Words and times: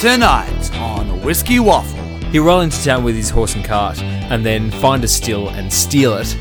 Tonight 0.00 0.72
on 0.76 1.22
Whiskey 1.22 1.58
Waffle. 1.58 1.98
He'll 2.30 2.44
roll 2.44 2.60
into 2.60 2.80
town 2.84 3.02
with 3.02 3.16
his 3.16 3.30
horse 3.30 3.56
and 3.56 3.64
cart 3.64 4.00
and 4.00 4.46
then 4.46 4.70
find 4.70 5.02
a 5.02 5.08
still 5.08 5.48
and 5.48 5.72
steal 5.72 6.14
it. 6.14 6.38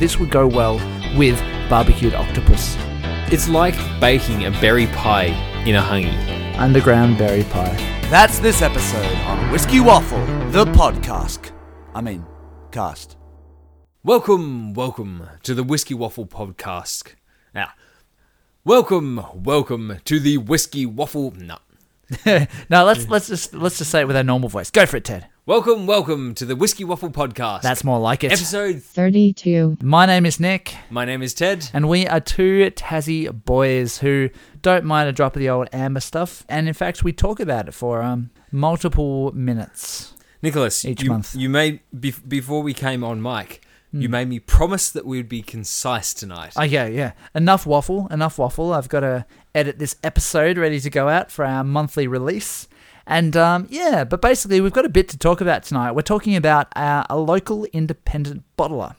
This 0.00 0.18
would 0.18 0.30
go 0.30 0.46
well 0.46 0.76
with 1.14 1.38
barbecued 1.68 2.14
octopus. 2.14 2.78
It's 3.30 3.46
like 3.46 3.74
baking 4.00 4.46
a 4.46 4.52
berry 4.52 4.86
pie 4.86 5.26
in 5.66 5.74
a 5.74 5.82
hangi. 5.82 6.58
Underground 6.58 7.18
berry 7.18 7.44
pie. 7.44 7.76
That's 8.08 8.38
this 8.38 8.62
episode 8.62 9.14
on 9.26 9.52
Whiskey 9.52 9.80
Waffle, 9.80 10.24
the 10.50 10.64
podcast. 10.64 11.50
I 11.94 12.00
mean, 12.00 12.24
cast. 12.72 13.18
Welcome, 14.02 14.72
welcome 14.72 15.28
to 15.42 15.52
the 15.52 15.62
Whiskey 15.62 15.92
Waffle 15.92 16.26
podcast. 16.26 17.12
Now, 17.54 17.72
welcome, 18.64 19.22
welcome 19.34 19.98
to 20.06 20.18
the 20.18 20.38
Whiskey 20.38 20.86
Waffle. 20.86 21.32
No. 21.32 21.58
no, 22.70 22.84
let's 22.84 23.08
let's 23.08 23.28
just 23.28 23.54
let's 23.54 23.78
just 23.78 23.90
say 23.90 24.00
it 24.00 24.06
with 24.06 24.16
our 24.16 24.22
normal 24.24 24.48
voice. 24.48 24.70
Go 24.70 24.86
for 24.86 24.96
it, 24.96 25.04
Ted. 25.04 25.26
Welcome, 25.46 25.86
welcome 25.86 26.34
to 26.36 26.46
the 26.46 26.56
Whiskey 26.56 26.84
Waffle 26.84 27.10
podcast. 27.10 27.60
That's 27.62 27.84
more 27.84 27.98
like 27.98 28.24
it. 28.24 28.32
episode. 28.32 28.82
32. 28.82 29.76
My 29.82 30.06
name 30.06 30.24
is 30.24 30.40
Nick, 30.40 30.74
My 30.88 31.04
name 31.04 31.22
is 31.22 31.34
Ted. 31.34 31.68
and 31.74 31.86
we 31.86 32.06
are 32.06 32.18
two 32.20 32.70
Tassie 32.70 33.30
boys 33.44 33.98
who 33.98 34.30
don't 34.62 34.84
mind 34.86 35.08
a 35.08 35.12
drop 35.12 35.36
of 35.36 35.40
the 35.40 35.50
old 35.50 35.68
amber 35.72 36.00
stuff, 36.00 36.44
and 36.48 36.66
in 36.66 36.72
fact, 36.74 37.04
we 37.04 37.12
talk 37.12 37.40
about 37.40 37.68
it 37.68 37.72
for 37.74 38.00
um 38.02 38.30
multiple 38.52 39.32
minutes. 39.32 40.14
Nicholas, 40.42 40.84
Each 40.84 41.02
you, 41.02 41.10
month. 41.10 41.34
you 41.34 41.48
made 41.48 41.80
bef- 41.94 42.26
before 42.28 42.62
we 42.62 42.74
came 42.74 43.02
on 43.04 43.20
mic. 43.22 43.62
Hmm. 43.94 44.00
You 44.00 44.08
made 44.08 44.26
me 44.28 44.40
promise 44.40 44.90
that 44.90 45.06
we 45.06 45.18
would 45.18 45.28
be 45.28 45.40
concise 45.40 46.12
tonight. 46.12 46.54
Oh 46.56 46.64
yeah, 46.64 46.86
yeah. 46.86 47.12
Enough 47.32 47.64
waffle, 47.64 48.08
enough 48.10 48.38
waffle. 48.38 48.72
I've 48.72 48.88
got 48.88 49.00
to 49.00 49.24
edit 49.54 49.78
this 49.78 49.94
episode 50.02 50.58
ready 50.58 50.80
to 50.80 50.90
go 50.90 51.08
out 51.08 51.30
for 51.30 51.44
our 51.44 51.62
monthly 51.62 52.08
release. 52.08 52.66
And 53.06 53.36
um, 53.36 53.68
yeah, 53.70 54.02
but 54.02 54.20
basically 54.20 54.60
we've 54.60 54.72
got 54.72 54.84
a 54.84 54.88
bit 54.88 55.08
to 55.10 55.18
talk 55.18 55.40
about 55.40 55.62
tonight. 55.62 55.92
We're 55.92 56.02
talking 56.02 56.34
about 56.34 56.76
uh, 56.76 57.04
a 57.08 57.16
local 57.16 57.66
independent 57.66 58.42
bottler. 58.58 58.96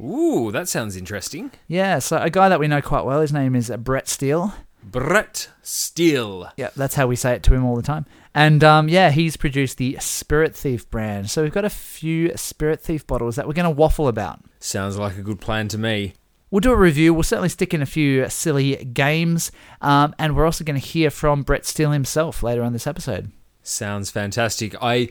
Ooh, 0.00 0.50
that 0.52 0.70
sounds 0.70 0.96
interesting. 0.96 1.50
Yeah, 1.68 1.98
so 1.98 2.16
a 2.16 2.30
guy 2.30 2.48
that 2.48 2.58
we 2.58 2.66
know 2.66 2.80
quite 2.80 3.04
well. 3.04 3.20
His 3.20 3.34
name 3.34 3.54
is 3.54 3.70
Brett 3.80 4.08
Steele. 4.08 4.54
Brett 4.82 5.50
Steele. 5.60 6.50
Yeah, 6.56 6.70
that's 6.74 6.94
how 6.94 7.06
we 7.06 7.16
say 7.16 7.34
it 7.34 7.42
to 7.42 7.52
him 7.52 7.66
all 7.66 7.76
the 7.76 7.82
time. 7.82 8.06
And 8.34 8.62
um, 8.62 8.88
yeah, 8.88 9.10
he's 9.10 9.36
produced 9.36 9.78
the 9.78 9.96
Spirit 10.00 10.54
Thief 10.54 10.88
brand. 10.90 11.30
So 11.30 11.42
we've 11.42 11.52
got 11.52 11.64
a 11.64 11.70
few 11.70 12.36
Spirit 12.36 12.80
Thief 12.80 13.06
bottles 13.06 13.36
that 13.36 13.46
we're 13.46 13.54
going 13.54 13.64
to 13.64 13.70
waffle 13.70 14.08
about. 14.08 14.40
Sounds 14.60 14.96
like 14.98 15.16
a 15.16 15.22
good 15.22 15.40
plan 15.40 15.68
to 15.68 15.78
me. 15.78 16.14
We'll 16.50 16.60
do 16.60 16.72
a 16.72 16.76
review. 16.76 17.14
We'll 17.14 17.22
certainly 17.22 17.48
stick 17.48 17.74
in 17.74 17.82
a 17.82 17.86
few 17.86 18.28
silly 18.28 18.76
games. 18.84 19.52
Um, 19.80 20.14
and 20.18 20.36
we're 20.36 20.44
also 20.44 20.64
going 20.64 20.80
to 20.80 20.86
hear 20.86 21.10
from 21.10 21.42
Brett 21.42 21.64
Steele 21.64 21.92
himself 21.92 22.42
later 22.42 22.62
on 22.62 22.72
this 22.72 22.86
episode. 22.86 23.30
Sounds 23.62 24.10
fantastic. 24.10 24.74
I, 24.82 25.10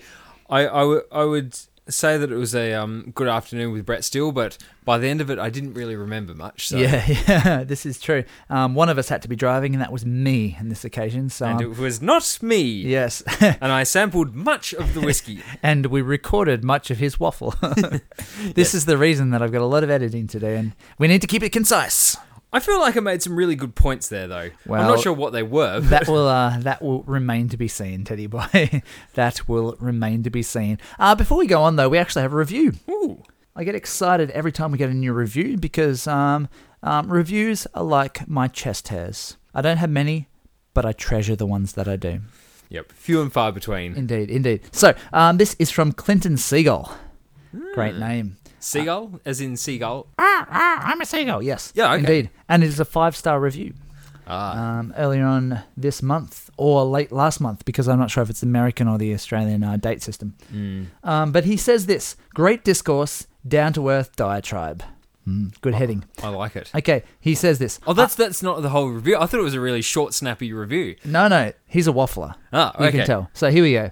I, 0.49 0.61
I, 0.67 0.79
w- 0.81 1.03
I 1.11 1.23
would 1.23 1.57
say 1.89 2.17
that 2.17 2.31
it 2.31 2.35
was 2.35 2.55
a 2.55 2.73
um, 2.73 3.11
good 3.15 3.27
afternoon 3.27 3.71
with 3.71 3.85
Brett 3.85 4.03
Steele, 4.03 4.31
but 4.31 4.57
by 4.85 4.97
the 4.97 5.07
end 5.07 5.21
of 5.21 5.29
it, 5.29 5.37
I 5.37 5.49
didn't 5.49 5.73
really 5.73 5.95
remember 5.95 6.33
much. 6.33 6.69
So. 6.69 6.77
Yeah, 6.77 7.05
yeah, 7.27 7.63
this 7.63 7.85
is 7.85 7.99
true. 7.99 8.23
Um, 8.49 8.75
one 8.75 8.89
of 8.89 8.97
us 8.97 9.09
had 9.09 9.21
to 9.23 9.27
be 9.27 9.35
driving, 9.35 9.73
and 9.73 9.81
that 9.81 9.91
was 9.91 10.05
me 10.05 10.57
on 10.59 10.69
this 10.69 10.83
occasion. 10.83 11.29
So, 11.29 11.45
And 11.45 11.61
um, 11.61 11.71
it 11.71 11.77
was 11.77 12.01
not 12.01 12.39
me. 12.41 12.61
yes, 12.63 13.21
And 13.41 13.71
I 13.71 13.83
sampled 13.83 14.35
much 14.35 14.73
of 14.73 14.93
the 14.93 15.01
whiskey. 15.01 15.43
and 15.63 15.87
we 15.87 16.01
recorded 16.01 16.63
much 16.63 16.91
of 16.91 16.97
his 16.97 17.19
waffle. 17.19 17.53
this 18.55 18.73
is 18.73 18.85
the 18.85 18.97
reason 18.97 19.31
that 19.31 19.41
I've 19.41 19.51
got 19.51 19.61
a 19.61 19.65
lot 19.65 19.83
of 19.83 19.89
editing 19.89 20.27
to 20.27 20.39
do, 20.39 20.47
and 20.47 20.73
we 20.97 21.07
need 21.07 21.21
to 21.21 21.27
keep 21.27 21.43
it 21.43 21.51
concise. 21.51 22.17
I 22.51 22.59
feel 22.59 22.79
like 22.79 22.97
I 22.97 22.99
made 22.99 23.21
some 23.21 23.35
really 23.35 23.55
good 23.55 23.75
points 23.75 24.09
there, 24.09 24.27
though. 24.27 24.49
I'm 24.69 24.87
not 24.87 25.01
sure 25.01 25.13
what 25.13 25.33
they 25.33 25.43
were. 25.43 25.79
But 25.81 25.89
That 25.89 26.07
will 26.07 26.27
uh, 26.27 26.59
that 26.59 26.81
will 26.81 27.03
remain 27.03 27.47
to 27.49 27.57
be 27.57 27.67
seen, 27.67 28.03
Teddy 28.03 28.27
boy. 28.27 28.81
that 29.13 29.47
will 29.47 29.75
remain 29.79 30.23
to 30.23 30.29
be 30.29 30.41
seen. 30.41 30.79
Uh, 30.97 31.13
before 31.15 31.37
we 31.37 31.45
go 31.45 31.61
on, 31.61 31.75
though, 31.75 31.89
we 31.89 31.97
actually 31.97 32.23
have 32.23 32.33
a 32.33 32.37
review. 32.37 32.73
Ooh. 32.89 33.23
I 33.55 33.63
get 33.65 33.75
excited 33.75 34.31
every 34.31 34.51
time 34.51 34.71
we 34.71 34.77
get 34.77 34.89
a 34.89 34.93
new 34.93 35.11
review 35.11 35.57
because 35.57 36.07
um, 36.07 36.47
um, 36.81 37.11
reviews 37.11 37.67
are 37.73 37.83
like 37.83 38.27
my 38.27 38.47
chest 38.47 38.87
hairs. 38.87 39.37
I 39.53 39.61
don't 39.61 39.77
have 39.77 39.89
many, 39.89 40.27
but 40.73 40.85
I 40.85 40.93
treasure 40.93 41.35
the 41.35 41.45
ones 41.45 41.73
that 41.73 41.87
I 41.87 41.97
do. 41.97 42.21
Yep, 42.69 42.91
few 42.93 43.21
and 43.21 43.33
far 43.33 43.51
between. 43.51 43.95
Indeed, 43.95 44.29
indeed. 44.29 44.61
So 44.71 44.93
um, 45.11 45.37
this 45.37 45.55
is 45.59 45.71
from 45.71 45.91
Clinton 45.91 46.37
Seagull. 46.37 46.95
Great 47.73 47.95
name. 47.95 48.37
Seagull, 48.59 49.19
as 49.25 49.41
in 49.41 49.57
seagull. 49.57 50.07
Ah, 50.17 50.47
ah, 50.49 50.81
I'm 50.85 51.01
a 51.01 51.05
seagull. 51.05 51.41
Yes. 51.41 51.71
Yeah, 51.75 51.93
okay. 51.93 51.99
Indeed, 51.99 52.29
and 52.47 52.63
it 52.63 52.67
is 52.67 52.79
a 52.79 52.85
five 52.85 53.15
star 53.15 53.39
review. 53.39 53.73
Ah, 54.27 54.79
um, 54.79 54.93
earlier 54.95 55.25
on 55.25 55.61
this 55.75 56.03
month 56.03 56.51
or 56.55 56.83
late 56.85 57.11
last 57.11 57.39
month 57.41 57.65
because 57.65 57.87
I'm 57.87 57.97
not 57.97 58.11
sure 58.11 58.21
if 58.21 58.29
it's 58.29 58.43
American 58.43 58.87
or 58.87 58.97
the 58.99 59.11
Australian 59.13 59.63
uh, 59.63 59.77
date 59.77 60.03
system. 60.03 60.35
mm. 60.53 60.85
Um, 61.03 61.31
but 61.31 61.45
he 61.45 61.57
says 61.57 61.87
this 61.87 62.15
great 62.35 62.63
discourse, 62.63 63.25
down 63.47 63.73
to 63.73 63.89
earth 63.89 64.15
diatribe. 64.15 64.83
Mm, 65.27 65.59
good 65.61 65.73
heading. 65.75 66.05
I 66.23 66.29
like 66.29 66.55
it. 66.55 66.69
Okay, 66.75 67.03
he 67.19 67.33
says 67.35 67.57
this. 67.59 67.79
Oh, 67.87 67.93
that's 67.93 68.13
that's 68.15 68.41
not 68.43 68.61
the 68.61 68.69
whole 68.69 68.89
review. 68.89 69.17
I 69.17 69.25
thought 69.25 69.39
it 69.39 69.43
was 69.43 69.53
a 69.55 69.59
really 69.59 69.81
short, 69.81 70.13
snappy 70.13 70.53
review. 70.53 70.95
No, 71.03 71.27
no, 71.27 71.51
he's 71.67 71.87
a 71.87 71.91
waffler. 71.91 72.35
Ah, 72.53 72.75
You 72.79 72.85
okay. 72.87 72.97
can 72.99 73.07
tell. 73.07 73.29
So 73.33 73.49
here 73.49 73.63
we 73.63 73.73
go. 73.73 73.91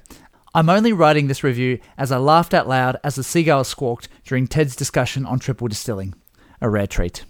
I'm 0.57 0.72
only 0.72 0.91
writing 0.91 1.28
this 1.28 1.44
review 1.44 1.78
as 2.00 2.12
I 2.12 2.18
laughed 2.18 2.51
out 2.51 2.68
loud 2.68 2.97
as 3.03 3.13
the 3.13 3.23
seagull 3.23 3.63
squawked 3.63 4.07
during 4.25 4.47
Ted's 4.47 4.75
discussion 4.75 5.23
on 5.23 5.38
triple 5.38 5.68
distilling. 5.68 6.16
A 6.62 6.68
rare 6.68 6.88
treat. 6.88 7.25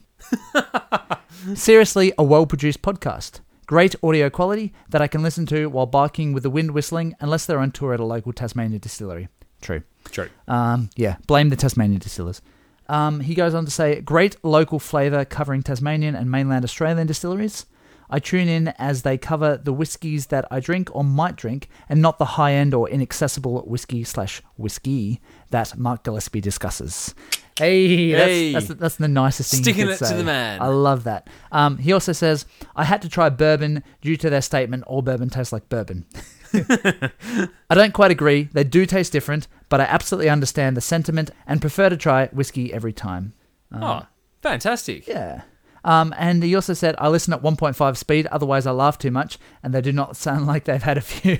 Seriously, 1.53 2.13
a 2.17 2.23
well 2.23 2.45
produced 2.45 2.81
podcast. 2.81 3.41
Great 3.65 3.95
audio 4.01 4.29
quality 4.29 4.71
that 4.87 5.01
I 5.01 5.07
can 5.07 5.23
listen 5.23 5.45
to 5.47 5.67
while 5.67 5.85
barking 5.85 6.31
with 6.31 6.43
the 6.43 6.49
wind 6.49 6.71
whistling, 6.71 7.15
unless 7.19 7.45
they're 7.45 7.59
on 7.59 7.71
tour 7.71 7.93
at 7.93 7.99
a 7.99 8.05
local 8.05 8.31
Tasmania 8.31 8.79
distillery. 8.79 9.27
True. 9.61 9.83
True. 10.05 10.29
Um, 10.47 10.89
yeah, 10.95 11.17
blame 11.27 11.49
the 11.49 11.57
Tasmanian 11.57 11.99
distillers. 11.99 12.41
Um, 12.87 13.19
he 13.19 13.35
goes 13.35 13.53
on 13.53 13.65
to 13.65 13.71
say, 13.71 13.99
great 13.99 14.41
local 14.41 14.79
flavour 14.79 15.25
covering 15.25 15.63
Tasmanian 15.63 16.15
and 16.15 16.31
mainland 16.31 16.63
Australian 16.63 17.07
distilleries. 17.07 17.65
I 18.09 18.19
tune 18.19 18.47
in 18.47 18.69
as 18.77 19.01
they 19.01 19.17
cover 19.17 19.57
the 19.57 19.73
whiskies 19.73 20.27
that 20.27 20.45
I 20.49 20.59
drink 20.59 20.89
or 20.95 21.03
might 21.03 21.35
drink, 21.35 21.69
and 21.89 22.01
not 22.01 22.17
the 22.19 22.25
high 22.25 22.53
end 22.53 22.73
or 22.73 22.89
inaccessible 22.89 23.61
whiskey 23.67 24.03
slash 24.03 24.41
whiskey 24.55 25.19
that 25.49 25.77
Mark 25.77 26.03
Gillespie 26.03 26.41
discusses. 26.41 27.13
Hey, 27.57 28.11
that's, 28.11 28.25
Hey. 28.27 28.53
that's, 28.53 28.67
the, 28.67 28.73
that's 28.75 28.95
the 28.97 29.07
nicest 29.07 29.51
thing. 29.51 29.63
Sticking 29.63 29.89
it 29.89 29.97
to 29.97 30.13
the 30.13 30.23
man. 30.23 30.61
I 30.61 30.67
love 30.67 31.03
that. 31.05 31.27
Um, 31.51 31.77
he 31.79 31.91
also 31.91 32.11
says, 32.13 32.45
I 32.75 32.83
had 32.83 33.01
to 33.01 33.09
try 33.09 33.29
bourbon 33.29 33.83
due 34.01 34.15
to 34.17 34.29
their 34.29 34.41
statement, 34.41 34.83
all 34.85 35.01
bourbon 35.01 35.29
tastes 35.29 35.51
like 35.51 35.67
bourbon. 35.67 36.05
I 36.53 37.75
don't 37.75 37.93
quite 37.93 38.11
agree. 38.11 38.49
They 38.53 38.63
do 38.63 38.85
taste 38.85 39.11
different, 39.11 39.47
but 39.69 39.81
I 39.81 39.85
absolutely 39.85 40.29
understand 40.29 40.77
the 40.77 40.81
sentiment 40.81 41.31
and 41.45 41.59
prefer 41.61 41.89
to 41.89 41.97
try 41.97 42.27
whiskey 42.27 42.73
every 42.73 42.93
time. 42.93 43.33
oh, 43.73 44.05
fantastic. 44.41 45.07
Yeah. 45.07 45.41
Um, 45.83 46.13
and 46.17 46.43
he 46.43 46.53
also 46.55 46.73
said, 46.73 46.95
I 46.97 47.07
listen 47.07 47.33
at 47.33 47.41
1.5 47.41 47.97
speed, 47.97 48.27
otherwise 48.27 48.65
I 48.67 48.71
laugh 48.71 48.97
too 48.97 49.11
much, 49.11 49.37
and 49.63 49.73
they 49.73 49.81
do 49.81 49.91
not 49.91 50.15
sound 50.25 50.45
like 50.47 50.65
they've 50.65 50.81
had 50.83 50.97
a 50.97 51.01
few. 51.01 51.39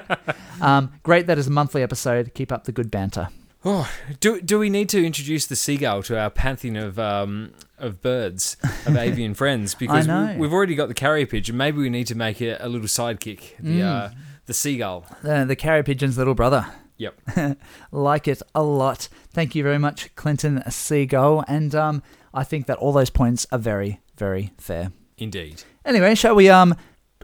um, 0.60 0.92
great 1.02 1.26
that 1.26 1.38
is 1.38 1.46
a 1.46 1.50
monthly 1.50 1.82
episode. 1.82 2.32
Keep 2.34 2.52
up 2.52 2.64
the 2.64 2.72
good 2.72 2.90
banter. 2.90 3.28
Oh, 3.64 3.88
do 4.18 4.40
do 4.40 4.58
we 4.58 4.68
need 4.70 4.88
to 4.88 5.04
introduce 5.04 5.46
the 5.46 5.54
seagull 5.54 6.02
to 6.04 6.18
our 6.18 6.30
pantheon 6.30 6.74
of 6.76 6.98
um 6.98 7.52
of 7.78 8.02
birds 8.02 8.56
of 8.86 8.96
avian 8.96 9.34
friends? 9.34 9.76
Because. 9.76 10.08
We, 10.08 10.36
we've 10.40 10.52
already 10.52 10.74
got 10.74 10.88
the 10.88 10.94
carrier 10.94 11.26
pigeon. 11.26 11.56
Maybe 11.56 11.78
we 11.78 11.88
need 11.88 12.08
to 12.08 12.16
make 12.16 12.40
it 12.42 12.58
a 12.60 12.68
little 12.68 12.88
sidekick. 12.88 13.56
The 13.60 13.78
Mm. 13.80 13.84
uh, 13.84 14.14
the 14.46 14.54
seagull. 14.54 15.04
Uh, 15.22 15.44
the 15.44 15.54
carrier 15.54 15.84
pigeon's 15.84 16.18
little 16.18 16.34
brother. 16.34 16.66
Yep. 17.02 17.58
like 17.90 18.28
it 18.28 18.42
a 18.54 18.62
lot. 18.62 19.08
Thank 19.30 19.56
you 19.56 19.64
very 19.64 19.78
much, 19.78 20.14
Clinton 20.14 20.62
Seagull. 20.70 21.44
And 21.48 21.74
um, 21.74 22.02
I 22.32 22.44
think 22.44 22.66
that 22.66 22.78
all 22.78 22.92
those 22.92 23.10
points 23.10 23.44
are 23.50 23.58
very, 23.58 24.00
very 24.16 24.52
fair. 24.56 24.92
Indeed. 25.18 25.64
Anyway, 25.84 26.14
shall 26.14 26.36
we 26.36 26.48
um 26.48 26.76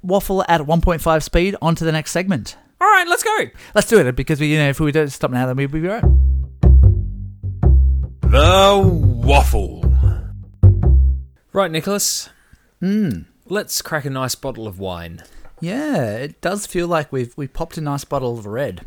waffle 0.03 0.44
at 0.49 0.62
1.5 0.62 1.22
speed 1.22 1.55
on 1.62 1.77
to 1.77 1.84
the 1.84 1.93
next 1.93 2.11
segment? 2.11 2.56
All 2.81 2.88
right, 2.88 3.06
let's 3.08 3.23
go. 3.23 3.37
Let's 3.75 3.88
do 3.88 4.00
it 4.00 4.17
because 4.17 4.41
we, 4.41 4.49
you 4.49 4.58
know, 4.58 4.69
if 4.69 4.81
we 4.81 4.91
don't 4.91 5.11
stop 5.11 5.31
now, 5.31 5.47
then 5.47 5.56
we'll 5.56 5.69
be 5.69 5.81
right. 5.81 6.02
The 8.23 8.82
waffle. 8.85 9.85
Right, 11.52 11.70
Nicholas. 11.70 12.31
Hmm. 12.81 13.23
Let's 13.47 13.81
crack 13.81 14.05
a 14.05 14.11
nice 14.11 14.35
bottle 14.35 14.67
of 14.67 14.79
wine. 14.79 15.23
Yeah, 15.61 16.17
it 16.17 16.41
does 16.41 16.67
feel 16.67 16.87
like 16.87 17.11
we've 17.12 17.37
we 17.37 17.49
popped 17.49 17.79
a 17.79 17.81
nice 17.81 18.05
bottle 18.05 18.38
of 18.38 18.47
red, 18.47 18.82
and 18.82 18.87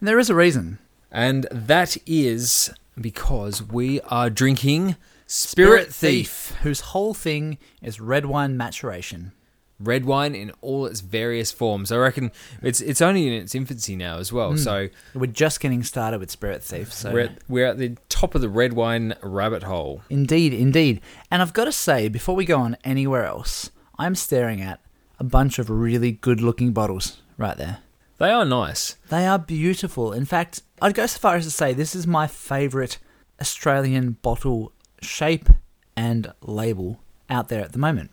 there 0.00 0.18
is 0.18 0.30
a 0.30 0.34
reason. 0.34 0.78
And 1.10 1.46
that 1.50 1.96
is 2.06 2.72
because 3.00 3.62
we 3.62 4.00
are 4.02 4.28
drinking 4.30 4.96
Spirit 5.26 5.92
Thief. 5.92 6.56
whose 6.62 6.80
whole 6.80 7.14
thing 7.14 7.58
is 7.82 8.00
red 8.00 8.26
wine 8.26 8.56
maturation. 8.56 9.32
red 9.78 10.04
wine 10.04 10.34
in 10.34 10.50
all 10.60 10.86
its 10.86 11.00
various 11.00 11.52
forms. 11.52 11.92
I 11.92 11.96
reckon 11.98 12.32
it's 12.62 12.80
it's 12.80 13.00
only 13.00 13.28
in 13.28 13.32
its 13.34 13.54
infancy 13.54 13.94
now 13.94 14.18
as 14.18 14.32
well. 14.32 14.50
Hmm. 14.52 14.56
So 14.56 14.88
We're 15.14 15.26
just 15.26 15.60
getting 15.60 15.82
started 15.84 16.18
with 16.18 16.30
Spirit 16.30 16.62
Thief, 16.64 16.92
so 16.92 17.12
we're 17.12 17.20
at, 17.20 17.38
we're 17.48 17.66
at 17.66 17.78
the 17.78 17.96
top 18.08 18.34
of 18.34 18.40
the 18.40 18.48
red 18.48 18.72
wine 18.72 19.14
rabbit 19.22 19.62
hole. 19.62 20.02
Indeed, 20.10 20.52
indeed. 20.52 21.00
And 21.30 21.40
I've 21.42 21.52
got 21.52 21.64
to 21.66 21.72
say, 21.72 22.08
before 22.08 22.34
we 22.34 22.44
go 22.44 22.58
on 22.58 22.76
anywhere 22.82 23.24
else, 23.24 23.70
I'm 23.98 24.14
staring 24.14 24.60
at 24.60 24.80
a 25.20 25.24
bunch 25.24 25.58
of 25.58 25.70
really 25.70 26.12
good 26.12 26.40
looking 26.40 26.72
bottles 26.72 27.22
right 27.36 27.56
there. 27.56 27.78
They 28.18 28.30
are 28.30 28.44
nice. 28.44 28.96
They 29.08 29.26
are 29.26 29.38
beautiful. 29.38 30.12
In 30.12 30.24
fact, 30.24 30.62
I'd 30.82 30.94
go 30.94 31.06
so 31.06 31.18
far 31.18 31.36
as 31.36 31.44
to 31.44 31.50
say 31.50 31.72
this 31.72 31.94
is 31.94 32.06
my 32.06 32.26
favourite 32.26 32.98
Australian 33.40 34.18
bottle 34.22 34.72
shape 35.00 35.48
and 35.96 36.32
label 36.42 37.00
out 37.30 37.48
there 37.48 37.62
at 37.62 37.72
the 37.72 37.78
moment. 37.78 38.10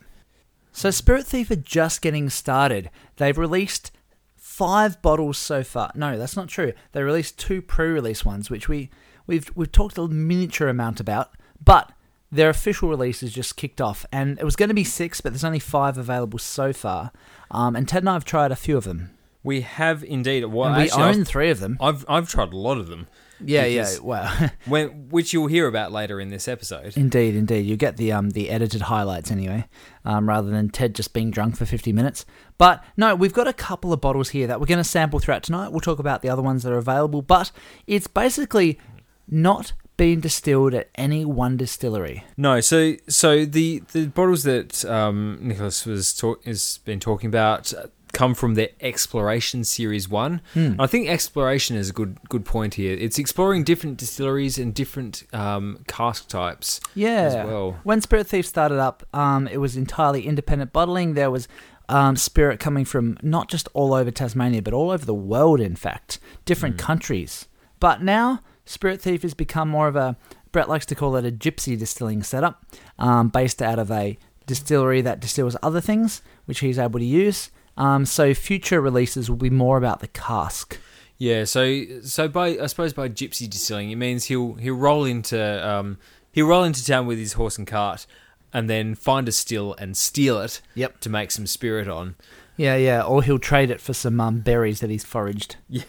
So, 0.72 0.92
Spirit 0.92 1.26
Thief 1.26 1.50
are 1.52 1.56
just 1.56 2.02
getting 2.02 2.30
started. 2.30 2.90
They've 3.16 3.38
released 3.38 3.92
five 4.36 5.02
bottles 5.02 5.38
so 5.38 5.64
far. 5.64 5.92
No, 5.96 6.18
that's 6.18 6.36
not 6.36 6.50
true. 6.50 6.74
They 6.92 7.02
released 7.02 7.40
two 7.40 7.62
pre-release 7.62 8.24
ones, 8.24 8.50
which 8.50 8.70
we 8.70 8.90
we've 9.26 9.50
we've 9.56 9.72
talked 9.72 9.98
a 9.98 10.08
miniature 10.08 10.68
amount 10.68 11.00
about, 11.00 11.32
but 11.64 11.92
their 12.32 12.50
official 12.50 12.90
release 12.90 13.22
has 13.22 13.32
just 13.32 13.58
kicked 13.58 13.82
off, 13.82 14.06
and 14.12 14.38
it 14.38 14.44
was 14.44 14.56
going 14.56 14.70
to 14.70 14.76
be 14.76 14.84
six, 14.84 15.22
but 15.22 15.32
there's 15.32 15.44
only 15.44 15.60
five 15.60 15.98
available 15.98 16.38
so 16.38 16.74
far. 16.74 17.12
Um, 17.50 17.76
and 17.76 17.88
Ted 17.88 18.04
and 18.04 18.10
I 18.10 18.14
have 18.14 18.26
tried 18.26 18.52
a 18.52 18.56
few 18.56 18.78
of 18.78 18.84
them. 18.84 19.15
We 19.46 19.62
have 19.62 20.04
indeed. 20.04 20.44
Well, 20.46 20.70
And 20.70 20.78
we 20.78 20.84
actually, 20.84 21.04
own 21.04 21.22
I've, 21.22 21.28
three 21.28 21.52
of 21.52 21.60
them. 21.60 21.78
I've 21.80 22.04
I've 22.10 22.28
tried 22.28 22.52
a 22.52 22.58
lot 22.58 22.78
of 22.78 22.88
them. 22.88 23.08
Yeah, 23.40 23.66
yeah. 23.66 24.00
Wow. 24.00 24.50
When, 24.66 25.10
which 25.10 25.34
you'll 25.34 25.48
hear 25.48 25.68
about 25.68 25.92
later 25.92 26.20
in 26.20 26.30
this 26.30 26.48
episode. 26.48 26.98
Indeed, 26.98 27.36
indeed. 27.36 27.66
You 27.66 27.78
get 27.78 27.98
the 27.98 28.12
um 28.12 28.32
the 28.32 28.50
edited 28.50 28.82
highlights 28.84 29.30
anyway, 29.30 29.68
um, 30.04 30.28
rather 30.28 30.50
than 30.50 30.70
Ted 30.70 30.96
just 30.96 31.14
being 31.14 31.30
drunk 31.32 31.58
for 31.58 31.66
fifty 31.66 31.94
minutes. 31.94 32.26
But 32.58 32.84
no, 32.98 33.14
we've 33.14 33.34
got 33.34 33.48
a 33.48 33.54
couple 33.54 33.94
of 33.94 34.02
bottles 34.02 34.30
here 34.30 34.48
that 34.48 34.60
we're 34.60 34.66
going 34.66 34.80
to 34.80 34.84
sample 34.84 35.20
throughout 35.20 35.44
tonight. 35.44 35.70
We'll 35.70 35.82
talk 35.82 36.00
about 36.00 36.22
the 36.22 36.30
other 36.30 36.42
ones 36.42 36.64
that 36.64 36.74
are 36.74 36.78
available, 36.78 37.22
but 37.22 37.52
it's 37.86 38.08
basically 38.08 38.80
not 39.28 39.74
being 39.98 40.20
distilled 40.20 40.74
at 40.74 40.90
any 40.96 41.24
one 41.24 41.58
distillery. 41.58 42.24
No, 42.38 42.60
so 42.62 42.96
so 43.08 43.46
the 43.46 43.84
the 43.92 44.08
bottles 44.08 44.44
that 44.44 44.84
um, 44.86 45.40
Nicholas 45.42 45.86
was 45.86 46.14
talk, 46.14 46.44
has 46.46 46.80
been 46.80 47.00
talking 47.00 47.28
about 47.28 47.74
come 48.16 48.34
from 48.34 48.56
their 48.56 48.70
exploration 48.80 49.64
series 49.66 50.08
one. 50.10 50.42
I 50.80 50.88
think 50.88 51.10
exploration 51.10 51.76
is 51.76 51.90
a 51.90 51.94
good 51.94 52.18
good 52.30 52.46
point 52.46 52.76
here. 52.76 52.98
It's 52.98 53.20
exploring 53.20 53.66
different 53.66 53.98
distilleries 53.98 54.58
and 54.58 54.74
different 54.74 55.24
um, 55.34 55.84
cask 55.88 56.28
types. 56.30 56.80
Yeah. 56.96 57.22
as 57.22 57.36
well. 57.36 57.78
When 57.84 58.02
Spirit 58.02 58.28
Thief 58.28 58.46
started 58.48 58.80
up, 58.80 59.04
um, 59.14 59.48
it 59.48 59.58
was 59.58 59.76
entirely 59.76 60.26
independent 60.26 60.72
bottling. 60.72 61.14
There 61.14 61.30
was 61.30 61.48
um, 61.90 62.16
spirit 62.16 62.60
coming 62.60 62.86
from 62.86 63.18
not 63.22 63.50
just 63.50 63.68
all 63.74 63.94
over 63.94 64.10
Tasmania, 64.12 64.62
but 64.62 64.74
all 64.74 64.92
over 64.92 65.06
the 65.06 65.14
world, 65.14 65.60
in 65.60 65.76
fact, 65.76 66.18
different 66.46 66.78
countries. 66.78 67.48
But 67.80 68.02
now, 68.02 68.42
Spirit 68.66 69.02
Thief 69.02 69.22
has 69.22 69.34
become 69.34 69.70
more 69.70 69.88
of 69.88 69.96
a, 69.96 70.16
Brett 70.52 70.70
likes 70.70 70.86
to 70.88 70.96
call 70.96 71.16
it 71.18 71.26
a 71.26 71.32
gypsy 71.32 71.78
distilling 71.78 72.24
setup, 72.24 72.66
um, 72.98 73.28
based 73.30 73.62
out 73.62 73.78
of 73.78 73.92
a 73.92 74.18
distillery 74.48 75.02
that 75.02 75.20
distills 75.20 75.58
other 75.62 75.82
things, 75.82 76.22
which 76.46 76.60
he's 76.60 76.80
able 76.80 77.00
to 77.00 77.06
use. 77.06 77.52
Um, 77.78 78.06
so 78.06 78.34
future 78.34 78.80
releases 78.82 79.30
will 79.30 79.38
be 79.38 79.50
more 79.50 79.78
about 79.78 80.00
the 80.00 80.08
cask. 80.08 80.80
Yeah, 81.18 81.46
so 81.46 82.02
so 82.02 82.28
by 82.28 82.58
I 82.58 82.66
suppose 82.68 82.94
by 82.94 83.10
gypsy 83.10 83.50
distilling, 83.50 83.92
it 83.92 83.96
means 83.96 84.26
he'll 84.26 84.56
he'll 84.56 84.76
roll 84.76 85.06
into 85.06 85.68
um, 85.68 85.98
he'll 86.32 86.48
roll 86.48 86.64
into 86.64 86.86
town 86.86 87.06
with 87.06 87.18
his 87.18 87.34
horse 87.34 87.58
and 87.58 87.66
cart, 87.66 88.06
and 88.54 88.70
then 88.70 88.96
find 88.96 89.28
a 89.28 89.32
still 89.32 89.76
and 89.76 89.96
steal 89.96 90.40
it. 90.42 90.62
Yep. 90.76 91.00
To 91.02 91.10
make 91.10 91.32
some 91.32 91.48
spirit 91.48 91.88
on. 91.88 92.16
Yeah, 92.58 92.76
yeah. 92.76 93.02
Or 93.02 93.24
he'll 93.24 93.40
trade 93.40 93.70
it 93.70 93.82
for 93.82 93.94
some 93.94 94.20
um, 94.20 94.40
berries 94.40 94.80
that 94.80 94.90
he's 94.90 95.04
foraged. 95.06 95.58
Yeah, 95.70 95.84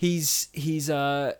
He's 0.00 0.48
he's 0.52 0.88
uh 0.88 1.34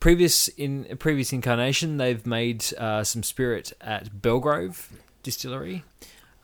previous 0.00 0.48
in 0.48 0.86
a 0.88 0.96
previous 0.96 1.30
incarnation 1.32 1.98
they've 1.98 2.24
made 2.24 2.64
uh, 2.78 3.04
some 3.04 3.22
spirit 3.22 3.74
at 3.82 4.22
Belgrove 4.22 4.86
Distillery. 5.22 5.84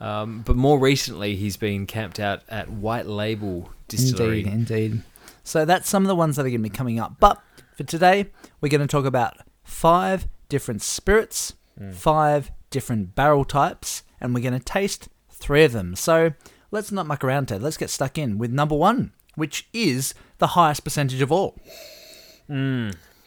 Um, 0.04 0.42
but 0.42 0.54
more 0.54 0.78
recently, 0.78 1.34
he's 1.34 1.56
been 1.56 1.86
camped 1.86 2.20
out 2.20 2.42
at 2.50 2.68
White 2.68 3.06
Label 3.06 3.70
Distillery. 3.88 4.40
Indeed, 4.40 4.52
indeed. 4.52 5.02
So 5.44 5.64
that's 5.64 5.88
some 5.88 6.04
of 6.04 6.08
the 6.08 6.14
ones 6.14 6.36
that 6.36 6.42
are 6.42 6.50
going 6.50 6.62
to 6.62 6.68
be 6.68 6.68
coming 6.68 7.00
up. 7.00 7.16
But 7.20 7.40
for 7.74 7.84
today, 7.84 8.30
we're 8.60 8.68
going 8.68 8.82
to 8.82 8.86
talk 8.86 9.06
about 9.06 9.38
five 9.62 10.28
different 10.50 10.82
spirits, 10.82 11.54
five 11.92 12.50
different 12.68 13.14
barrel 13.14 13.46
types, 13.46 14.02
and 14.20 14.34
we're 14.34 14.42
going 14.42 14.58
to 14.58 14.64
taste 14.64 15.08
three 15.30 15.64
of 15.64 15.72
them. 15.72 15.96
So 15.96 16.32
let's 16.70 16.92
not 16.92 17.06
muck 17.06 17.24
around, 17.24 17.46
Ted. 17.48 17.62
Let's 17.62 17.78
get 17.78 17.88
stuck 17.88 18.18
in 18.18 18.36
with 18.36 18.50
number 18.52 18.74
one, 18.74 19.12
which 19.36 19.68
is 19.72 20.12
the 20.36 20.48
highest 20.48 20.84
percentage 20.84 21.22
of 21.22 21.32
all. 21.32 21.56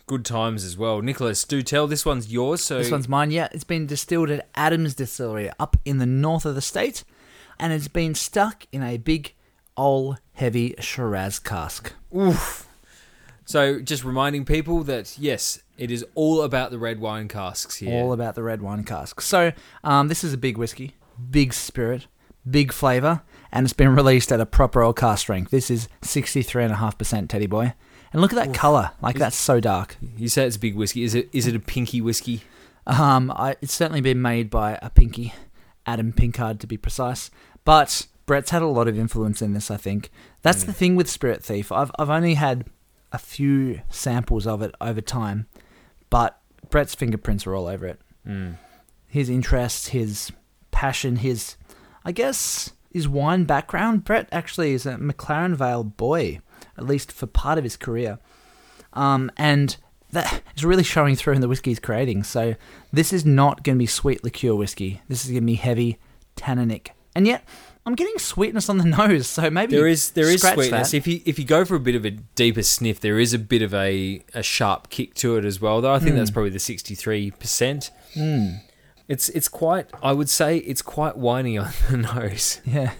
Good 0.08 0.24
times 0.24 0.64
as 0.64 0.78
well. 0.78 1.02
Nicholas, 1.02 1.44
do 1.44 1.62
tell. 1.62 1.86
This 1.86 2.06
one's 2.06 2.32
yours. 2.32 2.62
So 2.62 2.78
This 2.78 2.90
one's 2.92 3.10
mine. 3.10 3.30
Yeah, 3.30 3.50
it's 3.52 3.66
been 3.66 3.86
distilled 3.86 4.30
at 4.30 4.48
Adams 4.56 4.96
Distillery 4.96 5.52
up 5.60 5.76
in 5.84 5.98
the 5.98 6.06
north 6.06 6.46
of 6.46 6.56
the 6.56 6.62
state, 6.62 7.04
and 7.60 7.74
it's 7.74 7.90
been 7.90 8.16
stuck 8.16 8.68
in 8.72 8.82
a 8.82 8.98
big, 8.98 9.34
old, 9.76 10.20
heavy 10.34 10.76
Shiraz 10.80 11.40
cask. 11.40 11.94
Oof. 12.16 12.68
So, 13.44 13.80
just 13.82 14.06
reminding 14.06 14.46
people 14.46 14.84
that 14.84 15.18
yes, 15.20 15.62
it 15.78 15.92
is 15.92 16.06
all 16.16 16.42
about 16.42 16.72
the 16.72 16.80
red 16.80 17.00
wine 17.00 17.28
casks 17.28 17.76
here. 17.78 17.94
All 17.94 18.14
about 18.14 18.36
the 18.36 18.44
red 18.44 18.62
wine 18.62 18.86
cask. 18.86 19.20
So, 19.22 19.52
um, 19.84 20.08
this 20.08 20.24
is 20.24 20.34
a 20.34 20.38
big 20.38 20.58
whiskey, 20.58 20.96
big 21.30 21.54
spirit, 21.54 22.08
big 22.50 22.72
flavour, 22.72 23.24
and 23.52 23.66
it's 23.66 23.74
been 23.74 23.94
released 23.96 24.32
at 24.32 24.40
a 24.40 24.46
proper 24.46 24.82
old 24.82 24.96
cask 24.96 25.22
strength. 25.22 25.52
This 25.52 25.70
is 25.70 25.90
63.5% 26.02 27.30
Teddy 27.30 27.48
Boy. 27.48 27.74
And 28.14 28.22
look 28.22 28.32
at 28.34 28.36
that 28.36 28.54
colour. 28.54 28.92
Like, 29.02 29.18
that's 29.18 29.36
so 29.36 29.60
dark. 29.60 29.98
you 30.18 30.30
say 30.30 30.46
it's 30.46 30.56
a 30.56 30.60
big 30.60 30.76
whiskey. 30.76 31.04
Is 31.04 31.14
it? 31.14 31.30
Is 31.34 31.48
it 31.48 31.56
a 31.56 31.60
pinky 31.60 32.02
whiskey? 32.02 32.42
Um, 32.86 33.32
I, 33.32 33.58
it's 33.62 33.74
certainly 33.74 34.02
been 34.02 34.22
made 34.22 34.50
by 34.50 34.80
a 34.82 34.90
pinky, 34.90 35.34
Adam 35.86 36.14
Pinkard 36.14 36.60
to 36.62 36.68
be 36.68 36.78
precise. 36.78 37.30
But 37.66 38.08
Brett's 38.26 38.52
had 38.52 38.62
a 38.62 38.68
lot 38.68 38.88
of 38.88 38.98
influence 38.98 39.42
in 39.42 39.54
this, 39.54 39.70
I 39.70 39.78
think. 39.78 40.10
That's 40.42 40.64
the 40.64 40.74
thing 40.74 40.96
with 40.96 41.10
Spirit 41.10 41.44
Thief. 41.44 41.72
I've, 41.72 41.92
I've 42.00 42.10
only 42.10 42.36
had 42.36 42.66
a 43.12 43.18
few 43.18 43.82
samples 43.90 44.48
of 44.48 44.62
it 44.62 44.74
over 44.80 45.02
time, 45.02 45.48
but 46.10 46.40
Brett's 46.70 46.96
fingerprints 46.96 47.46
are 47.46 47.56
all 47.56 47.68
over 47.68 47.86
it. 47.86 48.00
Mm. 48.26 48.58
His 49.08 49.30
interests, 49.30 49.88
his 49.88 50.32
passion, 50.72 51.18
his, 51.18 51.56
I 52.06 52.12
guess, 52.12 52.72
his 52.92 53.08
wine 53.08 53.46
background. 53.46 54.04
Brett 54.04 54.28
actually 54.32 54.74
is 54.74 54.86
a 54.86 54.96
McLaren 54.96 55.56
Vale 55.56 55.84
boy, 55.84 56.40
at 56.78 56.86
least 56.86 57.12
for 57.12 57.26
part 57.28 57.58
of 57.58 57.64
his 57.64 57.76
career. 57.78 58.20
Um, 58.94 59.32
and 59.38 59.76
that 60.12 60.42
is 60.56 60.64
really 60.64 60.84
showing 60.84 61.16
through 61.16 61.34
in 61.34 61.42
the 61.42 61.48
whiskey 61.48 61.72
he's 61.72 61.80
creating. 61.80 62.24
So 62.24 62.56
this 62.94 63.12
is 63.12 63.26
not 63.26 63.64
going 63.64 63.78
to 63.78 63.80
be 63.80 63.86
sweet 63.86 64.24
liqueur 64.24 64.56
whiskey. 64.56 65.02
This 65.08 65.26
is 65.26 65.32
going 65.32 65.44
to 65.44 65.48
be 65.48 65.56
heavy 65.56 66.00
tanninic. 66.36 66.90
And 67.16 67.28
yet, 67.28 67.44
I'm 67.86 67.96
getting 67.96 68.18
sweetness 68.18 68.70
on 68.70 68.78
the 68.78 68.86
nose. 69.08 69.28
So 69.28 69.50
maybe 69.50 69.76
There 69.76 69.88
is 69.88 70.12
there 70.12 70.30
is 70.30 70.42
sweetness. 70.42 70.92
that. 70.92 70.98
If 70.98 71.08
you 71.08 71.22
if 71.26 71.40
you 71.40 71.46
go 71.46 71.66
for 71.66 71.76
a 71.76 71.80
bit 71.80 71.96
of 71.96 72.06
a 72.06 72.12
deeper 72.12 72.62
sniff, 72.64 73.00
there 73.00 73.20
is 73.20 73.34
a 73.34 73.40
bit 73.40 73.62
of 73.62 73.74
a, 73.74 74.24
a 74.34 74.44
sharp 74.44 74.90
kick 74.90 75.14
to 75.16 75.36
it 75.38 75.46
as 75.46 75.60
well. 75.62 75.82
Though 75.82 75.94
I 75.94 76.00
think 76.00 76.16
that's 76.16 76.32
probably 76.32 76.52
the 76.52 76.60
sixty 76.60 76.96
three 76.96 77.32
percent. 77.32 77.92
Mm, 78.16 78.60
It's 79.08 79.30
it's 79.30 79.48
quite. 79.50 79.90
I 80.04 80.12
would 80.14 80.30
say 80.30 80.58
it's 80.58 80.82
quite 80.82 81.18
whiny 81.18 81.58
on 81.58 81.70
the 81.90 81.98
nose. 81.98 82.62
yeah, 82.66 82.92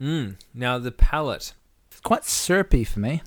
Mm. 0.00 0.36
Now 0.54 0.78
the 0.78 0.92
palate. 0.92 1.52
Quite 2.04 2.24
syrupy 2.24 2.84
for 2.84 3.00
me. 3.00 3.22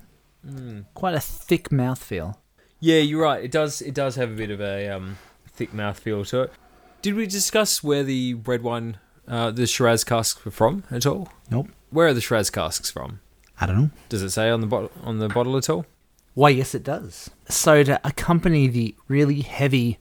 Mm. 0.46 0.86
Quite 0.94 1.16
a 1.16 1.20
thick 1.20 1.70
mouthfeel. 1.70 2.38
Yeah, 2.80 3.00
you're 3.00 3.24
right. 3.24 3.44
It 3.44 3.52
does 3.52 3.82
it 3.82 3.94
does 3.94 4.16
have 4.16 4.32
a 4.32 4.36
bit 4.36 4.52
of 4.52 4.62
a 4.62 4.88
um, 4.90 5.18
thick 5.48 5.74
mouthfeel 5.74 6.26
to 6.30 6.44
it. 6.44 6.54
Did 7.02 7.16
we 7.16 7.28
discuss 7.28 7.84
where 7.84 8.04
the 8.04 8.36
red 8.36 8.64
wine, 8.64 8.98
uh, 9.28 9.52
the 9.52 9.68
Shiraz 9.68 10.04
casks 10.04 10.44
were 10.46 10.52
from 10.52 10.84
at 10.90 11.06
all? 11.06 11.30
Nope. 11.52 11.70
Where 11.90 12.08
are 12.08 12.14
the 12.14 12.22
Shiraz 12.22 12.50
casks 12.50 12.90
from? 12.90 13.20
I 13.60 13.66
don't 13.66 13.78
know. 13.78 13.90
Does 14.08 14.22
it 14.22 14.30
say 14.30 14.50
on 14.50 14.62
the 14.62 14.68
bottle 14.68 14.92
on 15.04 15.20
the 15.20 15.28
bottle 15.28 15.58
at 15.58 15.70
all? 15.70 15.86
Why, 16.34 16.50
yes, 16.50 16.76
it 16.76 16.84
does. 16.84 17.32
So, 17.50 17.84
to 17.84 18.00
accompany 18.04 18.68
the 18.68 18.94
really 19.08 19.42
heavy 19.42 19.98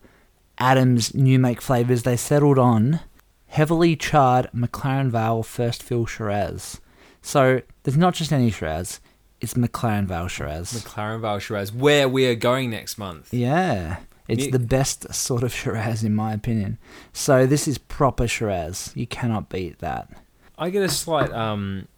Adams 0.59 1.15
new 1.15 1.39
make 1.39 1.63
flavors, 1.63 2.03
they 2.03 2.19
settled 2.19 2.59
on 2.59 3.01
heavily 3.47 3.97
charred 3.97 4.51
McLaren 4.55 5.09
Vale 5.09 5.43
First 5.43 5.83
Fill 5.83 6.05
Shiraz. 6.05 6.79
So, 7.27 7.61
there's 7.83 7.97
not 7.97 8.15
just 8.15 8.33
any 8.33 8.53
Shiraz, 8.53 9.01
it's 9.41 9.55
McLaren 9.55 10.05
Vale 10.07 10.29
Shiraz. 10.29 10.73
McLaren 10.73 11.21
Vale 11.21 11.41
Shiraz, 11.41 11.73
where 11.73 12.09
we 12.09 12.25
are 12.29 12.37
going 12.37 12.71
next 12.71 12.99
month. 12.99 13.35
yeah, 13.35 13.97
it's 14.29 14.47
the 14.53 14.61
best 14.61 15.13
sort 15.13 15.43
of 15.43 15.53
Shiraz, 15.53 16.05
in 16.05 16.15
my 16.15 16.33
opinion. 16.33 16.79
So, 17.13 17.45
this 17.45 17.67
is 17.67 17.79
proper 17.79 18.29
Shiraz. 18.29 18.93
You 18.95 19.09
cannot 19.09 19.49
beat 19.49 19.81
that. 19.81 20.09
I 20.57 20.71
get 20.71 20.85
a 20.85 20.89
slight, 20.89 21.33
um, 21.33 21.89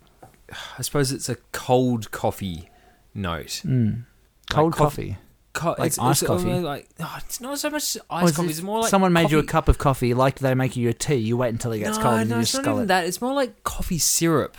I 0.78 0.80
suppose 0.80 1.12
it's 1.12 1.28
a 1.28 1.36
cold 1.52 2.10
coffee 2.10 2.70
note. 3.12 3.60
Mm. 3.66 4.04
Cold 4.48 4.72
coff- 4.72 4.92
coffee. 4.92 5.18
Co- 5.52 5.74
Like 5.78 5.88
it's, 5.88 5.98
iced 5.98 6.22
it's 6.22 6.26
coffee? 6.26 6.54
Like 6.54 6.88
oh, 7.00 7.16
it's 7.18 7.40
not 7.40 7.58
so 7.58 7.68
much 7.68 7.96
Or 7.96 8.00
iced 8.22 8.36
coffee. 8.36 8.48
It's 8.48 8.62
more 8.62 8.80
like 8.80 8.90
someone 8.90 9.12
made 9.12 9.30
you 9.30 9.40
a 9.40 9.44
cup 9.44 9.68
of 9.68 9.76
coffee 9.76 10.14
like 10.14 10.38
they 10.38 10.54
make 10.54 10.74
you 10.76 10.88
a 10.88 10.92
tea. 10.94 11.16
You 11.16 11.36
wait 11.36 11.48
until 11.50 11.72
it 11.72 11.80
gets 11.80 11.98
no, 11.98 12.02
cold 12.02 12.20
and 12.20 12.30
no, 12.30 12.36
you 12.36 12.42
it's 12.42 12.52
just 12.52 12.64
not 12.64 12.70
even 12.72 12.84
it. 12.84 12.86
that. 12.86 13.06
It's 13.06 13.20
more 13.20 13.34
like 13.34 13.64
coffee 13.64 13.98
syrup. 13.98 14.56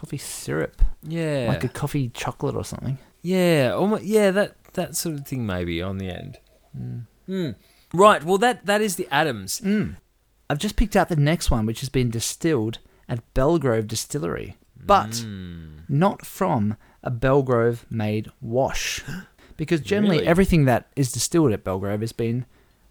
Coffee 0.00 0.18
syrup. 0.18 0.80
Yeah, 1.02 1.46
Like 1.48 1.64
a 1.64 1.68
coffee 1.68 2.08
chocolate 2.08 2.56
or 2.56 2.64
something. 2.64 2.96
yeah, 3.22 3.72
almost, 3.74 4.04
yeah. 4.04 4.30
That 4.30 4.56
that 4.74 4.96
sort 4.96 5.14
of 5.16 5.26
thing 5.26 5.44
maybe 5.46 5.82
on 5.82 5.98
the 5.98 6.08
end. 6.08 6.38
Mm. 7.28 7.54
Right. 7.92 8.24
Well, 8.24 8.38
that 8.38 8.64
that 8.66 8.80
is 8.80 8.96
the 8.96 9.06
Adams. 9.10 9.60
Mm. 9.60 9.96
I've 10.48 10.58
just 10.58 10.76
picked 10.76 10.96
out 10.96 11.08
the 11.10 11.16
next 11.16 11.50
one, 11.50 11.66
which 11.66 11.80
has 11.80 11.88
been 11.90 12.10
distilled 12.10 12.78
at 13.08 13.20
Belgrove 13.34 13.86
Distillery, 13.88 14.56
but 14.74 15.10
Mm. 15.10 15.80
not 15.88 16.24
from 16.24 16.76
a 17.02 17.10
Belgrove 17.10 17.84
made 17.90 18.30
wash. 18.40 19.02
Because 19.56 19.82
generally 19.82 20.16
Really? 20.16 20.26
everything 20.26 20.64
that 20.64 20.88
is 20.96 21.12
distilled 21.12 21.52
at 21.52 21.62
Belgrove 21.64 22.00
has 22.00 22.12
been 22.12 22.46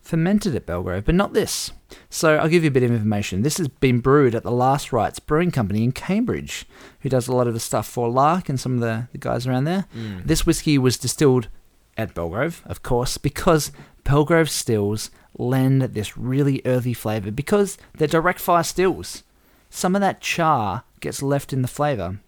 fermented 0.09 0.55
at 0.55 0.65
Belgrove, 0.65 1.05
but 1.05 1.13
not 1.13 1.33
this. 1.33 1.71
So 2.09 2.37
I'll 2.37 2.49
give 2.49 2.63
you 2.63 2.69
a 2.69 2.73
bit 2.73 2.81
of 2.81 2.89
information. 2.89 3.43
This 3.43 3.59
has 3.59 3.67
been 3.67 3.99
brewed 3.99 4.33
at 4.33 4.41
the 4.41 4.51
Last 4.51 4.91
Rites 4.91 5.19
Brewing 5.19 5.51
Company 5.51 5.83
in 5.83 5.91
Cambridge, 5.91 6.65
who 7.01 7.09
does 7.09 7.27
a 7.27 7.35
lot 7.35 7.45
of 7.45 7.53
the 7.53 7.59
stuff 7.59 7.87
for 7.87 8.09
Lark 8.09 8.49
and 8.49 8.59
some 8.59 8.73
of 8.73 8.79
the, 8.79 9.07
the 9.11 9.19
guys 9.19 9.45
around 9.45 9.65
there. 9.65 9.85
Mm. 9.95 10.25
This 10.25 10.47
whiskey 10.47 10.79
was 10.79 10.97
distilled 10.97 11.47
at 11.95 12.15
Belgrove, 12.15 12.65
of 12.65 12.81
course, 12.81 13.19
because 13.19 13.71
Belgrove 14.03 14.49
stills 14.49 15.11
lend 15.37 15.83
this 15.83 16.17
really 16.17 16.63
earthy 16.65 16.95
flavour 16.95 17.29
because 17.29 17.77
they're 17.93 18.07
direct 18.07 18.39
fire 18.39 18.63
stills. 18.63 19.23
Some 19.69 19.93
of 19.93 20.01
that 20.01 20.21
char 20.21 20.85
gets 21.01 21.21
left 21.21 21.53
in 21.53 21.61
the 21.61 21.67
flavour. 21.67 22.19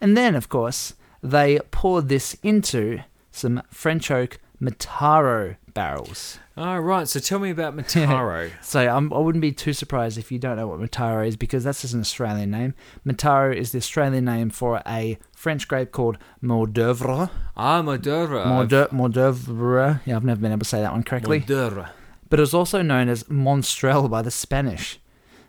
And 0.00 0.16
then, 0.16 0.34
of 0.34 0.48
course, 0.48 0.94
they 1.22 1.60
poured 1.70 2.08
this 2.08 2.36
into 2.42 3.02
some 3.30 3.62
French 3.70 4.10
oak 4.10 4.40
Mataro 4.60 5.56
barrels. 5.72 6.38
Oh, 6.56 6.76
right. 6.78 7.08
So 7.08 7.20
tell 7.20 7.38
me 7.38 7.50
about 7.50 7.76
Mataro. 7.76 8.50
So 8.62 8.80
I'm, 8.86 9.12
I 9.12 9.18
wouldn't 9.18 9.40
be 9.42 9.52
too 9.52 9.72
surprised 9.72 10.18
if 10.18 10.30
you 10.30 10.38
don't 10.38 10.56
know 10.56 10.66
what 10.68 10.80
Mataro 10.80 11.26
is 11.26 11.36
because 11.36 11.64
that's 11.64 11.80
just 11.82 11.94
an 11.94 12.00
Australian 12.00 12.50
name. 12.50 12.74
Mataro 13.06 13.54
is 13.56 13.72
the 13.72 13.78
Australian 13.78 14.24
name 14.26 14.50
for 14.50 14.82
a 14.86 15.18
French 15.34 15.66
grape 15.68 15.92
called 15.92 16.18
Mourvèdre. 16.42 17.30
ah, 17.56 17.82
Madura. 17.82 18.44
Mourvèdre. 18.44 18.90
Mourvèdre. 18.90 20.00
Yeah, 20.04 20.16
I've 20.16 20.24
never 20.24 20.40
been 20.40 20.52
able 20.52 20.58
to 20.60 20.64
say 20.66 20.80
that 20.80 20.92
one 20.92 21.02
correctly. 21.02 21.40
But 21.48 22.38
it 22.38 22.42
was 22.42 22.54
also 22.54 22.82
known 22.82 23.08
as 23.08 23.24
Monastrell 23.24 24.08
by 24.10 24.22
the 24.22 24.30
Spanish. 24.30 25.00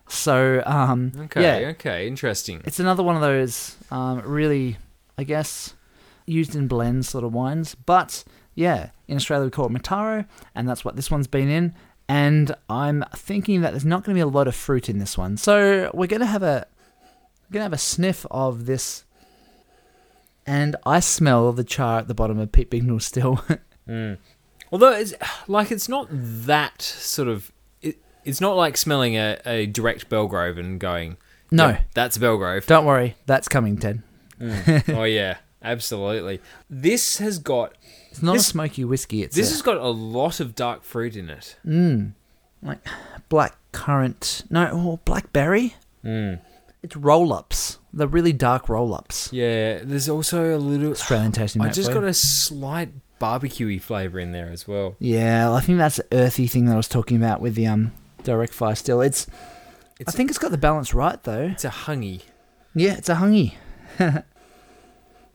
So, 0.07 0.61
um, 0.65 1.11
Okay, 1.25 1.41
yeah, 1.61 1.67
okay. 1.69 2.07
Interesting. 2.07 2.61
it's 2.65 2.79
another 2.79 3.01
one 3.03 3.15
of 3.15 3.21
those 3.21 3.77
um, 3.91 4.21
really, 4.25 4.77
I 5.17 5.23
guess, 5.23 5.75
used 6.25 6.55
in 6.55 6.67
blends 6.67 7.07
sort 7.09 7.23
of 7.23 7.33
wines. 7.33 7.75
But 7.75 8.23
yeah, 8.55 8.89
in 9.07 9.15
Australia 9.15 9.45
we 9.45 9.51
call 9.51 9.65
it 9.65 9.71
Mataro, 9.71 10.25
and 10.55 10.67
that's 10.67 10.83
what 10.85 10.95
this 10.95 11.09
one's 11.11 11.27
been 11.27 11.49
in. 11.49 11.73
And 12.09 12.55
I'm 12.69 13.05
thinking 13.15 13.61
that 13.61 13.71
there's 13.71 13.85
not 13.85 14.03
going 14.03 14.13
to 14.15 14.17
be 14.17 14.21
a 14.21 14.27
lot 14.27 14.47
of 14.47 14.55
fruit 14.55 14.89
in 14.89 14.99
this 14.99 15.17
one, 15.17 15.37
so 15.37 15.89
we're 15.93 16.07
going 16.07 16.19
to 16.19 16.25
have 16.25 16.43
a 16.43 16.65
we're 17.49 17.53
going 17.55 17.61
to 17.61 17.65
have 17.65 17.73
a 17.73 17.77
sniff 17.77 18.25
of 18.31 18.65
this. 18.65 19.05
And 20.45 20.75
I 20.85 20.99
smell 21.01 21.53
the 21.53 21.63
char 21.63 21.99
at 21.99 22.07
the 22.07 22.13
bottom 22.13 22.39
of 22.39 22.51
Pete 22.51 22.69
Bignell 22.71 23.01
still. 23.01 23.43
Mm. 23.89 24.19
Although 24.71 24.91
it's 24.91 25.13
like 25.47 25.71
it's 25.71 25.89
not 25.89 26.07
that 26.11 26.81
sort 26.81 27.27
of. 27.27 27.51
It, 27.81 27.97
it's 28.23 28.39
not 28.39 28.55
like 28.55 28.77
smelling 28.77 29.15
a, 29.15 29.39
a 29.45 29.65
direct 29.65 30.07
Belgrove 30.07 30.57
and 30.59 30.79
going. 30.79 31.17
no, 31.49 31.69
"Yep, 31.69 31.81
that's 31.95 32.17
Belgrove. 32.19 32.67
don't 32.67 32.85
worry, 32.85 33.15
that's 33.25 33.47
coming, 33.49 33.77
Ted. 33.77 34.03
oh 34.87 35.03
yeah, 35.03 35.37
absolutely. 35.63 36.39
This 36.69 37.17
has 37.17 37.39
got 37.39 37.73
It's 38.11 38.21
not 38.21 38.33
This- 38.33 38.47
a 38.47 38.49
smoky 38.49 38.83
whiskey. 38.85 39.23
It's 39.23 39.35
this 39.35 39.49
a, 39.49 39.53
has 39.53 39.61
got 39.63 39.77
a 39.77 39.89
lot 39.89 40.39
of 40.39 40.53
dark 40.53 40.83
fruit 40.83 41.15
in 41.15 41.29
it. 41.29 41.55
mm, 41.65 42.11
like 42.61 42.85
black 43.29 43.55
currant. 43.71 44.43
No, 44.49 44.69
or 44.69 44.99
blackberry. 45.05 45.75
Mm. 46.05 46.39
It's 46.83 46.95
roll 46.95 47.31
ups. 47.33 47.77
The 47.93 48.07
really 48.07 48.33
dark 48.33 48.67
roll 48.69 48.93
ups. 48.93 49.29
Yeah, 49.31 49.79
there's 49.83 50.09
also 50.09 50.55
a 50.55 50.59
little. 50.59 50.91
Australian 50.91 51.31
tasting. 51.31 51.61
I 51.61 51.65
note 51.65 51.73
just 51.75 51.91
got 51.93 52.03
a 52.03 52.13
slight 52.13 52.89
barbecuey 53.19 53.79
flavour 53.81 54.19
in 54.19 54.31
there 54.31 54.49
as 54.49 54.67
well. 54.67 54.95
Yeah, 54.99 55.51
I 55.53 55.61
think 55.61 55.77
that's 55.77 55.97
the 55.97 56.05
earthy 56.11 56.47
thing 56.47 56.65
that 56.65 56.73
I 56.73 56.77
was 56.77 56.87
talking 56.87 57.17
about 57.17 57.39
with 57.39 57.55
the 57.55 57.67
um 57.67 57.91
direct 58.23 58.53
fire 58.53 58.75
still. 58.75 58.99
It's, 59.01 59.27
I 59.29 60.01
It's- 60.01 60.15
think 60.15 60.29
it's 60.29 60.39
got 60.39 60.51
the 60.51 60.57
balance 60.57 60.93
right 60.93 61.21
though. 61.23 61.49
It's 61.51 61.65
a 61.65 61.69
hangi, 61.69 62.21
Yeah, 62.73 62.95
it's 62.97 63.09
a 63.09 63.15
hangi. 63.15 63.53
a 63.99 64.23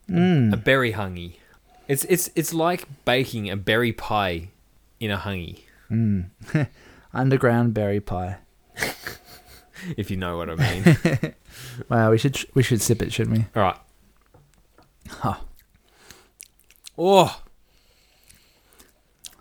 mm. 0.09 0.63
berry 0.63 0.93
hangi. 0.93 1.35
It's 1.87 2.03
it's 2.05 2.29
it's 2.35 2.53
like 2.53 2.85
baking 3.05 3.49
a 3.49 3.55
berry 3.55 3.93
pie 3.93 4.49
in 4.99 5.11
a 5.11 5.17
hangi, 5.17 5.59
Mm. 5.89 6.29
Underground 7.13 7.73
berry 7.73 8.01
pie. 8.01 8.37
if 9.97 10.11
you 10.11 10.17
know 10.17 10.37
what 10.37 10.49
I 10.49 10.55
mean. 10.55 11.33
Wow, 11.89 12.11
we 12.11 12.17
should 12.17 12.37
we 12.53 12.61
should 12.63 12.81
sip 12.81 13.01
it, 13.01 13.11
shouldn't 13.11 13.37
we? 13.37 13.45
All 13.55 13.63
right. 13.63 13.77
Huh. 15.09 15.35
Oh, 16.97 17.41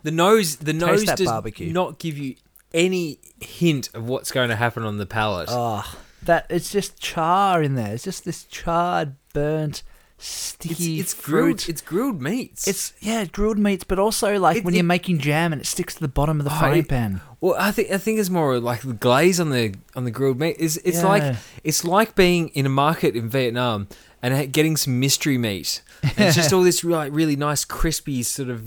the 0.03 0.11
nose 0.11 0.57
the 0.57 0.73
nose 0.73 1.05
that 1.05 1.19
does 1.19 1.27
barbecue. 1.27 1.73
not 1.73 1.99
give 1.99 2.17
you 2.17 2.37
any 2.73 3.19
hint 3.41 3.91
of 3.95 4.09
what's 4.09 4.31
going 4.33 4.49
to 4.51 4.57
happen 4.57 4.83
on 4.83 4.99
the 4.99 5.07
palate. 5.07 5.49
Oh, 5.51 5.85
that 6.23 6.47
it's 6.49 6.71
just 6.71 6.99
char 7.01 7.63
in 7.63 7.75
there. 7.75 7.95
It's 7.95 8.05
just 8.05 8.25
this 8.25 8.45
charred, 8.45 9.17
burnt, 9.35 9.83
sticky 10.19 10.99
it's 11.01 11.13
grilled 11.15 11.61
fruit. 11.63 11.69
it's 11.69 11.81
grilled 11.81 12.21
meats. 12.23 12.67
It's 12.67 12.93
yeah, 13.01 13.25
grilled 13.27 13.59
meats, 13.59 13.85
but 13.85 13.99
also 13.99 14.39
like 14.39 14.59
It- 14.59 14.65
when 14.65 14.75
it- 14.75 14.79
you're 14.79 14.85
making 14.85 15.19
jam 15.19 15.53
and 15.53 15.61
it 15.61 15.67
sticks 15.67 15.95
to 15.95 16.01
the 16.01 16.09
bottom 16.09 16.41
of 16.41 16.45
the 16.45 16.53
Oh, 16.55 16.59
frying 16.59 16.81
it- 16.81 16.89
pan. 16.89 17.21
Well, 17.41 17.55
I 17.59 17.71
think 17.71 17.91
I 17.91 17.99
think 17.99 18.19
it's 18.19 18.31
more 18.31 18.59
like 18.59 18.81
the 18.83 18.93
glaze 18.95 19.39
on 19.41 19.51
the 19.51 19.75
on 19.95 20.05
the 20.05 20.11
grilled 20.11 20.39
meat. 20.41 20.57
It's 20.59 20.77
it's 20.79 20.99
Yeah. 20.99 21.07
like 21.07 21.37
it's 21.65 21.85
like 21.85 22.15
being 22.15 22.49
in 22.49 22.65
a 22.67 22.71
market 22.71 23.15
in 23.15 23.29
Vietnam 23.29 23.89
and 24.23 24.35
ha- 24.35 24.47
getting 24.51 24.77
some 24.77 24.99
mystery 24.99 25.39
meat. 25.39 25.83
And 26.03 26.13
it's 26.19 26.37
just 26.37 26.53
all 26.55 26.63
this 26.63 26.83
like 26.83 27.13
really 27.15 27.37
nice, 27.37 27.65
crispy, 27.65 28.23
sort 28.23 28.49
of 28.49 28.63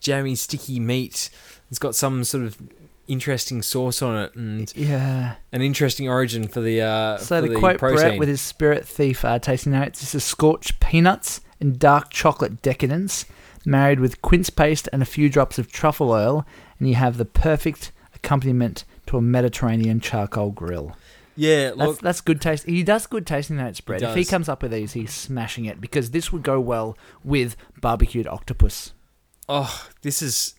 jammy, 0.00 0.36
sticky 0.36 0.78
meat. 0.78 1.28
It's 1.68 1.78
got 1.80 1.94
some 1.96 2.22
sort 2.24 2.44
of 2.44 2.56
interesting 3.08 3.62
sauce 3.62 4.00
on 4.02 4.16
it 4.24 4.34
and 4.34 4.72
Yeah. 4.76 5.34
an 5.52 5.60
interesting 5.62 6.08
origin 6.08 6.48
for 6.48 6.60
the 6.60 6.80
uh, 6.82 7.18
So 7.18 7.40
for 7.40 7.46
to 7.48 7.52
the 7.54 7.58
quote 7.58 7.78
protein. 7.78 7.96
Brett 7.96 8.18
with 8.18 8.28
his 8.28 8.40
Spirit 8.40 8.86
Thief 8.86 9.24
uh, 9.24 9.38
tasting 9.38 9.72
notes, 9.72 10.00
this 10.00 10.14
is 10.14 10.24
scorched 10.24 10.80
peanuts 10.80 11.40
and 11.60 11.78
dark 11.78 12.10
chocolate 12.10 12.62
decadence, 12.62 13.24
married 13.64 14.00
with 14.00 14.22
quince 14.22 14.50
paste 14.50 14.88
and 14.92 15.02
a 15.02 15.06
few 15.06 15.28
drops 15.28 15.58
of 15.58 15.70
truffle 15.70 16.10
oil, 16.10 16.46
and 16.78 16.88
you 16.88 16.94
have 16.94 17.16
the 17.18 17.24
perfect 17.24 17.92
accompaniment 18.14 18.84
to 19.06 19.16
a 19.16 19.22
Mediterranean 19.22 20.00
charcoal 20.00 20.50
grill. 20.50 20.96
yeah, 21.36 21.66
That's, 21.68 21.76
look, 21.78 22.00
that's 22.00 22.20
good 22.20 22.40
taste. 22.40 22.66
He 22.66 22.82
does 22.82 23.06
good 23.06 23.26
tasting 23.26 23.56
notes, 23.56 23.80
Brett. 23.80 24.02
If 24.02 24.14
he 24.14 24.24
comes 24.24 24.48
up 24.48 24.62
with 24.62 24.70
these, 24.72 24.92
he's 24.92 25.12
smashing 25.12 25.64
it 25.64 25.80
because 25.80 26.10
this 26.12 26.32
would 26.32 26.42
go 26.42 26.60
well 26.60 26.96
with 27.24 27.56
barbecued 27.80 28.26
octopus. 28.26 28.92
oh, 29.48 29.86
this 30.02 30.22
is 30.22 30.54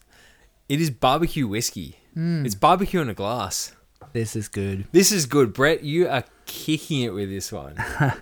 it 0.69 0.79
is 0.81 0.89
barbecue 0.89 1.47
whiskey. 1.47 2.00
Mm. 2.15 2.46
It's 2.46 2.55
barbecue 2.55 3.01
in 3.01 3.10
a 3.10 3.13
glass. 3.13 3.74
This 4.13 4.36
is 4.36 4.48
good. 4.48 4.86
This 4.91 5.12
is 5.12 5.25
good, 5.25 5.53
Brett. 5.53 5.84
You 5.84 6.08
are 6.08 6.24
kicking 6.46 7.01
it 7.01 7.13
with 7.13 7.29
this 7.29 7.51
one. 7.51 7.75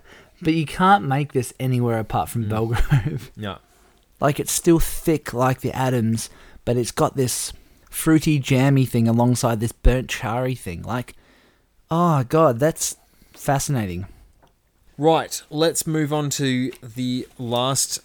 But 0.44 0.56
you 0.56 0.66
can't 0.66 1.06
make 1.06 1.34
this 1.34 1.54
anywhere 1.60 2.00
apart 2.00 2.28
from 2.30 2.46
Mm. 2.46 2.50
Belgrove. 2.50 3.30
No. 3.38 3.60
like 4.20 4.40
it's 4.40 4.52
still 4.52 4.80
thick 4.80 5.34
like 5.34 5.62
the 5.62 5.72
Adams, 5.72 6.32
but 6.66 6.78
it's 6.78 6.90
got 6.92 7.16
this 7.16 7.54
fruity 7.92 8.40
jammy 8.40 8.86
thing 8.86 9.08
alongside 9.08 9.60
this 9.60 9.72
burnt 9.72 10.10
charry 10.10 10.56
thing. 10.56 10.82
Like, 10.82 11.14
oh 11.92 12.24
god, 12.24 12.60
that's 12.60 12.96
fascinating. 13.34 14.08
Right, 14.98 15.42
let's 15.52 15.86
move 15.86 16.12
on 16.12 16.32
to 16.32 16.72
the 16.82 17.28
last 17.38 18.00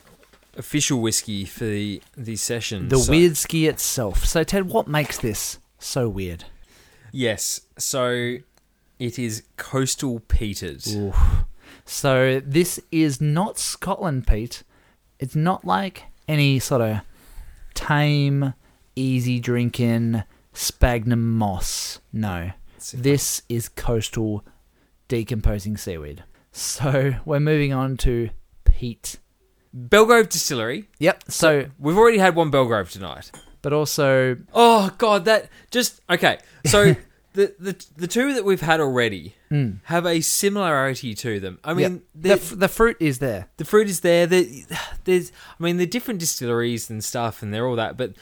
official 0.59 1.01
whiskey 1.01 1.45
for 1.47 1.65
the, 1.65 2.03
the 2.19 2.37
session. 2.37 2.89
The 2.91 2.99
So- 2.99 3.13
weird 3.13 3.37
ski 3.39 3.67
itself. 3.67 4.27
So 4.27 4.45
Ted, 4.45 4.69
what 4.69 4.89
makes 4.89 5.17
this 5.19 5.59
so 5.79 6.09
weird? 6.09 6.45
Yes, 7.13 7.63
so 7.79 8.37
it 8.99 9.19
is 9.19 9.43
Coastal 9.57 10.21
Peters. 10.21 10.95
Oof. 10.95 11.17
So 11.85 12.41
this 12.45 12.81
is 12.91 13.21
not 13.21 13.59
Scotland, 13.59 14.27
peat. 14.27 14.63
It's 15.19 15.37
not 15.37 15.65
like 15.65 16.05
any 16.29 16.59
sort 16.59 16.83
of 16.83 17.01
tame, 17.75 18.55
easy 18.97 19.39
drinking 19.39 20.25
sphagnum 20.53 21.37
moss. 21.37 22.01
No. 22.13 22.51
Let's 22.75 22.87
see 22.87 22.97
if 22.97 23.03
This 23.03 23.43
is 23.49 23.69
coastal 23.69 24.45
decomposing 25.09 25.77
seaweed. 25.77 26.25
So 26.53 27.15
we're 27.25 27.41
moving 27.41 27.73
on 27.73 27.97
to 27.99 28.31
peat. 28.65 29.19
Belgrove 29.77 30.29
Distillery. 30.31 30.89
Yep. 30.99 31.25
So, 31.29 31.67
We've 31.79 31.99
already 31.99 32.19
had 32.19 32.35
one 32.35 32.51
Belgrove 32.51 32.91
tonight. 32.91 33.31
But 33.67 33.73
also, 33.73 34.37
Oh 34.55 34.93
god, 34.97 35.25
that 35.25 35.49
just 35.73 36.01
okay. 36.09 36.39
So 36.67 36.95
the 37.33 37.53
the 37.59 37.85
the 37.97 38.07
two 38.07 38.33
that 38.35 38.45
we've 38.45 38.61
had 38.61 38.79
already 38.79 39.35
mm, 39.51 39.81
have 39.87 40.07
a 40.07 40.21
similarity 40.21 41.17
to 41.17 41.41
them. 41.41 41.59
I 41.65 41.75
mean, 41.75 41.81
yep. 41.83 42.03
the, 42.15 42.29
the, 42.29 42.35
f- 42.35 42.59
the 42.59 42.69
fruit 42.69 42.97
is 43.01 43.19
there. 43.19 43.49
the 43.57 43.65
fruit 43.65 43.89
is 43.89 44.03
there. 44.03 44.25
The, 44.29 44.65
there's, 45.03 45.33
I 45.59 45.65
mean, 45.65 45.79
they're 45.79 45.87
different 45.87 46.21
distilleries 46.21 46.89
and 46.89 47.03
stuff, 47.03 47.43
and 47.43 47.53
they're 47.53 47.67
all 47.67 47.75
that. 47.75 47.97
But 47.97 48.13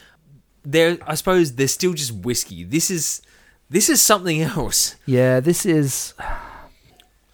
they're, 0.64 0.96
I 1.06 1.14
suppose, 1.14 1.56
they're 1.56 1.68
still 1.68 1.92
just 1.92 2.12
whiskey. 2.12 2.64
This 2.64 2.90
is, 2.90 3.20
this 3.68 3.90
is 3.90 4.00
something 4.00 4.40
else. 4.40 4.96
Yeah, 5.04 5.40
this 5.40 5.66
is. 5.66 6.14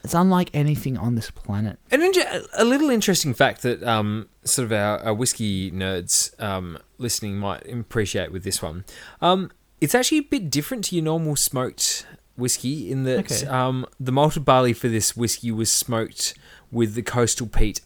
It's 0.03 0.15
unlike 0.15 0.51
anything 0.53 0.99
on 0.99 1.15
this 1.15 1.31
planet. 1.31 1.79
An 1.93 2.03
inter- 2.03 2.43
a 2.55 2.65
little 2.65 2.91
interesting 2.91 3.35
fact 3.35 3.63
that 3.63 3.85
um, 3.85 4.29
sort 4.43 4.67
of 4.67 4.73
our, 4.73 4.99
our 4.99 5.15
whiskey 5.15 5.71
nerds 5.71 6.33
um, 6.43 6.77
listening 7.01 7.37
might 7.39 7.67
appreciate 7.69 8.31
with 8.33 8.45
this 8.45 8.61
one. 8.63 8.85
Um, 9.21 9.51
it's 9.81 9.95
actually 9.95 10.19
a 10.19 10.23
bit 10.23 10.51
different 10.51 10.85
to 10.87 10.95
your 10.95 11.05
normal 11.05 11.37
smoked 11.37 12.07
whiskey 12.37 12.91
in 12.91 13.05
that 13.05 13.19
Okay. 13.33 13.47
um, 13.47 13.87
the 13.99 14.13
malted 14.13 14.45
barley 14.45 14.73
for 14.73 14.89
this 14.89 15.17
whiskey 15.17 15.51
was 15.51 15.71
smoked 15.73 16.35
with 16.71 16.95
the 16.95 17.03
coastal 17.03 17.47
peat 17.47 17.81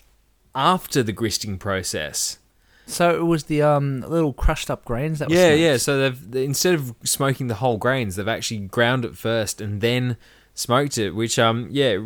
after 0.54 1.02
the 1.02 1.12
gristing 1.12 1.58
process. 1.58 2.38
So 2.86 3.14
it 3.16 3.24
was 3.24 3.44
the 3.44 3.62
um 3.62 4.02
little 4.02 4.32
crushed 4.34 4.70
up 4.70 4.84
grains 4.84 5.18
that. 5.20 5.28
Were 5.30 5.34
Yeah, 5.34 5.48
smoked. 5.48 5.60
yeah. 5.60 5.76
So 5.78 5.98
they've 6.00 6.30
they, 6.32 6.44
instead 6.44 6.74
of 6.74 6.94
smoking 7.02 7.46
the 7.46 7.54
whole 7.54 7.78
grains, 7.78 8.16
they've 8.16 8.28
actually 8.28 8.60
ground 8.60 9.04
it 9.06 9.16
first 9.16 9.60
and 9.60 9.80
then 9.80 10.16
smoked 10.54 10.98
it, 10.98 11.12
which 11.12 11.38
um 11.38 11.68
yeah 11.70 11.96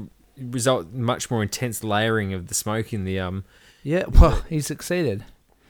result 0.40 0.92
much 0.92 1.32
more 1.32 1.42
intense 1.42 1.82
layering 1.82 2.32
of 2.32 2.46
the 2.46 2.54
smoke 2.54 2.92
in 2.92 3.04
the 3.04 3.18
um 3.18 3.44
Yeah, 3.82 4.04
well, 4.08 4.42
he 4.48 4.60
succeeded. 4.60 5.24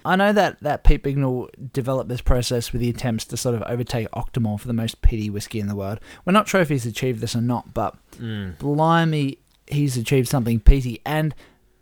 I 0.09 0.17
know 0.17 0.33
that, 0.33 0.59
that 0.62 0.85
Pete 0.85 1.03
Bignell 1.03 1.50
developed 1.73 2.09
this 2.09 2.23
process 2.23 2.73
with 2.73 2.81
the 2.81 2.88
attempts 2.88 3.27
to 3.27 3.37
sort 3.37 3.55
of 3.55 3.62
overtake 3.65 4.11
Octomore 4.12 4.59
for 4.59 4.67
the 4.67 4.73
most 4.73 5.03
peaty 5.03 5.29
whiskey 5.29 5.61
in 5.61 5.69
the 5.69 5.77
world. 5.77 6.00
We're 6.25 6.33
not 6.33 6.49
sure 6.49 6.62
if 6.62 6.71
he's 6.71 6.87
achieved 6.87 7.21
this 7.21 7.37
or 7.37 7.43
not, 7.43 7.75
but 7.75 7.95
mm, 8.12 8.57
blimey, 8.59 9.37
he's 9.67 9.99
achieved 9.99 10.29
something 10.29 10.61
peaty. 10.61 11.03
And 11.05 11.35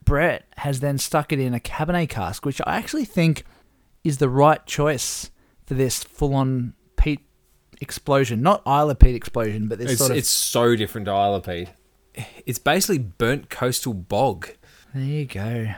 Brett 0.05 0.45
has 0.57 0.81
then 0.81 0.99
stuck 0.99 1.33
it 1.33 1.39
in 1.39 1.55
a 1.55 1.61
Cabernet 1.61 2.09
cask, 2.09 2.45
which 2.45 2.61
I 2.67 2.77
actually 2.77 3.05
think 3.05 3.45
is 4.03 4.19
the 4.19 4.29
right 4.29 4.65
choice 4.67 5.31
for 5.65 5.75
this 5.75 6.03
full 6.03 6.35
on 6.35 6.75
peat 6.97 7.21
explosion. 7.81 8.43
Not 8.43 8.61
Islay 8.67 8.95
peat 8.95 9.15
explosion, 9.15 9.69
but 9.69 9.79
this 9.79 9.93
it's 9.93 9.99
sort 9.99 10.11
of. 10.11 10.17
it's 10.17 10.31
so 10.31 10.75
different 10.75 11.05
to 11.05 11.13
Islay 11.13 11.67
peat. 12.17 12.25
It's 12.45 12.59
basically 12.59 12.99
burnt 12.99 13.51
coastal 13.51 13.95
bog. 13.95 14.49
There 14.93 15.05
you 15.05 15.27
go. 15.27 15.75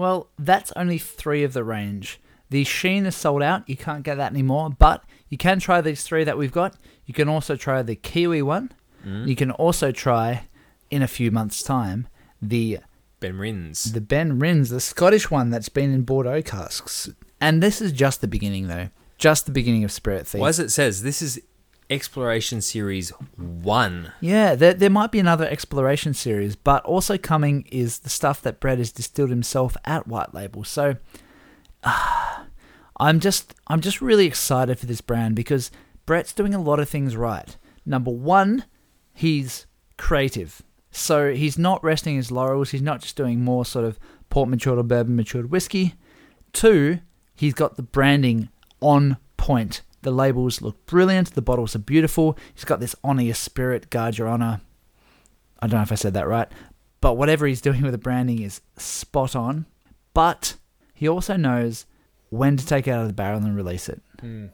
Well, 0.00 0.30
that's 0.38 0.72
only 0.76 0.96
three 0.96 1.44
of 1.44 1.52
the 1.52 1.62
range. 1.62 2.22
The 2.48 2.64
Sheen 2.64 3.04
is 3.04 3.14
sold 3.14 3.42
out. 3.42 3.68
You 3.68 3.76
can't 3.76 4.02
get 4.02 4.16
that 4.16 4.32
anymore. 4.32 4.70
But 4.70 5.04
you 5.28 5.36
can 5.36 5.60
try 5.60 5.82
these 5.82 6.04
three 6.04 6.24
that 6.24 6.38
we've 6.38 6.50
got. 6.50 6.74
You 7.04 7.12
can 7.12 7.28
also 7.28 7.54
try 7.54 7.82
the 7.82 7.96
Kiwi 7.96 8.40
one. 8.40 8.72
Mm. 9.06 9.28
You 9.28 9.36
can 9.36 9.50
also 9.50 9.92
try, 9.92 10.48
in 10.90 11.02
a 11.02 11.06
few 11.06 11.30
months' 11.30 11.62
time, 11.62 12.08
the 12.40 12.78
Benrinnes. 13.20 13.92
the 13.92 14.00
Benrinnes, 14.00 14.70
the 14.70 14.80
Scottish 14.80 15.30
one 15.30 15.50
that's 15.50 15.68
been 15.68 15.92
in 15.92 16.04
Bordeaux 16.04 16.40
casks. 16.40 17.10
And 17.38 17.62
this 17.62 17.82
is 17.82 17.92
just 17.92 18.22
the 18.22 18.26
beginning, 18.26 18.68
though. 18.68 18.88
Just 19.18 19.44
the 19.44 19.52
beginning 19.52 19.84
of 19.84 19.92
Spirit 19.92 20.26
Thief. 20.26 20.40
Why 20.40 20.48
as 20.48 20.58
it 20.58 20.70
says 20.70 21.02
this 21.02 21.20
is 21.20 21.38
Exploration 21.90 22.60
Series 22.60 23.10
One. 23.36 24.12
Yeah, 24.20 24.54
there, 24.54 24.72
there 24.72 24.90
might 24.90 25.10
be 25.10 25.18
another 25.18 25.46
exploration 25.46 26.14
series, 26.14 26.54
but 26.54 26.84
also 26.84 27.18
coming 27.18 27.66
is 27.72 27.98
the 27.98 28.08
stuff 28.08 28.40
that 28.42 28.60
Brett 28.60 28.78
has 28.78 28.92
distilled 28.92 29.30
himself 29.30 29.76
at 29.84 30.06
White 30.06 30.32
Label. 30.32 30.62
So 30.64 30.96
ah, 31.82 32.46
I'm 32.98 33.18
just 33.20 33.54
I'm 33.66 33.80
just 33.80 34.00
really 34.00 34.26
excited 34.26 34.78
for 34.78 34.86
this 34.86 35.00
brand 35.00 35.34
because 35.34 35.70
Brett's 36.06 36.32
doing 36.32 36.54
a 36.54 36.62
lot 36.62 36.80
of 36.80 36.88
things 36.88 37.16
right. 37.16 37.56
Number 37.84 38.10
one, 38.10 38.64
he's 39.12 39.66
creative. 39.96 40.62
So 40.90 41.32
he's 41.32 41.58
not 41.58 41.82
resting 41.84 42.16
his 42.16 42.30
laurels. 42.30 42.70
He's 42.70 42.82
not 42.82 43.00
just 43.00 43.16
doing 43.16 43.40
more 43.40 43.64
sort 43.64 43.84
of 43.84 43.98
port 44.28 44.48
matured 44.48 44.78
or 44.78 44.82
bourbon 44.82 45.16
matured 45.16 45.50
whiskey. 45.50 45.94
Two, 46.52 47.00
he's 47.34 47.54
got 47.54 47.76
the 47.76 47.82
branding 47.82 48.48
on 48.80 49.16
point. 49.36 49.82
The 50.02 50.10
labels 50.10 50.62
look 50.62 50.86
brilliant. 50.86 51.34
The 51.34 51.42
bottles 51.42 51.76
are 51.76 51.80
beautiful. 51.80 52.38
He's 52.54 52.64
got 52.64 52.80
this 52.80 52.96
honor 53.04 53.22
your 53.22 53.34
spirit, 53.34 53.90
guard 53.90 54.18
your 54.18 54.28
honor. 54.28 54.60
I 55.60 55.66
don't 55.66 55.78
know 55.78 55.82
if 55.82 55.92
I 55.92 55.96
said 55.96 56.14
that 56.14 56.26
right, 56.26 56.48
but 57.00 57.14
whatever 57.18 57.46
he's 57.46 57.60
doing 57.60 57.82
with 57.82 57.92
the 57.92 57.98
branding 57.98 58.40
is 58.40 58.62
spot 58.78 59.36
on. 59.36 59.66
But 60.14 60.56
he 60.94 61.08
also 61.08 61.36
knows 61.36 61.86
when 62.30 62.56
to 62.56 62.66
take 62.66 62.88
it 62.88 62.92
out 62.92 63.02
of 63.02 63.08
the 63.08 63.14
barrel 63.14 63.42
and 63.42 63.54
release 63.54 63.88
it. 63.88 64.00
Hmm. 64.20 64.46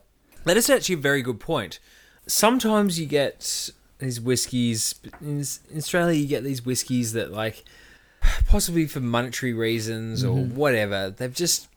That 0.45 0.57
is 0.57 0.69
actually 0.69 0.97
a 0.97 0.99
very 0.99 1.23
good 1.23 1.41
point. 1.41 1.79
Sometimes 2.27 2.99
you 2.99 3.07
get 3.07 3.71
these 3.99 4.21
whiskies 4.21 4.95
in 5.21 5.45
in 5.71 5.79
Australia. 5.79 6.19
You 6.19 6.27
get 6.27 6.45
these 6.45 6.65
whiskies 6.65 7.13
that, 7.13 7.33
like, 7.33 7.65
possibly 8.47 8.87
for 8.87 9.01
monetary 9.01 9.53
reasons 9.53 10.25
or 10.25 10.37
mm-hmm. 10.37 10.57
whatever, 10.57 11.11
they've 11.11 11.35
just 11.35 11.69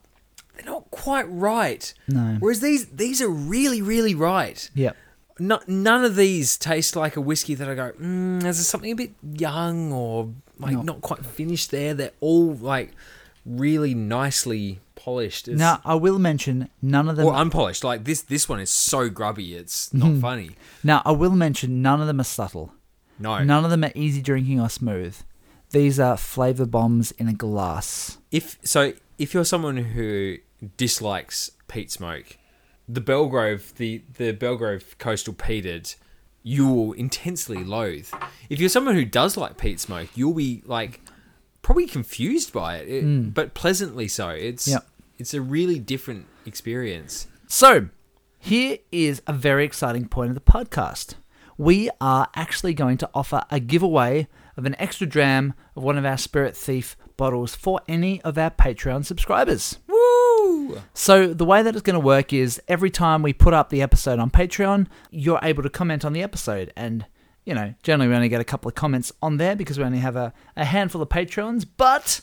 they're 0.63 0.73
not 0.73 0.89
quite 0.91 1.23
right. 1.29 1.93
No. 2.07 2.37
Whereas 2.39 2.59
these 2.59 2.87
these 2.87 3.21
are 3.21 3.29
really 3.29 3.81
really 3.81 4.13
right. 4.15 4.69
Yep. 4.75 4.95
No, 5.41 5.59
none 5.67 6.03
of 6.03 6.15
these 6.17 6.57
taste 6.57 6.95
like 6.97 7.15
a 7.15 7.21
whiskey 7.21 7.55
that 7.55 7.69
I 7.69 7.73
go, 7.75 7.93
mm, 7.93 8.41
there's 8.41 8.57
something 8.67 8.91
a 8.91 8.95
bit 8.95 9.11
young 9.23 9.91
or 9.93 10.33
like 10.59 10.73
No. 10.73 10.81
not 10.81 11.01
quite 11.01 11.25
finished 11.25 11.71
there. 11.71 11.93
They're 11.93 12.11
all 12.19 12.55
like 12.55 12.91
really 13.45 13.93
nicely 13.95 14.79
polished. 14.95 15.47
It's, 15.47 15.57
Now 15.57 15.79
I 15.85 15.95
will 15.95 16.19
mention 16.19 16.69
none 16.81 17.07
of 17.07 17.15
them. 17.15 17.25
or 17.25 17.33
unpolished. 17.35 17.85
Like 17.85 18.03
this, 18.03 18.21
this 18.21 18.49
one 18.49 18.59
is 18.59 18.69
so 18.69 19.07
grubby. 19.09 19.55
It's 19.55 19.93
not 19.93 20.19
funny. 20.19 20.51
now 20.83 21.01
I 21.05 21.11
will 21.13 21.31
mention 21.31 21.81
none 21.81 22.01
of 22.01 22.07
them 22.07 22.19
are 22.19 22.25
subtle. 22.25 22.73
No. 23.17 23.41
None 23.43 23.63
of 23.63 23.71
them 23.71 23.85
are 23.85 23.91
easy 23.95 24.21
drinking 24.21 24.59
or 24.59 24.69
smooth. 24.69 25.15
These 25.71 25.99
are 26.01 26.17
flavor 26.17 26.65
bombs 26.65 27.11
in 27.11 27.27
a 27.29 27.33
glass. 27.33 28.17
If 28.31 28.57
so, 28.63 28.91
if 29.17 29.33
you're 29.33 29.45
someone 29.45 29.77
who 29.77 30.37
dislikes 30.77 31.51
peat 31.67 31.91
smoke, 31.91 32.37
the 32.87 33.01
Belgrove, 33.01 33.73
the 33.75 34.01
the 34.17 34.33
Belgrove 34.33 34.97
coastal 34.97 35.33
peated, 35.33 35.95
you 36.43 36.67
will 36.67 36.93
intensely 36.93 37.63
loathe. 37.63 38.09
If 38.49 38.59
you're 38.59 38.69
someone 38.69 38.95
who 38.95 39.05
does 39.05 39.37
like 39.37 39.57
peat 39.57 39.79
smoke, 39.79 40.09
you'll 40.15 40.33
be 40.33 40.63
like 40.65 41.01
probably 41.61 41.85
confused 41.87 42.51
by 42.53 42.77
it, 42.77 42.87
it- 42.89 43.03
hmm. 43.03 43.29
but 43.29 43.53
pleasantly 43.53 44.07
so. 44.07 44.29
It's 44.29 44.67
Yep. 44.67 44.87
it's 45.17 45.33
a 45.33 45.41
really 45.41 45.79
different 45.79 46.25
experience. 46.45 47.27
So, 47.47 47.89
here 48.37 48.77
is 48.91 49.21
a 49.27 49.33
very 49.33 49.65
exciting 49.65 50.07
point 50.07 50.29
of 50.29 50.35
the 50.35 50.41
podcast. 50.41 51.15
We 51.57 51.89
are 51.99 52.29
actually 52.35 52.73
going 52.73 52.97
to 52.99 53.09
offer 53.13 53.43
a 53.51 53.59
giveaway 53.59 54.27
of 54.55 54.65
an 54.65 54.75
extra 54.79 55.05
dram 55.05 55.53
of 55.75 55.83
one 55.83 55.97
of 55.97 56.05
our 56.05 56.17
Spirit 56.17 56.55
Thief 56.55 56.95
bottles 57.17 57.53
for 57.53 57.81
any 57.87 58.21
of 58.21 58.37
our 58.37 58.49
Patreon 58.49 59.03
subscribers. 59.03 59.77
So, 60.93 61.33
the 61.33 61.45
way 61.45 61.61
that 61.63 61.73
it's 61.75 61.81
going 61.81 61.93
to 61.95 61.99
work 62.05 62.33
is 62.33 62.61
every 62.67 62.89
time 62.91 63.21
we 63.21 63.33
put 63.33 63.53
up 63.53 63.69
the 63.69 63.81
episode 63.81 64.19
on 64.19 64.29
Patreon, 64.29 64.87
you're 65.11 65.39
able 65.43 65.63
to 65.63 65.69
comment 65.69 66.03
on 66.05 66.13
the 66.13 66.21
episode. 66.23 66.71
And, 66.75 67.05
you 67.45 67.53
know, 67.53 67.73
generally 67.83 68.09
we 68.09 68.15
only 68.15 68.29
get 68.29 68.41
a 68.41 68.45
couple 68.45 68.69
of 68.69 68.75
comments 68.75 69.11
on 69.21 69.37
there 69.37 69.55
because 69.55 69.77
we 69.77 69.83
only 69.83 69.99
have 69.99 70.15
a, 70.15 70.33
a 70.55 70.65
handful 70.65 71.01
of 71.01 71.09
Patreons. 71.09 71.65
But 71.77 72.21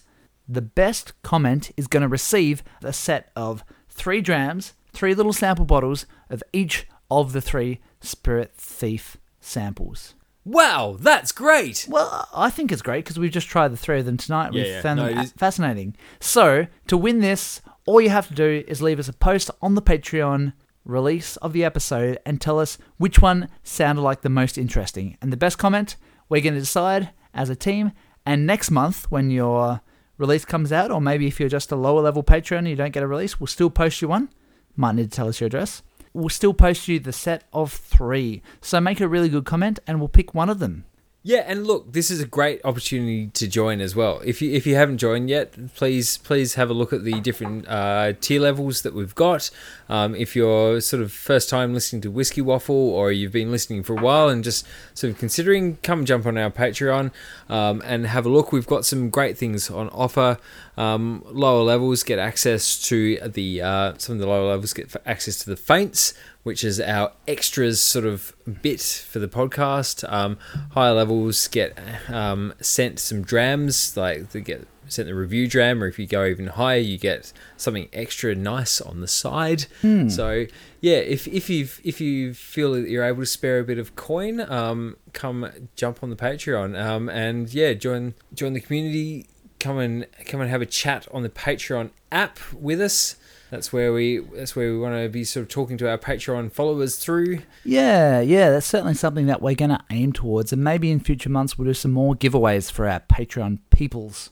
the 0.48 0.62
best 0.62 1.12
comment 1.22 1.70
is 1.76 1.87
going 1.87 2.02
to 2.02 2.09
receive 2.09 2.62
a 2.82 2.92
set 2.92 3.30
of 3.35 3.64
three 3.88 4.20
drams, 4.20 4.74
three 4.92 5.14
little 5.14 5.32
sample 5.32 5.64
bottles 5.64 6.06
of 6.30 6.42
each 6.52 6.87
of 7.11 7.32
the 7.32 7.40
three 7.40 7.80
Spirit 8.00 8.52
Thief 8.56 9.16
samples. 9.40 10.14
Wow, 10.44 10.96
that's 11.00 11.32
great. 11.32 11.87
Well, 11.88 12.28
I 12.32 12.50
think 12.50 12.70
it's 12.70 12.82
great 12.82 13.04
because 13.04 13.18
we've 13.18 13.32
just 13.32 13.48
tried 13.48 13.72
the 13.72 13.76
three 13.76 13.98
of 13.98 14.06
them 14.06 14.16
tonight. 14.16 14.52
Yeah, 14.52 14.62
We've 14.62 14.72
yeah. 14.74 14.80
found 14.80 14.98
No, 15.00 15.06
them 15.06 15.18
it 15.18 15.20
a- 15.20 15.24
is- 15.24 15.32
fascinating. 15.32 15.96
So, 16.20 16.66
to 16.87 16.96
win 16.96 17.18
this, 17.18 17.61
all 17.87 18.01
you 18.01 18.11
have 18.11 18.29
to 18.29 18.35
do 18.35 18.64
is 18.66 18.83
leave 18.83 18.99
us 18.99 19.09
a 19.09 19.12
post 19.12 19.51
on 19.62 19.77
the 19.77 19.83
Patreon 19.83 20.53
release 20.85 21.37
of 21.38 21.53
the 21.53 21.64
episode 21.64 22.18
and 22.27 22.40
tell 22.40 22.59
us 22.59 22.79
which 22.99 23.20
one 23.20 23.49
sounded 23.62 24.03
like 24.03 24.22
the 24.22 24.29
most 24.29 24.59
interesting. 24.59 25.16
And 25.22 25.33
the 25.33 25.37
best 25.37 25.57
comment, 25.57 25.96
we're 26.29 26.42
going 26.42 26.55
to 26.55 26.61
decide 26.61 27.11
as 27.33 27.49
a 27.49 27.57
team. 27.57 27.92
And 28.25 28.46
next 28.46 28.70
month, 28.70 29.11
when 29.11 29.31
your 29.31 29.81
release 30.18 30.44
comes 30.44 30.72
out, 30.72 30.90
or 30.90 31.01
maybe 31.01 31.29
if 31.29 31.38
you're 31.38 31.49
just 31.49 31.72
a 31.72 31.77
lower 31.77 32.01
level 32.01 32.25
Patreon 32.25 32.59
and 32.59 32.68
you 32.68 32.77
don't 32.77 32.92
get 32.92 33.03
a 33.03 33.07
release, 33.07 33.38
we'll 33.38 33.46
still 33.46 33.70
post 33.70 34.03
you 34.03 34.09
one. 34.09 34.31
Might 34.75 34.96
need 34.96 35.11
to 35.11 35.16
tell 35.16 35.29
us 35.29 35.40
your 35.40 35.46
address. 35.46 35.83
We'll 36.12 36.29
still 36.29 36.55
post 36.55 36.88
you 36.88 36.99
the 36.99 37.12
set 37.12 37.44
of 37.53 37.72
three. 37.72 38.42
So 38.61 38.81
make 38.81 39.01
a 39.01 39.09
really 39.09 39.29
good 39.29 39.44
comment 39.44 39.79
and 39.87 40.01
we'll 40.01 40.09
pick 40.09 40.35
one 40.35 40.51
of 40.51 40.59
them. 40.59 40.87
Yeah, 41.27 41.43
and 41.45 41.67
look, 41.67 41.93
this 41.93 42.09
is 42.09 42.21
a 42.21 42.25
great 42.25 42.61
opportunity 42.65 43.27
to 43.35 43.49
join 43.49 43.81
as 43.81 43.97
well. 43.97 44.21
If 44.25 44.41
you 44.41 44.53
if 44.53 44.65
you 44.65 44.77
haven't 44.77 44.99
joined 44.99 45.29
yet, 45.29 45.75
please 45.75 46.19
please 46.19 46.55
have 46.55 46.71
a 46.71 46.73
look 46.73 46.93
at 46.93 47.03
the 47.03 47.21
different 47.21 47.67
uh, 47.67 48.12
tier 48.21 48.41
levels 48.41 48.83
that 48.83 48.95
we've 48.95 49.15
got. 49.17 49.51
Um, 49.89 50.15
if 50.15 50.37
you're 50.37 50.81
sort 50.81 51.03
of 51.03 51.11
first 51.11 51.49
time 51.49 51.75
listening 51.75 52.01
to 52.03 52.12
Whiskey 52.12 52.43
Waffle, 52.43 52.77
or 52.77 53.11
you've 53.11 53.33
been 53.33 53.51
listening 53.51 53.83
for 53.83 53.95
a 53.95 54.01
while 54.01 54.29
and 54.29 54.45
just 54.45 54.65
sort 54.95 55.12
of 55.12 55.19
considering, 55.19 55.79
come 55.83 56.05
jump 56.05 56.27
on 56.27 56.39
our 56.39 56.49
Patreon 56.49 57.11
um, 57.49 57.83
and 57.85 58.07
have 58.07 58.25
a 58.25 58.29
look. 58.29 58.53
We've 58.53 58.65
got 58.65 58.85
some 58.85 59.11
great 59.11 59.37
things 59.37 59.69
on 59.69 59.89
offer. 59.89 60.39
Um, 60.77 61.25
lower 61.27 61.65
levels 61.65 62.05
get 62.05 62.21
access 62.21 62.81
to 62.83 63.19
the 63.29 63.62
uh, 63.62 63.95
some 63.99 64.15
of 64.15 64.21
the 64.21 64.29
lower 64.29 64.51
levels 64.51 64.73
get 64.73 64.95
access 65.05 65.39
to 65.41 65.51
the 65.51 65.57
faints 65.57 66.15
which 66.46 66.62
is 66.62 66.80
our 66.80 67.11
extras 67.26 67.82
sort 67.82 68.04
of 68.04 68.32
bit 68.62 68.80
for 68.80 69.18
the 69.18 69.26
podcast. 69.26 70.09
Um, 70.12 70.38
higher 70.70 70.92
levels 70.92 71.48
get 71.48 71.76
um, 72.09 72.54
sent 72.61 73.00
some 73.00 73.22
drams, 73.22 73.96
like 73.96 74.30
they 74.30 74.42
get 74.42 74.68
sent 74.87 75.09
the 75.09 75.14
review 75.16 75.48
dram, 75.48 75.82
or 75.82 75.88
if 75.88 75.98
you 75.98 76.06
go 76.06 76.24
even 76.24 76.46
higher, 76.46 76.78
you 76.78 76.98
get 76.98 77.32
something 77.56 77.88
extra 77.92 78.32
nice 78.37 78.80
on 78.80 79.00
the 79.00 79.09
side. 79.09 79.66
So 80.09 80.46
yeah, 80.80 80.98
if 80.98 81.26
if 81.26 81.50
you 81.50 81.66
if 81.82 82.00
you 82.00 82.32
feel 82.32 82.74
that 82.74 82.88
you're 82.88 83.02
able 83.02 83.22
to 83.22 83.26
spare 83.26 83.59
a 83.59 83.64
bit 83.64 83.78
of 83.78 83.96
coin, 83.96 84.40
um, 84.40 84.98
come 85.12 85.50
jump 85.74 86.04
on 86.04 86.11
the 86.11 86.16
Patreon, 86.16 86.80
um, 86.80 87.09
and 87.09 87.52
yeah, 87.52 87.72
join 87.72 88.14
join 88.32 88.52
the 88.52 88.61
community. 88.61 89.26
Come 89.59 89.78
and 89.78 90.06
come 90.26 90.40
and 90.40 90.48
have 90.48 90.62
a 90.62 90.66
chat 90.66 91.09
on 91.11 91.24
the 91.24 91.28
Patreon 91.28 91.90
app 92.12 92.38
with 92.52 92.80
us. 92.80 93.16
That's 93.57 93.73
where 93.73 93.90
we 93.90 94.19
that's 94.19 94.55
where 94.55 94.71
we 94.71 94.79
want 94.79 95.03
to 95.03 95.09
be 95.09 95.25
sort 95.25 95.45
of 95.45 95.49
talking 95.49 95.79
to 95.79 95.88
our 95.88 95.97
Patreon 95.97 96.53
followers 96.53 96.97
through. 96.97 97.38
Yeah, 97.64 98.21
yeah, 98.21 98.51
that's 98.51 98.66
certainly 98.66 98.92
something 98.92 99.25
that 99.29 99.40
we're 99.40 99.55
going 99.55 99.71
to 99.71 99.81
aim 99.88 100.12
towards. 100.12 100.53
And 100.53 100.62
maybe 100.62 100.90
in 100.90 101.01
future 101.01 101.31
months, 101.31 101.57
we'll 101.57 101.64
do 101.64 101.73
some 101.73 101.90
more 101.90 102.14
giveaways 102.14 102.71
for 102.71 102.87
our 102.87 103.01
Patreon 103.01 103.61
peoples. 103.71 104.29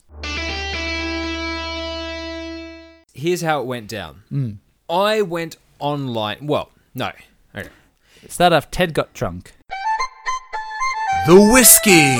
here's 3.14 3.40
how 3.40 3.62
it 3.62 3.64
went 3.64 3.88
down. 3.88 4.24
Mm. 4.30 4.58
I 4.90 5.22
went 5.22 5.56
online. 5.78 6.46
Well, 6.46 6.70
no. 6.94 7.12
Okay. 7.56 7.70
Start 8.28 8.52
off. 8.52 8.70
Ted 8.70 8.92
got 8.92 9.14
drunk. 9.14 9.54
The 11.26 11.40
whiskey. 11.40 12.18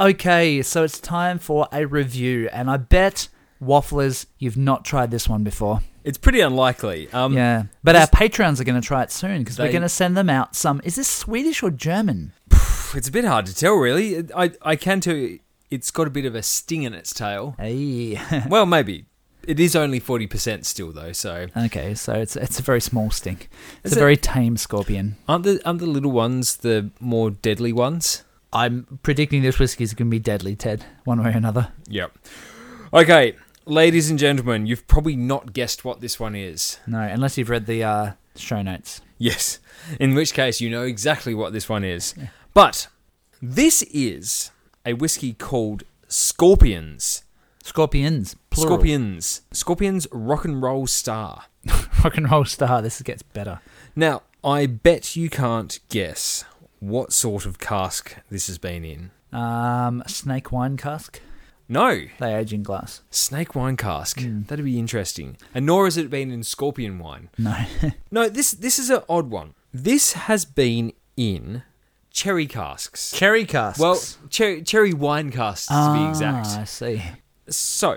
Okay, 0.00 0.62
so 0.62 0.84
it's 0.84 1.00
time 1.00 1.40
for 1.40 1.66
a 1.72 1.86
review, 1.86 2.48
and 2.52 2.70
I 2.70 2.76
bet 2.76 3.26
wafflers 3.66 4.26
you've 4.38 4.56
not 4.56 4.84
tried 4.84 5.10
this 5.10 5.28
one 5.28 5.42
before. 5.44 5.80
It's 6.04 6.18
pretty 6.18 6.40
unlikely. 6.40 7.08
Um, 7.12 7.32
yeah, 7.34 7.64
but 7.82 7.96
our 7.96 8.06
patrons 8.06 8.60
are 8.60 8.64
going 8.64 8.80
to 8.80 8.86
try 8.86 9.02
it 9.02 9.10
soon 9.10 9.38
because 9.42 9.58
we're 9.58 9.66
They- 9.66 9.72
going 9.72 9.82
to 9.82 9.88
send 9.88 10.16
them 10.16 10.30
out 10.30 10.54
some. 10.54 10.80
Is 10.84 10.94
this 10.94 11.08
Swedish 11.08 11.62
or 11.62 11.70
German? 11.70 12.32
It's 12.94 13.08
a 13.08 13.12
bit 13.12 13.24
hard 13.24 13.46
to 13.46 13.54
tell, 13.54 13.74
really. 13.74 14.24
I 14.34 14.52
I 14.62 14.76
can 14.76 15.00
tell 15.00 15.16
you, 15.16 15.40
it's 15.70 15.90
got 15.90 16.06
a 16.06 16.10
bit 16.10 16.24
of 16.24 16.34
a 16.36 16.42
sting 16.42 16.84
in 16.84 16.94
its 16.94 17.12
tail. 17.12 17.56
Hey. 17.58 18.20
well, 18.48 18.64
maybe. 18.64 19.06
It 19.46 19.58
is 19.60 19.74
only 19.76 19.98
forty 20.00 20.26
percent 20.28 20.64
still, 20.66 20.92
though. 20.92 21.12
So 21.12 21.48
okay, 21.56 21.94
so 21.94 22.12
it's 22.14 22.36
it's 22.36 22.60
a 22.60 22.62
very 22.62 22.80
small 22.80 23.10
stink. 23.10 23.48
It's 23.82 23.92
Is 23.92 23.96
a 23.96 24.00
it- 24.00 24.06
very 24.06 24.16
tame 24.16 24.56
scorpion. 24.56 25.16
aren't 25.28 25.44
the 25.44 25.60
aren't 25.66 25.80
the 25.80 25.86
little 25.86 26.12
ones 26.12 26.56
the 26.58 26.90
more 27.00 27.30
deadly 27.32 27.72
ones? 27.72 28.22
I'm 28.52 28.98
predicting 29.02 29.42
this 29.42 29.58
whiskey 29.58 29.82
is 29.84 29.92
going 29.92 30.08
to 30.08 30.14
be 30.14 30.20
deadly, 30.20 30.54
Ted, 30.56 30.84
one 31.04 31.20
way 31.22 31.30
or 31.30 31.36
another. 31.36 31.72
Yep. 31.88 32.12
Okay, 32.94 33.34
ladies 33.66 34.08
and 34.08 34.18
gentlemen, 34.18 34.66
you've 34.66 34.86
probably 34.86 35.16
not 35.16 35.52
guessed 35.52 35.84
what 35.84 36.00
this 36.00 36.18
one 36.18 36.34
is. 36.34 36.78
No, 36.86 37.00
unless 37.00 37.36
you've 37.36 37.50
read 37.50 37.66
the 37.66 37.84
uh, 37.84 38.12
show 38.36 38.62
notes. 38.62 39.00
Yes. 39.18 39.58
In 40.00 40.14
which 40.14 40.32
case, 40.32 40.60
you 40.60 40.70
know 40.70 40.82
exactly 40.82 41.34
what 41.34 41.52
this 41.52 41.68
one 41.68 41.84
is. 41.84 42.14
But 42.54 42.88
this 43.42 43.82
is 43.82 44.50
a 44.84 44.94
whiskey 44.94 45.32
called 45.34 45.82
Scorpions. 46.08 47.24
Scorpions, 47.62 48.36
plural. 48.50 48.76
Scorpions. 48.76 49.40
Scorpions 49.52 50.06
Rock 50.12 50.44
and 50.44 50.62
Roll 50.62 50.86
Star. 50.86 51.44
Rock 52.04 52.16
and 52.16 52.30
roll 52.30 52.44
star. 52.44 52.80
This 52.80 53.02
gets 53.02 53.22
better. 53.22 53.60
Now, 53.96 54.22
I 54.44 54.66
bet 54.66 55.16
you 55.16 55.28
can't 55.28 55.80
guess 55.88 56.44
what 56.78 57.12
sort 57.12 57.46
of 57.46 57.58
cask 57.58 58.16
this 58.30 58.46
has 58.46 58.58
been 58.58 58.84
in. 58.84 59.10
Um, 59.32 60.04
snake 60.06 60.52
wine 60.52 60.76
cask. 60.76 61.20
No, 61.68 62.02
They 62.20 62.34
age 62.34 62.52
in 62.52 62.62
glass. 62.62 63.02
snake 63.10 63.54
wine 63.54 63.76
cask. 63.76 64.18
Mm. 64.20 64.46
That'd 64.46 64.64
be 64.64 64.78
interesting. 64.78 65.36
And 65.54 65.66
nor 65.66 65.84
has 65.86 65.96
it 65.96 66.10
been 66.10 66.30
in 66.30 66.42
scorpion 66.44 66.98
wine. 66.98 67.28
No. 67.38 67.56
No, 68.10 68.28
this 68.28 68.52
this 68.52 68.78
is 68.78 68.88
an 68.90 69.02
odd 69.08 69.30
one. 69.30 69.54
This 69.74 70.12
has 70.12 70.44
been 70.44 70.92
in 71.16 71.62
cherry 72.10 72.46
casks. 72.46 73.10
Cherry 73.12 73.44
casks. 73.44 73.78
Well, 73.80 74.00
cherry 74.30 74.62
cherry 74.62 74.92
wine 74.94 75.30
casks 75.30 75.66
to 75.66 75.72
be 75.72 75.78
Ah, 75.78 76.06
I 76.06 76.08
exact. 76.10 76.68
see. 76.68 77.02
So, 77.48 77.96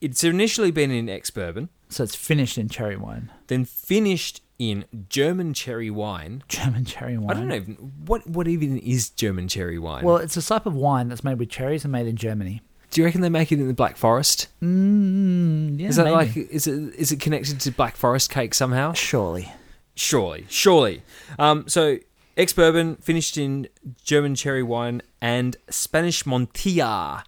it's 0.00 0.22
initially 0.24 0.70
been 0.70 0.90
in 0.90 1.08
ex 1.08 1.30
bourbon, 1.30 1.68
So 1.88 2.02
it's 2.04 2.14
finished 2.16 2.58
in 2.58 2.68
cherry 2.68 2.96
wine. 2.96 3.30
then 3.46 3.64
finished 3.64 4.42
in 4.58 4.84
German 5.08 5.54
cherry 5.54 5.90
wine. 5.90 6.42
German 6.48 6.84
cherry 6.84 7.16
wine. 7.18 7.30
I 7.30 7.34
don't 7.40 7.48
know 7.48 7.56
even, 7.56 7.74
what 8.06 8.26
what 8.28 8.46
even 8.48 8.76
is 8.78 9.08
German 9.10 9.48
cherry 9.48 9.78
wine. 9.78 10.04
Well, 10.04 10.16
it's 10.16 10.36
a 10.36 10.42
type 10.42 10.66
of 10.66 10.74
wine 10.74 11.08
that's 11.08 11.24
made 11.24 11.38
with 11.38 11.48
cherries 11.48 11.84
and 11.84 11.92
made 11.92 12.06
in 12.06 12.16
Germany. 12.16 12.60
Do 12.94 13.00
you 13.00 13.04
reckon 13.04 13.22
they 13.22 13.28
make 13.28 13.50
it 13.50 13.58
in 13.58 13.66
the 13.66 13.74
Black 13.74 13.96
Forest? 13.96 14.46
Mm, 14.62 15.80
yeah, 15.80 15.88
is 15.88 15.96
that 15.96 16.04
maybe. 16.04 16.14
like 16.14 16.36
is 16.36 16.68
it 16.68 16.94
is 16.94 17.10
it 17.10 17.18
connected 17.18 17.58
to 17.60 17.72
Black 17.72 17.96
Forest 17.96 18.30
cake 18.30 18.54
somehow? 18.54 18.92
Surely. 18.92 19.52
Surely, 19.96 20.46
surely. 20.48 21.02
Um, 21.36 21.64
so 21.66 21.98
ex 22.36 22.52
bourbon 22.52 22.94
finished 22.96 23.36
in 23.36 23.66
German 24.04 24.36
cherry 24.36 24.62
wine 24.62 25.02
and 25.20 25.56
Spanish 25.68 26.22
Montilla, 26.22 27.24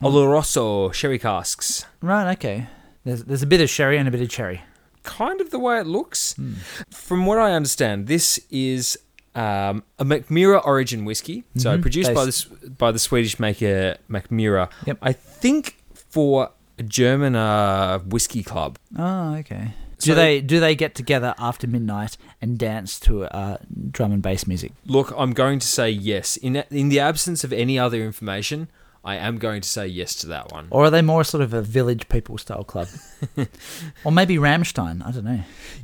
Oloroso 0.00 0.94
sherry 0.94 1.18
casks. 1.18 1.84
Right, 2.00 2.30
okay. 2.34 2.68
There's, 3.04 3.24
there's 3.24 3.42
a 3.42 3.48
bit 3.48 3.60
of 3.60 3.68
sherry 3.68 3.98
and 3.98 4.06
a 4.06 4.12
bit 4.12 4.20
of 4.20 4.28
cherry. 4.28 4.62
Kind 5.02 5.40
of 5.40 5.50
the 5.50 5.58
way 5.58 5.80
it 5.80 5.86
looks. 5.86 6.36
From 6.90 7.26
what 7.26 7.38
I 7.38 7.52
understand, 7.52 8.06
this 8.06 8.38
is 8.48 8.96
um, 9.34 9.82
a 9.98 10.04
Mackmyra 10.04 10.64
origin 10.66 11.04
whiskey. 11.04 11.44
So 11.56 11.76
Mhm. 11.78 11.82
produced 11.82 12.08
They 12.08 12.14
by 12.14 12.24
the 12.24 12.70
by 12.78 12.90
the 12.92 12.98
Swedish 12.98 13.38
maker 13.38 13.96
Mackmyra. 14.10 14.68
Yep. 14.86 14.98
I 15.02 15.12
think 15.12 15.76
for 15.94 16.50
a 16.78 16.82
German 16.82 17.36
uh, 17.36 17.98
whiskey 18.00 18.42
club. 18.42 18.78
Oh, 18.98 19.34
okay. 19.36 19.74
So- 19.98 20.06
do 20.06 20.14
they 20.14 20.40
do 20.40 20.58
they 20.60 20.74
get 20.74 20.94
together 20.94 21.34
after 21.38 21.66
midnight 21.66 22.16
and 22.40 22.58
dance 22.58 22.98
to 23.00 23.24
uh, 23.24 23.58
drum 23.90 24.12
and 24.12 24.22
bass 24.22 24.46
music? 24.46 24.72
Look, 24.86 25.12
I'm 25.16 25.32
going 25.32 25.58
to 25.58 25.66
say 25.66 25.90
yes. 25.90 26.36
In 26.38 26.56
in 26.70 26.88
the 26.88 26.98
absence 27.00 27.44
of 27.44 27.52
any 27.52 27.78
other 27.78 28.02
information, 28.02 28.68
I 29.04 29.16
am 29.16 29.38
going 29.38 29.60
to 29.60 29.68
say 29.68 29.86
yes 29.86 30.14
to 30.16 30.26
that 30.28 30.50
one. 30.52 30.66
Or 30.70 30.84
are 30.84 30.90
they 30.90 31.02
more 31.02 31.22
sort 31.24 31.42
of 31.42 31.52
a 31.54 31.60
village 31.62 32.08
people 32.08 32.38
style 32.38 32.64
club? 32.64 32.88
or 34.04 34.10
maybe 34.12 34.36
Rammstein, 34.36 35.06
I 35.06 35.10
don't 35.12 35.24
know. 35.24 35.40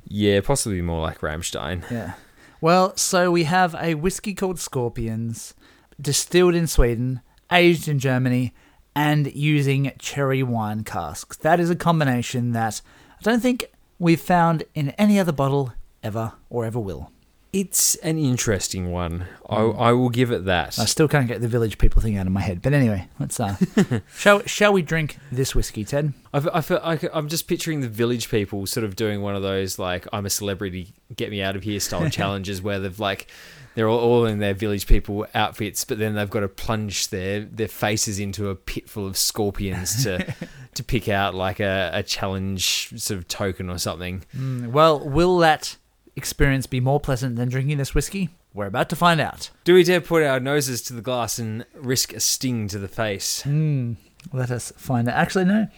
Yeah, 0.09 0.41
possibly 0.41 0.81
more 0.83 1.03
like 1.03 1.21
Rammstein. 1.21 1.89
Yeah. 1.91 2.15
Well, 2.61 2.97
so 2.97 3.31
we 3.31 3.45
have 3.45 3.75
a 3.79 3.95
whiskey 3.95 4.33
called 4.33 4.59
Scorpions, 4.59 5.53
distilled 6.01 6.55
in 6.55 6.67
Sweden, 6.67 7.21
aged 7.53 7.87
in 7.87 7.99
Germany, 7.99 8.55
and 8.95 9.33
using 9.35 9.93
cherry 9.99 10.43
wine 10.43 10.83
casks. 10.83 11.37
That 11.37 11.61
is 11.61 11.69
a 11.69 11.77
combination 11.77 12.53
that 12.53 12.81
I 13.21 13.23
don't 13.23 13.41
think 13.41 13.67
we've 13.99 14.21
found 14.21 14.65
in 14.75 14.91
any 14.91 15.21
other 15.21 15.33
bottle 15.33 15.75
ever 16.03 16.33
or 16.49 16.65
ever 16.65 16.81
will. 16.81 17.13
It's 17.53 17.95
an 17.97 18.19
interesting 18.19 18.91
one. 18.91 19.27
I, 19.49 19.63
I 19.63 19.93
will 19.93 20.11
give 20.11 20.31
it 20.31 20.45
that. 20.45 20.79
I 20.79 20.85
still 20.85 21.09
can't 21.09 21.27
get 21.27 21.41
the 21.41 21.49
village 21.49 21.79
people 21.79 22.03
thing 22.03 22.17
out 22.19 22.27
of 22.27 22.33
my 22.33 22.43
head. 22.43 22.61
But 22.61 22.75
anyway, 22.75 23.09
let's 23.19 23.41
uh, 23.41 23.57
shall 24.17 24.43
shall 24.45 24.73
we 24.73 24.83
drink 24.83 25.17
this 25.33 25.55
whiskey, 25.55 25.85
Ted? 25.85 26.13
I, 26.35 26.41
fe- 26.41 26.51
I 26.53 26.61
feel, 26.61 26.81
I, 26.83 26.99
am 27.15 27.29
just 27.29 27.49
picturing 27.49 27.81
the 27.81 27.89
village 27.89 28.29
people 28.31 28.67
sort 28.67 28.85
of 28.85 28.95
doing 28.95 29.23
one 29.23 29.37
of 29.37 29.43
those 29.43 29.79
like 29.79 30.07
I'm 30.13 30.27
a 30.27 30.31
celebrity, 30.31 30.93
get 31.15 31.31
me 31.31 31.41
out 31.41 31.57
of 31.57 31.63
here 31.63 31.81
style 31.81 32.11
challenges 32.11 32.61
where 32.61 32.79
they've 32.79 33.01
like 33.01 33.29
they're 33.77 33.89
all, 33.89 34.01
all 34.01 34.25
in 34.27 34.39
their 34.39 34.55
village 34.55 34.87
people 34.87 35.27
outfits, 35.35 35.85
but 35.85 35.99
then 35.99 36.15
they've 36.15 36.31
got 36.31 36.41
to 36.41 36.49
plunge 36.49 37.09
their 37.09 37.41
their 37.41 37.69
faces 37.69 38.19
into 38.19 38.49
a 38.49 38.55
pit 38.55 38.89
full 38.89 39.07
of 39.07 39.17
scorpions 39.17 40.03
to 40.03 40.35
to 40.75 40.83
pick 40.83 41.09
out 41.09 41.35
like 41.35 41.61
a, 41.61 41.91
a 41.95 42.03
challenge 42.03 42.91
sort 43.01 43.19
of 43.19 43.29
token 43.29 43.71
or 43.71 43.79
something. 43.79 44.25
Mm, 44.37 44.73
well, 44.73 44.99
will 44.99 45.39
that 45.39 45.77
experience 46.17 46.67
be 46.67 46.81
more 46.81 46.99
pleasant 46.99 47.37
than 47.37 47.49
drinking 47.49 47.79
this 47.79 47.95
whiskey? 47.95 48.31
We're 48.55 48.67
about 48.67 48.89
to 48.89 48.97
find 48.97 49.21
out. 49.21 49.51
Do 49.65 49.75
we 49.75 49.85
dare 49.85 50.01
put 50.01 50.23
our 50.23 50.41
noses 50.41 50.81
to 50.83 50.95
the 50.95 51.03
glass 51.03 51.39
and 51.39 51.67
risk 51.75 52.13
a 52.15 52.21
sting 52.21 52.69
to 52.69 52.79
the 52.79 52.89
face? 52.89 53.43
Mm, 53.45 53.97
let 54.33 54.51
us 54.51 54.73
find 54.77 55.09
out. 55.09 55.15
Actually, 55.15 55.45
no. 55.45 55.69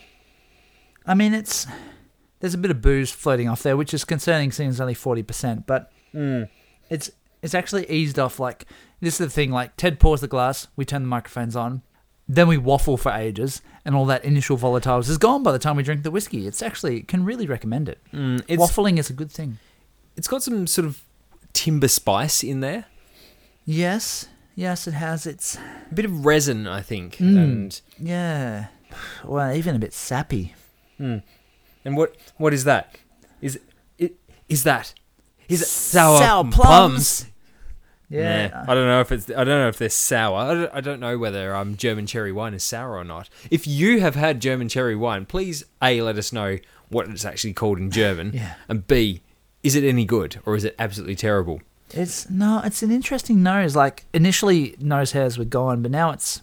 I 1.05 1.14
mean, 1.14 1.35
it's 1.35 1.66
there's 2.40 2.55
a 2.55 2.59
bit 2.59 2.70
of 2.70 2.81
booze 2.81 3.11
floating 3.11 3.48
off 3.48 3.62
there, 3.62 3.77
which 3.77 3.92
is 3.92 4.05
concerning, 4.05 4.53
seeing 4.53 4.70
it's 4.70 4.81
only 4.81 4.94
forty 4.94 5.22
percent. 5.22 5.66
But 5.66 5.90
it's 6.88 7.11
it's 7.42 7.55
actually 7.55 7.90
eased 7.90 8.18
off. 8.18 8.38
Like 8.38 8.66
this 9.01 9.14
is 9.14 9.27
the 9.27 9.31
thing. 9.31 9.51
Like 9.51 9.77
Ted 9.77 9.98
pours 9.98 10.20
the 10.20 10.29
glass, 10.29 10.68
we 10.77 10.85
turn 10.85 11.03
the 11.03 11.09
microphones 11.09 11.57
on, 11.57 11.83
then 12.29 12.46
we 12.46 12.59
waffle 12.59 12.96
for 12.96 13.11
ages, 13.11 13.62
and 13.85 13.94
all 13.94 14.07
that 14.07 14.24
initial 14.24 14.57
volatiles 14.59 15.09
is 15.09 15.18
gone 15.18 15.42
by 15.42 15.51
the 15.51 15.59
time 15.59 15.77
we 15.77 15.83
drink 15.83 16.03
the 16.03 16.11
whiskey. 16.11 16.46
It's 16.46 16.62
actually 16.62 17.03
can 17.03 17.24
really 17.24 17.46
recommend 17.46 17.88
it. 17.88 17.98
Mm, 18.12 18.44
it's 18.46 18.62
Waffling 18.62 18.98
is 18.98 19.11
a 19.11 19.14
good 19.14 19.33
thing. 19.33 19.59
It's 20.18 20.28
got 20.28 20.42
some 20.42 20.66
sort 20.66 20.85
of 20.87 21.02
timber 21.54 21.88
spice 21.88 22.42
in 22.44 22.61
there, 22.61 22.85
Yes, 23.64 24.26
yes, 24.54 24.87
it 24.87 24.92
has. 24.94 25.26
It's 25.26 25.57
a 25.90 25.94
bit 25.94 26.04
of 26.04 26.24
resin, 26.24 26.66
I 26.66 26.81
think, 26.81 27.16
Mm. 27.16 27.37
and 27.38 27.81
yeah, 27.98 28.66
well, 29.24 29.54
even 29.54 29.76
a 29.76 29.78
bit 29.78 29.92
sappy. 29.92 30.54
Mm. 31.00 31.22
And 31.85 31.96
what 31.96 32.16
what 32.38 32.52
is 32.54 32.64
that? 32.64 32.96
Is 33.42 33.61
it 33.98 34.16
is 34.48 34.64
that 34.64 34.94
is 35.48 35.62
it 35.62 35.66
sour, 35.68 36.18
Sour 36.18 36.44
plums? 36.44 36.54
plums. 36.54 37.26
Yeah, 38.11 38.46
Nah, 38.48 38.72
I 38.72 38.74
don't 38.74 38.87
know 38.87 39.00
if 39.02 39.12
it's 39.12 39.28
I 39.31 39.44
don't 39.44 39.61
know 39.61 39.68
if 39.68 39.76
they're 39.76 39.90
sour. 39.90 40.38
I 40.38 40.54
don't, 40.54 40.74
I 40.74 40.81
don't 40.81 41.00
know 41.00 41.18
whether 41.18 41.54
um 41.54 41.76
German 41.76 42.07
cherry 42.07 42.33
wine 42.33 42.54
is 42.54 42.64
sour 42.64 42.96
or 42.96 43.04
not. 43.04 43.28
If 43.50 43.66
you 43.66 44.00
have 44.00 44.14
had 44.14 44.40
German 44.40 44.68
cherry 44.70 44.96
wine, 44.96 45.26
please 45.26 45.62
a 45.83 46.00
let 46.00 46.16
us 46.16 46.33
know 46.33 46.57
what 46.88 47.07
it's 47.11 47.26
actually 47.26 47.52
called 47.52 47.78
in 47.78 47.90
German, 47.90 48.31
Yeah. 48.35 48.54
and 48.66 48.87
b 48.87 49.20
is 49.68 49.74
it 49.74 49.85
any 49.87 50.04
good 50.04 50.40
or 50.46 50.57
is 50.57 50.64
it 50.64 50.74
absolutely 50.78 51.14
terrible? 51.14 51.61
It's 51.90 52.28
no, 52.28 52.61
it's 52.64 52.83
an 52.83 52.90
interesting 52.90 53.42
nose. 53.42 53.74
Like 53.76 54.04
initially, 54.12 54.76
nose 54.81 55.12
hairs 55.12 55.38
were 55.38 55.44
gone, 55.44 55.81
but 55.83 55.90
now 55.90 56.11
it's 56.11 56.42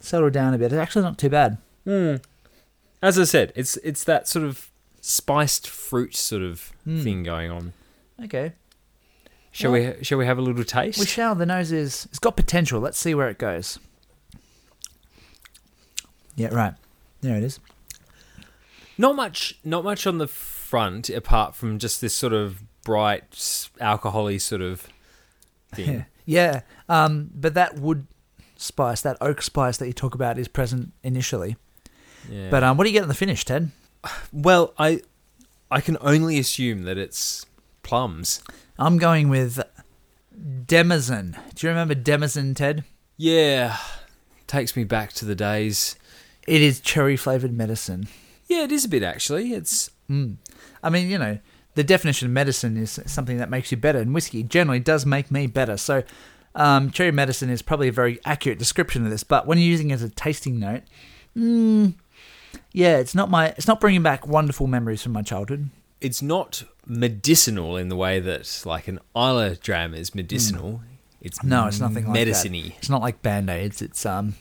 settled 0.00 0.32
down 0.32 0.54
a 0.54 0.58
bit. 0.58 0.66
It's 0.72 0.74
actually 0.74 1.02
not 1.02 1.18
too 1.18 1.28
bad. 1.28 1.58
As 3.02 3.18
I 3.18 3.24
said, 3.24 3.52
it's 3.54 3.76
it's 3.78 4.04
that 4.04 4.26
sort 4.28 4.44
of 4.44 4.70
spiced 5.00 5.68
fruit 5.68 6.14
sort 6.16 6.42
of 6.42 6.72
Mm. 6.86 7.02
thing 7.02 7.22
going 7.24 7.50
on. 7.50 7.72
Okay, 8.24 8.52
Shall 9.52 9.72
we 9.72 9.94
shall 10.02 10.18
we 10.18 10.24
have 10.26 10.38
a 10.38 10.42
little 10.42 10.64
taste? 10.64 10.98
we 10.98 11.06
shall. 11.06 11.34
The 11.34 11.46
nose 11.46 11.72
is 11.72 12.06
it's 12.06 12.18
got 12.18 12.36
potential. 12.36 12.80
Let's 12.80 12.98
see 12.98 13.14
where 13.14 13.28
it 13.28 13.38
goes. 13.38 13.78
Yeah, 16.36 16.48
right. 16.48 16.74
There 17.22 17.36
it 17.36 17.42
is. 17.42 17.60
Not 18.98 19.16
much, 19.16 19.58
not 19.64 19.84
much 19.84 20.06
on 20.06 20.18
the 20.18 20.26
front, 20.28 21.10
apart 21.10 21.54
from 21.54 21.78
just 21.78 22.00
this 22.00 22.14
sort 22.14 22.32
of 22.32 22.62
bright, 22.86 23.32
alcoholy 23.80 24.40
sort 24.40 24.62
of 24.62 24.86
thing. 25.74 25.92
Yeah, 25.92 26.04
yeah. 26.24 26.60
Um, 26.88 27.30
but 27.34 27.54
that 27.54 27.80
wood 27.80 28.06
spice, 28.54 29.00
that 29.02 29.16
oak 29.20 29.42
spice 29.42 29.76
that 29.78 29.88
you 29.88 29.92
talk 29.92 30.14
about, 30.14 30.38
is 30.38 30.46
present 30.46 30.92
initially. 31.02 31.56
Yeah. 32.30 32.48
But 32.48 32.62
um, 32.62 32.76
what 32.76 32.84
do 32.84 32.90
you 32.90 32.94
get 32.94 33.02
in 33.02 33.08
the 33.08 33.14
finish, 33.14 33.44
Ted? 33.44 33.72
Well, 34.32 34.72
I 34.78 35.00
I 35.68 35.80
can 35.80 35.98
only 36.00 36.38
assume 36.38 36.84
that 36.84 36.96
it's 36.96 37.44
plums. 37.82 38.40
I'm 38.78 38.98
going 38.98 39.28
with 39.28 39.60
Demazin. 40.32 41.36
Do 41.54 41.66
you 41.66 41.70
remember 41.70 41.96
Demazin, 41.96 42.54
Ted? 42.54 42.84
Yeah, 43.16 43.78
takes 44.46 44.76
me 44.76 44.84
back 44.84 45.12
to 45.14 45.24
the 45.24 45.34
days. 45.34 45.96
It 46.46 46.62
is 46.62 46.78
cherry 46.78 47.16
flavored 47.16 47.52
medicine. 47.52 48.06
Yeah, 48.46 48.62
it 48.62 48.70
is 48.70 48.84
a 48.84 48.88
bit 48.88 49.02
actually. 49.02 49.52
It's 49.54 49.90
Mm. 50.10 50.36
I 50.82 50.90
mean, 50.90 51.08
you 51.10 51.18
know, 51.18 51.38
the 51.76 51.84
definition 51.84 52.26
of 52.26 52.32
medicine 52.32 52.76
is 52.76 52.98
something 53.06 53.38
that 53.38 53.48
makes 53.48 53.70
you 53.70 53.76
better, 53.76 54.00
and 54.00 54.12
whiskey 54.12 54.42
generally 54.42 54.80
does 54.80 55.06
make 55.06 55.30
me 55.30 55.46
better. 55.46 55.76
So, 55.76 56.02
um, 56.56 56.90
cherry 56.90 57.12
medicine 57.12 57.48
is 57.50 57.62
probably 57.62 57.88
a 57.88 57.92
very 57.92 58.18
accurate 58.24 58.58
description 58.58 59.04
of 59.04 59.10
this. 59.10 59.22
But 59.22 59.46
when 59.46 59.58
you're 59.58 59.68
using 59.68 59.90
it 59.90 59.94
as 59.94 60.02
a 60.02 60.08
tasting 60.10 60.58
note, 60.58 60.82
mm, 61.36 61.94
yeah, 62.72 62.96
it's 62.96 63.14
not 63.14 63.30
my, 63.30 63.48
it's 63.56 63.68
not 63.68 63.80
bringing 63.80 64.02
back 64.02 64.26
wonderful 64.26 64.66
memories 64.66 65.02
from 65.02 65.12
my 65.12 65.22
childhood. 65.22 65.70
it's 66.00 66.20
not 66.20 66.64
medicinal 66.86 67.76
in 67.76 67.88
the 67.88 67.96
way 67.96 68.20
that 68.20 68.62
like 68.64 68.86
an 68.88 68.98
Islay 69.14 69.56
dram 69.62 69.94
is 69.94 70.14
medicinal. 70.14 70.80
It's 71.20 71.42
No, 71.42 71.66
it's 71.66 71.80
nothing 71.80 72.04
like 72.04 72.14
medicine-y. 72.14 72.62
that. 72.68 72.78
It's 72.78 72.90
not 72.90 73.00
like 73.02 73.20
band 73.22 73.50
aids. 73.50 73.82
It's 73.82 74.04
um, 74.06 74.34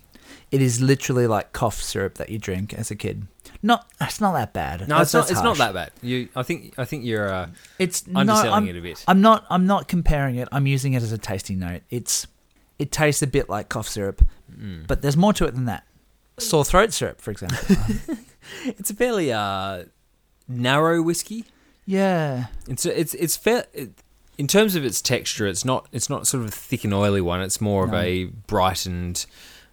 it 0.55 0.61
is 0.61 0.81
literally 0.81 1.27
like 1.27 1.51
cough 1.53 1.81
syrup 1.81 2.15
that 2.15 2.29
you 2.29 2.37
drink 2.39 2.73
as 2.73 2.89
a 2.91 2.95
kid. 2.95 3.27
Not, 3.61 3.87
it's 3.99 4.21
not 4.21 4.33
that 4.33 4.53
bad. 4.53 4.81
No, 4.81 4.85
That's- 4.99 5.07
it's 5.07 5.13
not. 5.13 5.19
that's 5.21 5.31
It's 5.31 5.39
not 5.41 5.57
harsh. 5.57 5.57
that 5.59 5.73
bad. 5.73 5.91
You, 6.01 6.29
I 6.35 6.43
think, 6.43 6.59
I 6.77 6.85
think 6.85 7.03
you're. 7.05 7.29
Uh, 7.33 7.47
It's 7.79 8.05
no, 8.07 8.19
underselling 8.21 8.53
I'm, 8.53 8.67
it 8.67 8.77
a 8.77 8.81
bit. 8.81 9.03
I'm 9.07 9.21
not. 9.21 9.45
I'm 9.49 9.65
not 9.65 9.87
comparing 9.87 10.35
it. 10.35 10.47
I'm 10.51 10.67
using 10.67 10.93
it 10.93 11.01
as 11.03 11.11
a 11.11 11.17
tasting 11.17 11.59
note. 11.59 11.81
It's 11.89 12.27
it 12.77 12.91
tastes 12.91 13.21
a 13.23 13.27
bit 13.27 13.49
like 13.49 13.69
cough 13.69 13.87
syrup, 13.87 14.21
mm. 14.51 14.85
but 14.87 15.01
there's 15.01 15.17
more 15.17 15.33
to 15.33 15.45
it 15.45 15.55
than 15.55 15.65
that. 15.65 15.83
Sore 16.37 16.65
throat 16.65 16.91
syrup, 16.93 17.21
for 17.21 17.31
example. 17.31 17.57
it's 18.65 18.89
a 18.89 18.93
fairly 18.93 19.31
uh, 19.31 19.85
narrow 20.47 21.01
whiskey. 21.01 21.45
yeah, 21.85 22.47
It's 22.67 22.85
it's 22.85 23.13
it's 23.15 23.37
fair. 23.37 23.65
It, 23.73 23.89
in 24.37 24.47
terms 24.47 24.75
of 24.75 24.83
its 24.83 25.01
texture, 25.01 25.47
it's 25.47 25.63
not 25.63 25.87
it's 25.93 26.09
not 26.09 26.27
sort 26.27 26.43
of 26.43 26.49
a 26.49 26.51
thick 26.51 26.83
and 26.83 26.93
oily 26.93 27.21
one. 27.21 27.41
It's 27.41 27.61
more 27.61 27.87
No. 27.87 27.93
of 27.97 28.03
a 28.03 28.25
bright 28.47 28.85
and 28.85 29.25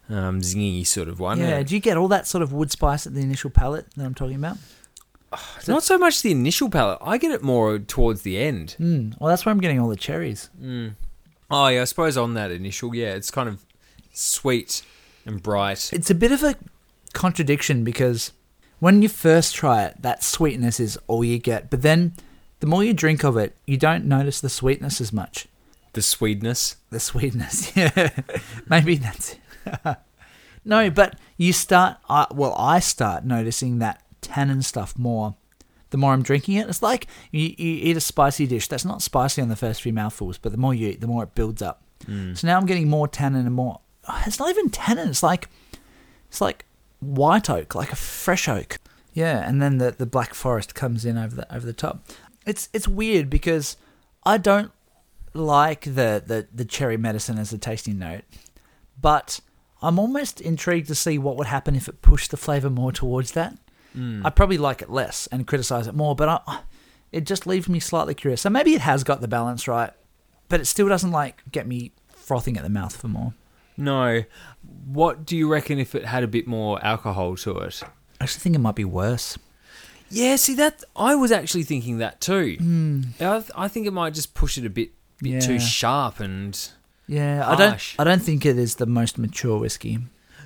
um, 0.08 0.40
zingy 0.40 0.86
sort 0.86 1.08
of 1.08 1.20
one. 1.20 1.38
yeah. 1.38 1.62
Do 1.62 1.74
you 1.74 1.80
get 1.80 1.96
all 1.96 2.08
that 2.08 2.26
sort 2.26 2.42
of 2.42 2.52
wood 2.52 2.70
spice 2.70 3.06
at 3.06 3.14
the 3.14 3.20
initial 3.20 3.50
palate 3.50 3.86
that 3.96 4.04
I'm 4.04 4.14
talking 4.14 4.36
about? 4.36 4.56
It's 5.56 5.68
not 5.68 5.82
so 5.82 5.96
much 5.96 6.20
the 6.22 6.30
initial 6.30 6.68
palate. 6.68 6.98
I 7.00 7.16
get 7.16 7.30
it 7.30 7.42
more 7.42 7.78
towards 7.78 8.22
the 8.22 8.38
end. 8.38 8.76
Mm, 8.78 9.18
well, 9.18 9.30
that's 9.30 9.46
where 9.46 9.50
I'm 9.52 9.60
getting 9.60 9.80
all 9.80 9.88
the 9.88 9.96
cherries. 9.96 10.50
Mm. 10.60 10.92
Oh 11.50 11.68
yeah, 11.68 11.82
I 11.82 11.84
suppose 11.84 12.16
on 12.16 12.34
that 12.34 12.50
initial, 12.50 12.94
yeah, 12.94 13.14
it's 13.14 13.30
kind 13.30 13.48
of 13.48 13.64
sweet 14.12 14.82
and 15.24 15.42
bright. 15.42 15.90
It's 15.92 16.10
a 16.10 16.14
bit 16.14 16.32
of 16.32 16.42
a 16.42 16.56
contradiction 17.14 17.82
because 17.84 18.32
when 18.78 19.00
you 19.00 19.08
first 19.08 19.54
try 19.54 19.84
it, 19.84 20.02
that 20.02 20.22
sweetness 20.22 20.80
is 20.80 20.98
all 21.06 21.24
you 21.24 21.38
get. 21.38 21.70
But 21.70 21.82
then, 21.82 22.14
the 22.60 22.66
more 22.66 22.84
you 22.84 22.92
drink 22.92 23.24
of 23.24 23.36
it, 23.36 23.56
you 23.66 23.76
don't 23.76 24.04
notice 24.04 24.40
the 24.40 24.48
sweetness 24.48 25.00
as 25.00 25.12
much. 25.12 25.46
The 25.94 26.02
sweetness. 26.02 26.76
The 26.90 27.00
sweetness, 27.00 27.76
yeah. 27.76 28.10
Maybe 28.68 28.96
that's 28.96 29.34
it. 29.34 29.38
no, 30.64 30.90
but 30.90 31.18
you 31.36 31.52
start. 31.52 31.98
I 32.08 32.26
well, 32.30 32.54
I 32.56 32.80
start 32.80 33.24
noticing 33.24 33.78
that 33.78 34.02
tannin 34.20 34.62
stuff 34.62 34.98
more. 34.98 35.36
The 35.90 35.98
more 35.98 36.14
I'm 36.14 36.22
drinking 36.22 36.56
it, 36.56 36.68
it's 36.68 36.82
like 36.82 37.06
you, 37.30 37.48
you 37.48 37.54
eat 37.58 37.96
a 37.96 38.00
spicy 38.00 38.46
dish 38.46 38.66
that's 38.66 38.84
not 38.84 39.02
spicy 39.02 39.42
on 39.42 39.48
the 39.48 39.56
first 39.56 39.82
few 39.82 39.92
mouthfuls, 39.92 40.38
but 40.38 40.50
the 40.50 40.58
more 40.58 40.72
you 40.72 40.88
eat, 40.88 41.02
the 41.02 41.06
more 41.06 41.22
it 41.24 41.34
builds 41.34 41.60
up. 41.60 41.82
Mm. 42.06 42.36
So 42.36 42.46
now 42.46 42.56
I'm 42.56 42.64
getting 42.64 42.88
more 42.88 43.06
tannin 43.06 43.44
and 43.46 43.54
more. 43.54 43.80
It's 44.26 44.38
not 44.38 44.48
even 44.48 44.70
tannin. 44.70 45.08
It's 45.08 45.22
like 45.22 45.48
it's 46.28 46.40
like 46.40 46.64
white 47.00 47.50
oak, 47.50 47.74
like 47.74 47.92
a 47.92 47.96
fresh 47.96 48.48
oak. 48.48 48.78
Yeah, 49.12 49.46
and 49.46 49.60
then 49.60 49.78
the 49.78 49.90
the 49.90 50.06
black 50.06 50.34
forest 50.34 50.74
comes 50.74 51.04
in 51.04 51.18
over 51.18 51.36
the 51.36 51.54
over 51.54 51.66
the 51.66 51.72
top. 51.72 52.02
It's 52.46 52.68
it's 52.72 52.88
weird 52.88 53.28
because 53.28 53.76
I 54.24 54.38
don't 54.38 54.72
like 55.34 55.82
the 55.82 56.22
the, 56.26 56.46
the 56.52 56.64
cherry 56.64 56.96
medicine 56.96 57.38
as 57.38 57.52
a 57.52 57.58
tasting 57.58 57.98
note, 57.98 58.22
but 59.00 59.40
I'm 59.82 59.98
almost 59.98 60.40
intrigued 60.40 60.88
to 60.88 60.94
see 60.94 61.18
what 61.18 61.36
would 61.36 61.46
happen 61.48 61.74
if 61.74 61.88
it 61.88 62.02
pushed 62.02 62.30
the 62.30 62.36
flavor 62.36 62.70
more 62.70 62.92
towards 62.92 63.32
that. 63.32 63.56
Mm. 63.96 64.24
I'd 64.24 64.36
probably 64.36 64.58
like 64.58 64.80
it 64.82 64.90
less 64.90 65.26
and 65.28 65.46
criticize 65.46 65.86
it 65.86 65.94
more, 65.94 66.14
but 66.14 66.28
I, 66.46 66.60
it 67.10 67.26
just 67.26 67.46
leaves 67.46 67.68
me 67.68 67.80
slightly 67.80 68.14
curious. 68.14 68.40
So 68.40 68.50
maybe 68.50 68.74
it 68.74 68.80
has 68.80 69.04
got 69.04 69.20
the 69.20 69.28
balance 69.28 69.66
right, 69.68 69.90
but 70.48 70.60
it 70.60 70.66
still 70.66 70.88
doesn't 70.88 71.10
like 71.10 71.42
get 71.50 71.66
me 71.66 71.92
frothing 72.14 72.56
at 72.56 72.62
the 72.62 72.70
mouth 72.70 72.96
for 72.96 73.08
more. 73.08 73.34
No. 73.76 74.22
What 74.86 75.26
do 75.26 75.36
you 75.36 75.50
reckon 75.50 75.78
if 75.78 75.94
it 75.94 76.04
had 76.06 76.22
a 76.22 76.28
bit 76.28 76.46
more 76.46 76.82
alcohol 76.84 77.36
to 77.36 77.58
it? 77.58 77.82
I 78.20 78.24
actually 78.24 78.40
think 78.40 78.54
it 78.54 78.60
might 78.60 78.74
be 78.76 78.84
worse. 78.84 79.36
Yeah, 80.08 80.36
see 80.36 80.54
that 80.56 80.84
I 80.94 81.14
was 81.14 81.32
actually 81.32 81.62
thinking 81.64 81.98
that 81.98 82.20
too. 82.20 82.56
Mm. 82.60 83.06
I, 83.20 83.38
th- 83.40 83.50
I 83.56 83.68
think 83.68 83.86
it 83.86 83.92
might 83.92 84.14
just 84.14 84.34
push 84.34 84.58
it 84.58 84.64
a 84.66 84.70
bit 84.70 84.90
bit 85.22 85.32
Yeah. 85.34 85.40
too 85.40 85.58
sharp 85.58 86.20
and 86.20 86.58
Yeah, 87.06 87.48
I 87.48 87.56
don't. 87.56 87.94
I 87.98 88.04
don't 88.04 88.22
think 88.22 88.46
it 88.46 88.58
is 88.58 88.76
the 88.76 88.86
most 88.86 89.18
mature 89.18 89.58
whiskey. 89.58 89.98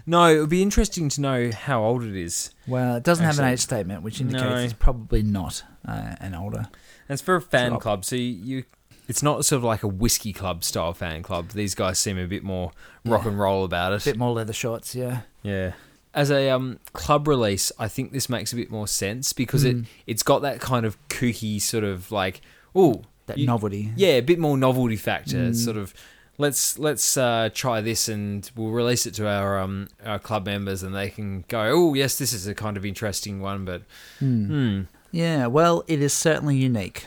no, 0.06 0.24
it 0.26 0.38
would 0.40 0.48
be 0.50 0.62
interesting 0.62 1.08
to 1.10 1.20
know 1.20 1.50
how 1.52 1.82
old 1.84 2.02
it 2.04 2.16
is. 2.16 2.50
Well, 2.66 2.96
it 2.96 3.02
doesn't 3.02 3.24
have 3.24 3.38
an 3.38 3.44
Actually, 3.44 3.52
age 3.54 3.60
statement, 3.60 4.02
which 4.02 4.20
indicates 4.20 4.44
no. 4.44 4.56
it's 4.56 4.72
probably 4.72 5.22
not 5.22 5.62
uh, 5.86 6.14
an 6.20 6.34
older. 6.34 6.66
And 7.08 7.14
it's 7.14 7.22
for 7.22 7.36
a 7.36 7.40
fan 7.40 7.70
Drop. 7.70 7.82
club, 7.82 8.04
so 8.04 8.16
you, 8.16 8.22
you 8.22 8.64
it's 9.08 9.22
not 9.22 9.44
sort 9.44 9.58
of 9.58 9.64
like 9.64 9.82
a 9.84 9.88
whiskey 9.88 10.32
club 10.32 10.64
style 10.64 10.92
fan 10.92 11.22
club. 11.22 11.50
These 11.50 11.74
guys 11.76 11.98
seem 12.00 12.18
a 12.18 12.26
bit 12.26 12.42
more 12.42 12.72
rock 13.04 13.24
and 13.26 13.38
roll 13.38 13.64
about 13.64 13.92
it. 13.92 14.02
A 14.04 14.10
bit 14.10 14.16
more 14.18 14.32
leather 14.32 14.52
shorts, 14.52 14.94
yeah. 14.96 15.20
Yeah. 15.42 15.72
As 16.12 16.30
a 16.30 16.48
um, 16.50 16.80
club 16.94 17.28
release, 17.28 17.70
I 17.78 17.86
think 17.88 18.10
this 18.12 18.28
makes 18.28 18.52
a 18.52 18.56
bit 18.56 18.70
more 18.70 18.88
sense 18.88 19.32
because 19.34 19.64
it 19.64 19.76
it's 20.06 20.22
got 20.22 20.40
that 20.42 20.60
kind 20.60 20.86
of 20.86 20.96
kooky 21.08 21.60
sort 21.60 21.84
of 21.84 22.10
like 22.10 22.40
oh 22.74 23.02
That 23.26 23.36
novelty. 23.38 23.92
yeah 23.96 24.12
a 24.14 24.22
bit 24.22 24.38
more 24.38 24.56
novelty 24.56 24.96
factor. 24.96 25.44
It's 25.44 25.60
Mm. 25.60 25.64
sort 25.64 25.76
of 25.76 25.92
let's 26.38 26.78
let's 26.78 27.16
uh, 27.16 27.48
try 27.54 27.80
this 27.80 28.08
and 28.08 28.50
we'll 28.56 28.70
release 28.70 29.06
it 29.06 29.14
to 29.14 29.26
our 29.28 29.58
um 29.58 29.88
our 30.04 30.18
club 30.18 30.44
members 30.46 30.82
and 30.82 30.94
they 30.94 31.08
can 31.10 31.44
go 31.48 31.60
oh 31.72 31.94
yes 31.94 32.18
this 32.18 32.32
is 32.32 32.46
a 32.46 32.54
kind 32.54 32.76
of 32.76 32.84
interesting 32.84 33.40
one 33.40 33.64
but 33.64 33.82
Mm. 34.20 34.46
hmm 34.46 34.80
Yeah, 35.12 35.46
well, 35.46 35.82
it 35.86 36.00
is 36.02 36.12
certainly 36.12 36.56
unique. 36.56 37.06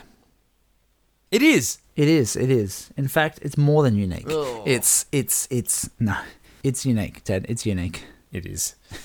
it 1.30 1.42
is 1.42 1.78
It 1.96 2.08
is. 2.08 2.34
It 2.36 2.50
is. 2.50 2.90
In 2.96 3.08
fact, 3.08 3.38
it's 3.42 3.56
more 3.58 3.82
than 3.82 3.94
unique. 3.94 4.26
Oh. 4.30 4.62
It's. 4.66 5.06
It's. 5.12 5.46
It's. 5.50 5.90
No. 5.98 6.16
It's 6.62 6.86
unique, 6.86 7.22
Ted. 7.24 7.44
It's 7.48 7.64
unique. 7.66 8.04
it 8.32 8.46
is 8.46 8.74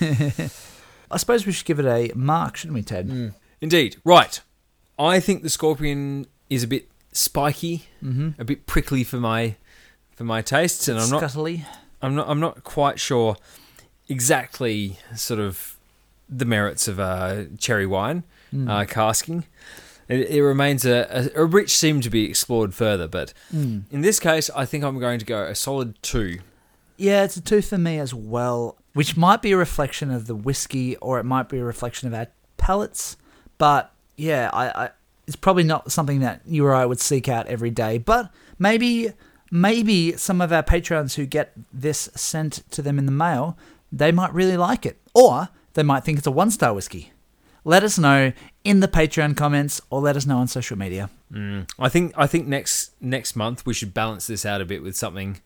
I 1.10 1.16
suppose 1.18 1.46
we 1.46 1.52
should 1.52 1.66
give 1.66 1.78
it 1.78 1.86
a 1.86 2.12
mark, 2.16 2.56
shouldn't 2.56 2.74
we, 2.74 2.82
Ted? 2.82 3.08
Mm. 3.08 3.34
indeed 3.60 3.96
right. 4.04 4.40
I 4.98 5.20
think 5.20 5.42
the 5.42 5.50
scorpion 5.50 6.26
is 6.48 6.62
a 6.62 6.66
bit 6.66 6.88
spiky, 7.12 7.86
Mm-hmm. 8.02 8.40
a 8.40 8.44
bit 8.44 8.66
prickly 8.66 9.04
for 9.04 9.16
my 9.18 9.56
for 10.16 10.24
my 10.24 10.42
tastes, 10.42 10.88
and 10.88 10.98
I'm 10.98 11.08
not 11.10 11.22
Scuttly. 11.22 11.64
I'm 12.02 12.14
not 12.14 12.28
I'm 12.28 12.40
not 12.40 12.64
quite 12.64 12.98
sure 12.98 13.36
exactly 14.08 14.98
sort 15.14 15.40
of 15.40 15.76
the 16.28 16.44
merits 16.44 16.88
of 16.88 16.98
uh, 17.00 17.44
cherry 17.58 17.86
wine 17.86 18.24
Mm. 18.54 18.70
uh, 18.70 18.84
casking. 18.84 19.44
It, 20.08 20.30
it 20.30 20.42
remains 20.42 20.84
a, 20.86 21.30
a, 21.34 21.42
a 21.42 21.44
rich 21.44 21.76
seam 21.76 22.00
to 22.00 22.08
be 22.08 22.24
explored 22.28 22.74
further, 22.74 23.08
but 23.08 23.32
Mm. 23.52 23.82
in 23.90 24.02
this 24.02 24.20
case, 24.20 24.48
I 24.54 24.64
think 24.64 24.84
I'm 24.84 25.00
going 25.00 25.18
to 25.18 25.24
go 25.24 25.42
a 25.42 25.54
solid 25.56 26.00
two. 26.00 26.38
Yeah, 26.96 27.24
it's 27.24 27.36
a 27.36 27.40
two 27.40 27.60
for 27.60 27.76
me 27.76 27.98
as 27.98 28.14
well, 28.14 28.76
which 28.94 29.16
might 29.16 29.42
be 29.42 29.50
a 29.50 29.56
reflection 29.56 30.12
of 30.12 30.28
the 30.28 30.36
whiskey 30.36 30.94
or 30.98 31.18
it 31.18 31.24
might 31.24 31.48
be 31.48 31.58
a 31.58 31.64
reflection 31.64 32.06
of 32.06 32.14
our 32.14 32.28
palates. 32.56 33.16
But 33.58 33.92
yeah, 34.16 34.48
I, 34.52 34.84
I 34.84 34.90
it's 35.26 35.34
probably 35.36 35.64
not 35.64 35.90
something 35.90 36.20
that 36.20 36.40
you 36.46 36.64
or 36.64 36.72
I 36.72 36.86
would 36.86 37.00
seek 37.00 37.28
out 37.28 37.48
every 37.48 37.70
day. 37.70 37.98
But 37.98 38.30
maybe 38.60 39.10
maybe 39.50 40.16
some 40.16 40.40
of 40.40 40.52
our 40.52 40.62
patrons 40.62 41.14
who 41.14 41.26
get 41.26 41.52
this 41.72 42.08
sent 42.14 42.62
to 42.70 42.82
them 42.82 42.98
in 42.98 43.06
the 43.06 43.12
mail, 43.12 43.56
they 43.92 44.12
might 44.12 44.32
really 44.32 44.56
like 44.56 44.84
it. 44.86 44.98
Or 45.14 45.48
they 45.74 45.82
might 45.82 46.04
think 46.04 46.18
it's 46.18 46.26
a 46.26 46.30
one 46.30 46.50
star 46.50 46.74
whiskey. 46.74 47.12
Let 47.64 47.82
us 47.82 47.98
know 47.98 48.32
in 48.62 48.78
the 48.80 48.86
Patreon 48.88 49.36
comments 49.36 49.80
or 49.90 50.00
let 50.00 50.16
us 50.16 50.24
know 50.24 50.38
on 50.38 50.46
social 50.46 50.78
media. 50.78 51.10
Mm. 51.32 51.68
I 51.78 51.88
think 51.88 52.12
I 52.16 52.26
think 52.28 52.46
next 52.46 52.92
next 53.00 53.34
month 53.34 53.66
we 53.66 53.74
should 53.74 53.92
balance 53.92 54.28
this 54.28 54.46
out 54.46 54.60
a 54.60 54.64
bit 54.64 54.82
with 54.82 54.96
something. 54.96 55.40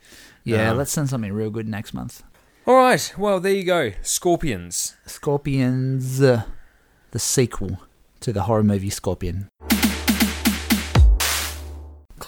Yeah, 0.45 0.71
Um, 0.71 0.77
let's 0.77 0.93
send 0.93 1.09
something 1.09 1.33
real 1.33 1.51
good 1.51 1.67
next 1.69 1.95
month. 1.95 2.23
All 2.67 2.75
right, 2.77 3.13
well 3.17 3.41
there 3.41 3.55
you 3.55 3.65
go, 3.65 3.93
Scorpions. 4.03 4.97
Scorpions, 5.07 6.19
the 6.19 6.45
sequel 7.17 7.81
to 8.21 8.33
the 8.35 8.43
horror 8.43 8.63
movie 8.63 8.91
Scorpion. 8.91 9.49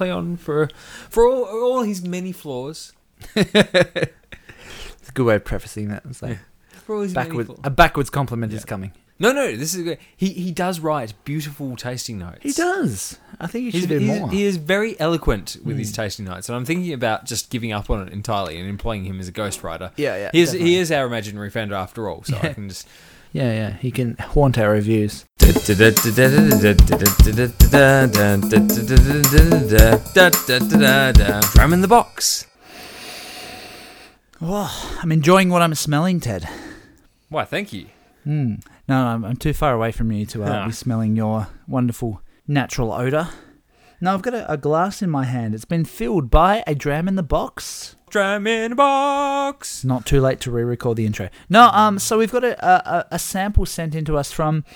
Cleon 0.03 0.37
for 0.37 0.69
for 1.09 1.27
all, 1.29 1.45
all 1.45 1.83
his 1.83 2.03
many 2.03 2.33
flaws. 2.33 2.93
It's 3.35 5.09
a 5.09 5.13
good 5.15 5.27
way 5.27 5.35
of 5.37 5.45
prefacing 5.45 5.89
that. 5.89 6.03
It's 6.09 6.23
like 6.23 6.39
For 6.85 6.95
all 6.97 7.03
his 7.03 7.15
many 7.15 7.31
flaws. 7.45 7.59
a 7.65 7.71
backwards 7.71 8.11
compliment 8.11 8.53
is 8.53 8.65
coming. 8.65 8.93
No, 9.19 9.31
no, 9.33 9.55
this 9.57 9.75
is 9.75 9.83
good. 9.85 9.99
He 10.17 10.31
he 10.31 10.51
does 10.53 10.81
write 10.81 11.15
beautiful 11.25 11.77
tasting 11.77 12.19
notes. 12.19 12.39
He 12.43 12.53
does. 12.53 13.19
I 13.41 13.47
think 13.47 13.67
he 13.67 13.71
He's, 13.71 13.81
should 13.83 13.89
do 13.91 13.99
he's- 13.99 14.19
more. 14.21 14.31
he 14.31 14.45
is 14.45 14.57
very 14.57 14.99
eloquent 14.99 15.59
with 15.65 15.77
his 15.79 15.93
Mm. 15.93 15.97
tasting 15.97 16.25
notes, 16.25 16.49
and 16.49 16.57
I'm 16.57 16.65
thinking 16.65 16.93
about 16.93 17.25
just 17.27 17.51
giving 17.51 17.73
up 17.73 17.91
on 17.91 18.07
it 18.07 18.13
entirely 18.13 18.59
and 18.59 18.69
employing 18.69 19.05
him 19.05 19.21
as 19.21 19.29
a 19.29 19.33
ghostwriter. 19.33 19.93
yeah, 19.97 20.17
yeah. 20.17 20.31
He 20.33 20.41
is, 20.41 20.51
definitely. 20.51 20.71
he 20.71 20.77
is 20.79 20.91
our 20.93 21.07
imaginary 21.07 21.51
friend 21.51 21.73
after 21.73 22.09
all, 22.09 22.23
so 22.25 22.37
I 22.43 22.53
can 22.53 22.69
just. 22.69 22.89
Yeah, 23.33 23.53
yeah. 23.53 23.77
He 23.79 23.91
can 23.91 24.17
haunt 24.19 24.59
our 24.59 24.71
reviews. 24.71 25.25
Drum 31.55 31.73
in 31.73 31.81
the 31.81 31.89
box. 31.89 32.47
Oh, 34.41 34.99
I'm 35.01 35.13
enjoying 35.13 35.49
what 35.49 35.63
I'm 35.63 35.75
smelling, 35.75 36.21
Ted. 36.21 36.49
Why, 37.29 37.45
thank 37.45 37.73
you. 37.73 37.87
Hmm. 38.25 38.57
No, 38.89 39.07
I'm, 39.07 39.25
I'm 39.25 39.37
too 39.37 39.53
far 39.53 39.73
away 39.73 39.93
from 39.93 40.13
you 40.13 40.27
to 40.27 40.45
uh, 40.45 40.67
be 40.67 40.73
smelling 40.73 41.17
your 41.17 41.49
wonderful 41.67 42.21
natural 42.47 42.93
odor. 42.93 43.29
No, 44.01 44.13
I've 44.13 44.23
got 44.23 44.35
a, 44.35 44.53
a 44.53 44.57
glass 44.57 45.01
in 45.01 45.11
my 45.11 45.25
hand. 45.25 45.55
It's 45.55 45.65
been 45.65 45.85
filled 45.85 46.31
by 46.31 46.63
a 46.67 46.75
dram 46.75 47.09
in 47.09 47.15
the 47.15 47.23
box. 47.23 47.97
Drum 48.13 48.47
in 48.47 48.73
the 48.73 48.77
box. 48.77 49.79
It's 49.79 49.85
not 49.87 50.05
too 50.05 50.21
late 50.21 50.39
to 50.41 50.51
re-record 50.51 50.99
the 50.99 51.07
intro. 51.07 51.31
No, 51.49 51.71
um, 51.73 51.99
so 51.99 52.19
we've 52.19 52.31
got 52.31 52.45
a, 52.45 52.63
a, 52.63 53.07
a 53.13 53.19
sample 53.19 53.65
sent 53.65 53.95
in 53.95 54.05
to 54.05 54.19
us 54.19 54.31
from 54.31 54.67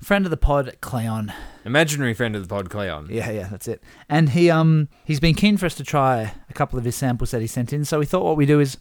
friend 0.00 0.24
of 0.24 0.30
the 0.30 0.38
pod, 0.38 0.74
Cleon. 0.80 1.30
Imaginary 1.66 2.14
friend 2.14 2.34
of 2.34 2.40
the 2.40 2.48
pod, 2.48 2.70
Cleon. 2.70 3.08
Yeah, 3.10 3.30
yeah, 3.30 3.48
that's 3.50 3.68
it. 3.68 3.82
And 4.08 4.30
he 4.30 4.48
um 4.50 4.88
he's 5.04 5.20
been 5.20 5.34
keen 5.34 5.58
for 5.58 5.66
us 5.66 5.74
to 5.74 5.84
try 5.84 6.32
a 6.48 6.52
couple 6.54 6.78
of 6.78 6.86
his 6.86 6.96
samples 6.96 7.30
that 7.32 7.42
he 7.42 7.46
sent 7.46 7.74
in. 7.74 7.84
So 7.84 7.98
we 7.98 8.06
thought 8.06 8.24
what 8.24 8.38
we 8.38 8.46
do 8.46 8.58
is 8.58 8.78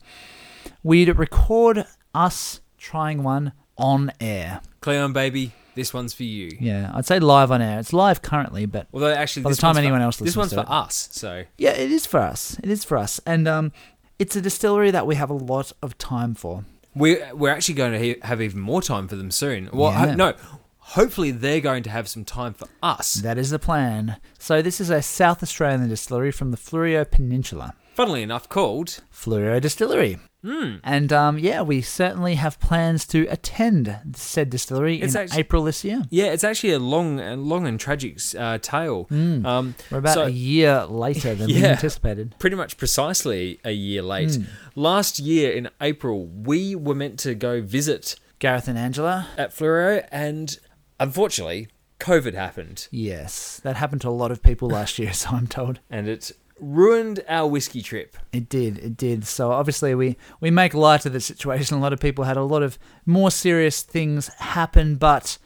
we'd 0.83 1.09
record 1.17 1.85
us 2.15 2.61
trying 2.77 3.23
one 3.23 3.51
on 3.77 4.13
air. 4.21 4.61
Cleon, 4.79 5.11
baby, 5.11 5.51
this 5.75 5.93
one's 5.93 6.13
for 6.13 6.23
you. 6.23 6.55
Yeah, 6.61 6.91
I'd 6.95 7.05
say 7.05 7.19
live 7.19 7.51
on 7.51 7.61
air. 7.61 7.77
It's 7.77 7.91
live 7.91 8.21
currently, 8.21 8.65
but 8.65 8.87
Although, 8.93 9.11
actually, 9.13 9.43
By 9.43 9.49
the 9.49 9.55
this 9.55 9.59
time 9.59 9.69
one's 9.75 9.77
anyone 9.79 9.99
for, 9.99 10.03
else 10.05 10.17
this 10.17 10.37
one's 10.37 10.51
to 10.51 10.55
for 10.55 10.61
it. 10.61 10.69
us. 10.69 11.09
So 11.11 11.43
yeah, 11.57 11.71
it 11.71 11.91
is 11.91 12.05
for 12.05 12.21
us. 12.21 12.57
It 12.63 12.69
is 12.69 12.85
for 12.85 12.97
us, 12.97 13.19
and 13.25 13.49
um, 13.49 13.73
it's 14.19 14.35
a 14.35 14.41
distillery 14.41 14.91
that 14.91 15.05
we 15.07 15.15
have 15.15 15.29
a 15.29 15.33
lot 15.33 15.71
of 15.81 15.97
time 15.97 16.33
for. 16.35 16.65
We're, 16.95 17.29
we're 17.33 17.49
actually 17.51 17.75
going 17.75 17.91
to 17.93 17.99
he- 17.99 18.15
have 18.23 18.41
even 18.41 18.59
more 18.59 18.81
time 18.81 19.07
for 19.07 19.15
them 19.15 19.29
soon. 19.31 19.69
Well, 19.71 19.91
Yeah. 19.91 20.07
ho- 20.07 20.13
no, 20.15 20.33
hopefully 20.79 21.31
they're 21.31 21.61
going 21.61 21.83
to 21.83 21.89
have 21.89 22.07
some 22.07 22.25
time 22.25 22.53
for 22.53 22.67
us. 22.81 23.15
That 23.15 23.37
is 23.37 23.51
the 23.51 23.59
plan. 23.59 24.17
So 24.39 24.61
this 24.61 24.81
is 24.81 24.89
a 24.89 25.01
South 25.01 25.43
Australian 25.43 25.87
distillery 25.89 26.31
from 26.31 26.51
the 26.51 26.57
Fleurieu 26.57 27.09
Peninsula. 27.09 27.73
Funnily 27.93 28.23
enough, 28.23 28.47
called. 28.49 29.01
Fleurieu 29.13 29.59
Distillery. 29.61 30.19
Hmm. 30.47 30.75
And 30.83 31.11
um, 31.11 31.37
yeah, 31.37 31.61
we 31.61 31.81
certainly 31.81 32.35
have 32.35 32.59
plans 32.59 33.05
to 33.07 33.27
attend 33.27 33.93
said 34.15 34.49
distillery 34.49 35.01
It's 35.01 35.13
in 35.15 35.21
actu- 35.21 35.39
April 35.39 35.63
this 35.63 35.83
year. 35.83 36.03
Yeah, 36.09 36.27
it's 36.27 36.43
actually 36.45 36.71
a 36.73 36.79
long 36.79 37.19
and 37.19 37.43
long 37.43 37.67
and 37.67 37.77
tragic 37.79 38.19
uh, 38.37 38.57
tale. 38.61 39.07
Um, 39.11 39.75
We're 39.91 39.97
about 39.97 40.13
so- 40.13 40.23
a 40.25 40.29
year 40.29 40.85
later 40.85 41.35
than 41.35 41.47
we 41.47 41.63
anticipated. 41.75 42.35
pretty 42.39 42.55
much 42.55 42.77
precisely 42.77 43.59
a 43.65 43.71
year 43.71 44.01
late. 44.01 44.35
Hmm. 44.35 44.43
Last 44.75 45.19
year 45.19 45.51
in 45.51 45.69
April, 45.81 46.27
we 46.27 46.75
were 46.75 46.95
meant 46.95 47.19
to 47.19 47.35
go 47.35 47.61
visit 47.61 48.15
Gareth 48.39 48.67
and 48.67 48.77
Angela. 48.77 49.27
at 49.37 49.51
Fleurieu, 49.53 50.07
and 50.11 50.57
unfortunately, 50.99 51.67
COVID 51.99 52.35
happened, 52.35 52.87
Yes, 52.91 53.59
that 53.63 53.75
happened 53.75 54.01
to 54.01 54.09
a 54.09 54.11
lot 54.11 54.31
of 54.31 54.43
people 54.43 54.69
last 54.69 54.99
year, 54.99 55.11
so 55.21 55.29
I'm 55.31 55.47
told. 55.47 55.79
and 55.89 56.07
it 56.07 56.31
ruined 56.59 57.23
our 57.27 57.47
whiskey 57.47 57.81
trip. 57.81 58.17
It 58.31 58.49
did, 58.49 58.77
it 58.79 58.97
did. 58.97 59.25
So 59.25 59.51
obviously 59.51 59.95
we 59.95 60.17
we 60.39 60.51
make 60.51 60.73
light 60.73 61.05
of 61.05 61.13
the 61.13 61.19
situation. 61.19 61.77
A 61.77 61.79
lot 61.79 61.93
of 61.93 61.99
people 61.99 62.23
had 62.23 62.37
a 62.37 62.43
lot 62.43 62.63
of 62.63 62.77
more 63.05 63.31
serious 63.31 63.81
things 63.81 64.27
happen, 64.39 64.95
but 64.95 65.37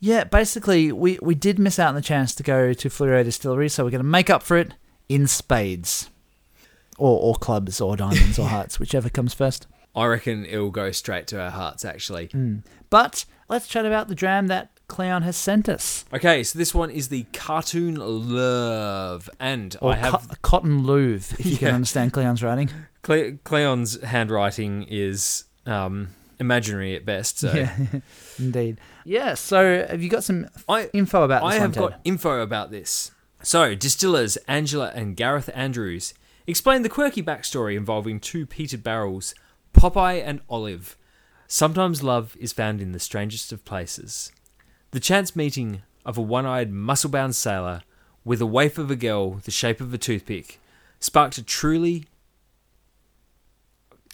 yeah, 0.00 0.24
basically 0.24 0.92
we 0.92 1.18
we 1.22 1.34
did 1.34 1.58
miss 1.58 1.78
out 1.78 1.88
on 1.88 1.94
the 1.94 2.02
chance 2.02 2.34
to 2.36 2.42
go 2.42 2.72
to 2.72 2.88
Fleurieu 2.88 3.24
Distillery, 3.24 3.68
so 3.68 3.84
we're 3.84 3.90
going 3.90 4.00
to 4.00 4.04
make 4.04 4.30
up 4.30 4.42
for 4.42 4.56
it 4.56 4.74
in 5.08 5.26
spades. 5.26 6.10
Or, 6.96 7.18
or 7.18 7.34
clubs 7.34 7.80
or 7.80 7.96
diamonds 7.96 8.38
or 8.38 8.46
hearts, 8.50 8.78
whichever 8.78 9.08
comes 9.08 9.34
first. 9.34 9.66
I 9.96 10.06
reckon 10.06 10.44
it'll 10.44 10.70
go 10.70 10.90
straight 10.92 11.26
to 11.28 11.40
our 11.40 11.50
hearts, 11.50 11.84
actually. 11.84 12.28
Mm. 12.28 12.62
But 12.90 13.24
let's 13.48 13.66
chat 13.66 13.86
about 13.86 14.08
the 14.08 14.14
dram 14.14 14.46
that 14.48 14.73
Cleon 14.88 15.22
has 15.22 15.36
sent 15.36 15.68
us. 15.68 16.04
Okay, 16.12 16.42
so 16.44 16.58
this 16.58 16.74
one 16.74 16.90
is 16.90 17.08
the 17.08 17.24
Cartoon 17.32 17.94
Love, 17.96 19.30
and 19.40 19.76
Or 19.80 19.92
I 19.92 19.96
have 19.96 20.28
co- 20.28 20.34
cotton 20.42 20.84
louvre, 20.84 21.36
if 21.38 21.46
you 21.46 21.56
can 21.58 21.74
understand 21.74 22.12
Cleon's 22.12 22.42
writing. 22.42 22.70
Cle- 23.02 23.38
Cleon's 23.44 24.00
handwriting 24.02 24.84
is 24.88 25.44
um, 25.66 26.08
imaginary 26.38 26.94
at 26.94 27.04
best. 27.04 27.38
So 27.38 27.52
Yeah, 27.52 27.74
indeed. 28.38 28.78
Yeah, 29.04 29.34
so 29.34 29.86
have 29.88 30.02
you 30.02 30.08
got 30.10 30.24
some 30.24 30.46
I 30.68 30.88
info 30.92 31.22
about 31.24 31.42
this 31.42 31.52
I 31.54 31.54
one, 31.54 31.60
have 31.60 31.72
Ted? 31.72 31.80
got 31.82 32.00
info 32.04 32.40
about 32.40 32.70
this. 32.70 33.10
So, 33.42 33.74
distillers 33.74 34.36
Angela 34.48 34.90
and 34.94 35.16
Gareth 35.16 35.50
Andrews 35.54 36.14
explain 36.46 36.82
the 36.82 36.88
quirky 36.88 37.22
backstory 37.22 37.76
involving 37.76 38.18
two 38.20 38.46
peated 38.46 38.82
barrels, 38.82 39.34
Popeye 39.74 40.22
and 40.24 40.40
Olive. 40.48 40.96
Sometimes 41.46 42.02
love 42.02 42.36
is 42.40 42.52
found 42.54 42.80
in 42.80 42.92
the 42.92 42.98
strangest 42.98 43.52
of 43.52 43.64
places. 43.66 44.32
The 44.94 45.00
chance 45.00 45.34
meeting 45.34 45.82
of 46.06 46.16
a 46.16 46.20
one 46.20 46.46
eyed, 46.46 46.70
muscle 46.70 47.10
bound 47.10 47.34
sailor 47.34 47.82
with 48.24 48.40
a 48.40 48.46
waif 48.46 48.78
of 48.78 48.92
a 48.92 48.94
girl 48.94 49.40
the 49.42 49.50
shape 49.50 49.80
of 49.80 49.92
a 49.92 49.98
toothpick 49.98 50.60
sparked 51.00 51.36
a 51.36 51.42
truly. 51.42 52.04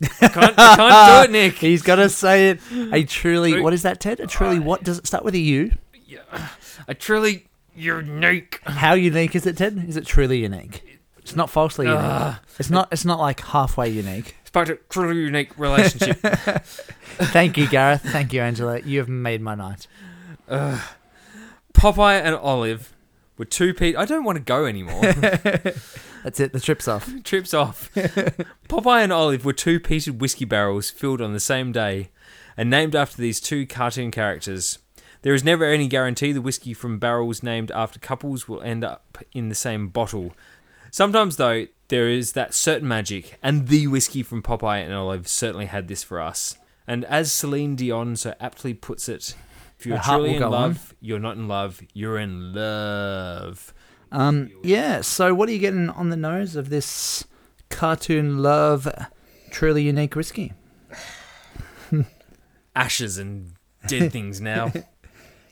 I 0.02 0.28
can't, 0.28 0.54
I 0.58 0.76
can't 0.76 1.28
do 1.28 1.36
it, 1.36 1.38
Nick. 1.38 1.54
He's 1.58 1.82
got 1.82 1.96
to 1.96 2.08
say 2.08 2.48
it. 2.48 2.60
A 2.92 3.04
truly, 3.04 3.60
what 3.60 3.74
is 3.74 3.82
that, 3.82 4.00
Ted? 4.00 4.20
A 4.20 4.26
truly, 4.26 4.56
uh, 4.56 4.62
what 4.62 4.82
does 4.82 4.96
it 4.96 5.06
start 5.06 5.22
with 5.22 5.34
a 5.34 5.38
U? 5.38 5.72
A 6.88 6.94
truly 6.94 7.46
unique. 7.76 8.60
How 8.62 8.94
unique 8.94 9.36
is 9.36 9.44
it, 9.44 9.58
Ted? 9.58 9.84
Is 9.86 9.98
it 9.98 10.06
truly 10.06 10.38
unique? 10.38 10.98
It's 11.18 11.36
not 11.36 11.50
falsely 11.50 11.88
uh, 11.88 11.90
unique. 11.90 12.10
Ugh. 12.10 12.36
It's 12.58 12.70
not. 12.70 12.88
It's 12.90 13.04
not 13.04 13.20
like 13.20 13.40
halfway 13.40 13.90
unique. 13.90 14.34
Sparked 14.44 14.70
a 14.70 14.76
truly 14.88 15.20
unique 15.20 15.58
relationship. 15.58 16.20
Thank 16.22 17.58
you, 17.58 17.68
Gareth. 17.68 18.00
Thank 18.02 18.32
you, 18.32 18.40
Angela. 18.40 18.80
You 18.80 19.00
have 19.00 19.10
made 19.10 19.42
my 19.42 19.54
night. 19.54 19.86
Popeye 20.50 22.20
and 22.20 22.34
Olive 22.34 22.94
were 23.38 23.44
two 23.44 23.72
Pete. 23.72 23.96
I 23.96 24.04
don't 24.04 24.24
want 24.24 24.36
to 24.36 24.44
go 24.44 24.66
anymore. 24.66 25.00
That's 26.22 26.38
it. 26.38 26.52
The 26.52 26.60
trip's 26.60 26.86
off. 26.86 27.10
Trips 27.24 27.54
off. 27.54 27.90
Popeye 28.68 29.02
and 29.02 29.12
Olive 29.12 29.44
were 29.44 29.52
two 29.52 29.80
peated 29.80 30.18
whiskey 30.18 30.44
barrels 30.44 30.90
filled 30.90 31.22
on 31.22 31.32
the 31.32 31.40
same 31.40 31.72
day 31.72 32.10
and 32.56 32.68
named 32.68 32.94
after 32.94 33.20
these 33.22 33.40
two 33.40 33.66
cartoon 33.66 34.10
characters. 34.10 34.78
There 35.22 35.34
is 35.34 35.44
never 35.44 35.64
any 35.64 35.86
guarantee 35.86 36.32
the 36.32 36.40
whiskey 36.40 36.74
from 36.74 36.98
barrels 36.98 37.42
named 37.42 37.70
after 37.70 37.98
couples 37.98 38.48
will 38.48 38.62
end 38.62 38.84
up 38.84 39.18
in 39.32 39.48
the 39.48 39.54
same 39.54 39.88
bottle. 39.88 40.32
Sometimes, 40.90 41.36
though, 41.36 41.66
there 41.88 42.08
is 42.08 42.32
that 42.32 42.54
certain 42.54 42.88
magic, 42.88 43.38
and 43.42 43.68
the 43.68 43.86
whiskey 43.86 44.22
from 44.22 44.42
Popeye 44.42 44.82
and 44.84 44.92
Olive 44.92 45.28
certainly 45.28 45.66
had 45.66 45.88
this 45.88 46.02
for 46.02 46.20
us. 46.20 46.56
And 46.86 47.04
as 47.04 47.32
Celine 47.32 47.76
Dion 47.76 48.16
so 48.16 48.34
aptly 48.40 48.74
puts 48.74 49.08
it, 49.08 49.34
if 49.80 49.86
you're 49.86 49.98
truly 49.98 50.34
in 50.34 50.38
go 50.38 50.46
on. 50.46 50.52
love, 50.52 50.94
you're 51.00 51.18
not 51.18 51.36
in 51.36 51.48
love, 51.48 51.80
you're 51.94 52.18
in 52.18 52.52
love. 52.52 53.72
Um. 54.12 54.50
Yeah. 54.62 55.00
So, 55.00 55.34
what 55.34 55.48
are 55.48 55.52
you 55.52 55.58
getting 55.58 55.88
on 55.88 56.10
the 56.10 56.16
nose 56.16 56.56
of 56.56 56.68
this 56.68 57.24
cartoon 57.70 58.42
love, 58.42 58.88
truly 59.50 59.82
unique 59.82 60.14
whiskey? 60.14 60.52
Ashes 62.76 63.18
and 63.18 63.54
dead 63.86 64.12
things 64.12 64.40
now. 64.40 64.72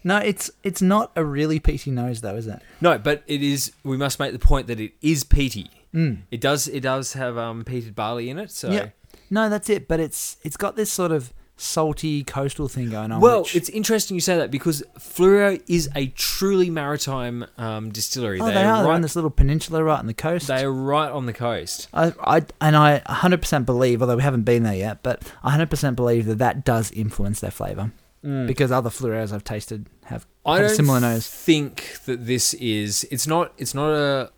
No, 0.05 0.19
it's 0.19 0.51
it's 0.63 0.83
not 0.83 1.13
a 1.17 1.25
really 1.25 1.59
peaty 1.59 1.91
nose 1.91 2.21
though, 2.21 2.37
is 2.37 2.47
it? 2.47 2.61
No, 2.81 2.99
but 2.99 3.23
it 3.27 3.43
is. 3.43 3.73
We 3.83 3.97
must 3.97 4.19
make 4.19 4.33
the 4.33 4.39
point 4.39 4.67
that 4.67 4.79
it 4.81 4.93
is 5.01 5.25
peaty. 5.25 5.71
Mm. 5.95 6.23
It 6.31 6.41
does. 6.41 6.69
It 6.69 6.81
does 6.81 7.15
have 7.15 7.39
um, 7.39 7.65
peated 7.65 7.95
barley 7.95 8.29
in 8.29 8.39
it. 8.39 8.51
So, 8.51 8.71
Yeah. 8.71 8.91
No, 9.31 9.49
that's 9.49 9.69
it. 9.71 9.89
But 9.89 10.01
it's 10.01 10.37
it's 10.43 10.57
got 10.57 10.77
this 10.77 10.91
sort 10.93 11.13
of 11.13 11.33
salty 11.59 12.25
coastal 12.25 12.69
thing 12.69 12.89
going 12.89 13.13
on. 13.13 13.21
well, 13.21 13.43
which- 13.43 13.57
it's 13.57 13.69
interesting 13.69 14.15
you 14.15 14.21
say 14.21 14.39
that 14.39 14.51
because 14.51 14.83
Fleurieu 14.99 15.63
is 15.69 15.91
a 15.95 16.07
truly 16.09 16.71
maritime 16.71 17.45
um, 17.59 17.91
distillery. 17.91 18.41
oh, 18.41 18.47
they, 18.47 18.53
are. 18.53 18.55
They're 18.55 18.67
on 18.77 18.87
right. 18.87 19.03
this 19.03 19.15
little 19.15 19.31
peninsula 19.31 19.83
right 19.85 19.99
on 19.99 20.07
the 20.07 20.15
coast. 20.15 20.47
They 20.47 20.65
are 20.65 20.73
right 20.73 21.11
on 21.11 21.27
the 21.27 21.33
coast. 21.33 21.89
I, 21.93 22.15
I 22.21 22.43
and 22.61 22.77
I 22.77 23.01
100% 23.01 23.67
believe, 23.67 24.01
although 24.01 24.17
we 24.17 24.23
haven't 24.23 24.45
been 24.45 24.63
there 24.63 24.75
yet, 24.75 25.03
but 25.03 25.31
I 25.43 25.57
100% 25.57 25.97
believe 25.97 26.27
that 26.27 26.39
that 26.39 26.65
does 26.65 26.91
influence 26.93 27.41
their 27.41 27.51
flavour 27.51 27.93
because 28.23 28.73
other 28.73 28.91
Fleurieus 28.91 29.33
I've 29.33 29.45
tasted 29.45 29.87
have, 30.05 30.27
have 30.45 30.57
a 30.57 30.61
don't 30.61 30.77
similar 30.77 31.01
nose. 31.01 31.27
think 31.27 31.99
that 32.07 32.27
this 32.27 32.53
is. 32.55 33.07
It's 33.11 33.27
not. 33.27 33.53
It's 33.59 33.75
not 33.75 33.91
a 33.91 34.31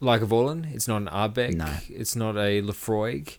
like 0.00 0.22
a 0.22 0.26
Vorlin. 0.26 0.72
It's 0.74 0.88
not 0.88 1.02
an 1.02 1.08
Ardbeg. 1.08 1.54
No. 1.54 1.72
It's 1.88 2.16
not 2.16 2.36
a 2.36 2.62
Laphroaig. 2.62 3.38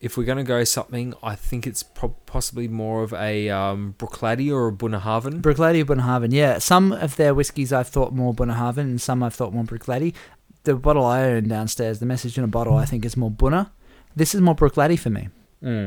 If 0.00 0.16
we're 0.16 0.24
going 0.24 0.38
to 0.38 0.44
go 0.44 0.62
something, 0.64 1.14
I 1.22 1.34
think 1.34 1.66
it's 1.66 1.82
pro- 1.82 2.16
possibly 2.26 2.68
more 2.68 3.02
of 3.02 3.12
a 3.14 3.48
um, 3.48 3.94
Bruichladdich 3.98 4.52
or 4.52 4.68
a 4.68 4.72
Bunnahabhain. 4.72 5.40
Bruichladdich 5.40 5.82
or 5.82 5.94
Bunnahabhain, 5.96 6.32
yeah. 6.32 6.58
Some 6.58 6.92
of 6.92 7.16
their 7.16 7.32
whiskies 7.34 7.72
I've 7.72 7.88
thought 7.88 8.12
more 8.12 8.34
Bunnahabhain 8.34 8.78
and 8.78 9.00
some 9.00 9.22
I've 9.22 9.34
thought 9.34 9.54
more 9.54 9.64
Bruichladdich. 9.64 10.14
The 10.64 10.74
bottle 10.74 11.04
I 11.04 11.22
own 11.22 11.48
downstairs, 11.48 11.98
the 11.98 12.06
message 12.06 12.36
in 12.36 12.44
a 12.44 12.48
bottle, 12.48 12.76
I 12.76 12.84
think 12.84 13.04
is 13.04 13.16
more 13.16 13.30
Bunna. 13.30 13.70
This 14.14 14.34
is 14.34 14.40
more 14.40 14.54
Bruichladdich 14.54 14.98
for 14.98 15.10
me, 15.10 15.28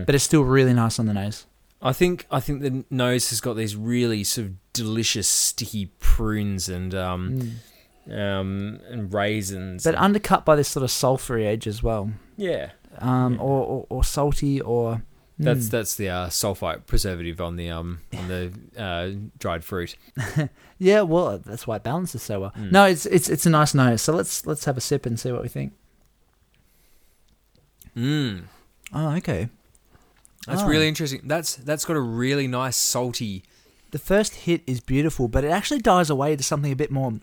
but 0.05 0.16
it's 0.16 0.24
still 0.24 0.43
really 0.43 0.74
nice 0.74 0.99
on 0.99 1.05
the 1.05 1.14
nose. 1.14 1.45
I 1.82 1.93
think 1.93 2.26
I 2.30 2.39
think 2.39 2.62
the 2.62 2.84
nose 2.89 3.30
has 3.30 3.41
got 3.41 3.53
these 3.55 3.76
really 3.76 4.24
sort 4.24 4.47
of 4.47 4.53
delicious 4.74 5.28
sticky 5.28 5.88
prunes 5.99 6.68
and 6.70 6.93
um, 6.93 7.60
um 8.12 8.80
and 8.89 9.14
raisins. 9.14 9.84
But 9.84 9.95
undercut 9.95 10.45
by 10.45 10.55
this 10.55 10.68
sort 10.68 10.84
of 10.84 10.91
sulphury 10.91 11.45
edge 11.47 11.68
as 11.68 11.84
well. 11.84 12.12
yeah, 12.38 12.72
um, 13.00 13.34
Yeah. 13.36 13.39
or, 13.41 13.64
or, 13.66 13.86
or 13.89 14.04
salty 14.04 14.62
or 14.62 15.02
That's 15.41 15.68
Mm. 15.68 15.72
that's 15.72 15.95
the 15.95 16.10
uh, 16.10 16.28
sulfite 16.30 16.86
preservative 16.86 17.39
on 17.39 17.56
the 17.56 17.70
um 17.70 18.00
on 18.18 18.28
the 18.28 18.52
uh, 18.78 19.12
dried 19.39 19.64
fruit. 19.64 19.95
Yeah, 20.82 21.02
well, 21.02 21.39
that's 21.39 21.68
why 21.68 21.76
it 21.76 21.84
balances 21.84 22.22
so 22.24 22.39
well. 22.39 22.52
Mm. 22.58 22.72
No, 22.72 22.86
it's 22.86 23.06
it's 23.06 23.30
it's 23.30 23.45
a 23.45 23.50
nice 23.50 23.74
nose. 23.74 24.02
So 24.02 24.14
let's 24.14 24.45
let's 24.45 24.66
have 24.66 24.78
a 24.78 24.82
sip 24.82 25.06
and 25.06 25.20
see 25.20 25.32
what 25.32 25.41
we 25.41 25.50
think. 25.50 25.74
Mm. 27.95 28.43
Oh, 28.93 29.16
okay. 29.18 29.50
That's 30.47 30.62
Oh. 30.62 30.68
really 30.68 30.88
interesting. 30.88 31.22
That's 31.26 31.56
that's 31.56 31.86
got 31.86 31.97
a 31.97 32.02
really 32.02 32.47
nice 32.47 32.76
salty. 32.78 33.43
The 33.91 34.00
first 34.00 34.36
hit 34.45 34.62
is 34.68 34.80
beautiful, 34.80 35.28
but 35.28 35.43
it 35.43 35.50
actually 35.52 35.80
dies 35.82 36.10
away 36.10 36.36
to 36.36 36.43
something 36.43 36.72
a 36.72 36.76
bit 36.76 36.91
more 36.91 37.14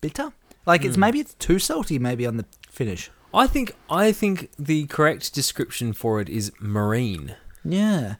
bitter. 0.00 0.32
Like 0.66 0.84
it's 0.84 0.96
Mm. 0.96 1.00
maybe 1.00 1.20
it's 1.20 1.34
too 1.34 1.58
salty, 1.58 1.98
maybe 1.98 2.26
on 2.26 2.36
the 2.36 2.46
finish. 2.70 3.10
I 3.32 3.46
think 3.46 3.74
I 3.88 4.12
think 4.12 4.50
the 4.58 4.86
correct 4.86 5.34
description 5.34 5.92
for 5.92 6.20
it 6.20 6.28
is 6.28 6.52
marine. 6.60 7.36
Yeah, 7.64 8.16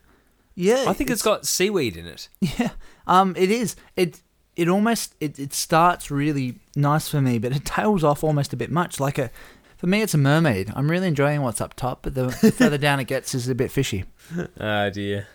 yeah. 0.55 0.85
I 0.87 0.93
think 0.93 1.11
it's 1.11 1.23
got 1.23 1.47
seaweed 1.47 1.97
in 1.97 2.07
it. 2.07 2.29
Yeah, 2.41 2.71
um, 3.07 3.35
it 3.37 3.51
is. 3.51 3.77
It 3.97 4.21
it 4.57 4.69
almost 4.69 5.15
it, 5.21 5.39
it 5.39 5.53
starts 5.53 6.11
really 6.11 6.57
nice 6.77 7.09
for 7.09 7.21
me, 7.21 7.39
but 7.39 7.53
it 7.55 7.65
tails 7.65 8.05
off 8.05 8.23
almost 8.23 8.53
a 8.53 8.57
bit 8.57 8.71
much. 8.71 9.01
Like 9.01 9.19
a 9.19 9.31
for 9.77 9.87
me, 9.87 10.03
it's 10.03 10.15
a 10.15 10.19
mermaid. 10.19 10.71
I'm 10.77 10.91
really 10.91 11.09
enjoying 11.09 11.41
what's 11.41 11.61
up 11.61 11.75
top, 11.75 12.01
but 12.03 12.15
the, 12.15 12.27
the 12.27 12.53
further 12.57 12.79
down 12.79 13.01
it 13.01 13.05
gets 13.07 13.35
is 13.35 13.49
a 13.49 13.55
bit 13.55 13.71
fishy. 13.71 14.05
Oh 14.61 14.91
dear. 14.91 15.27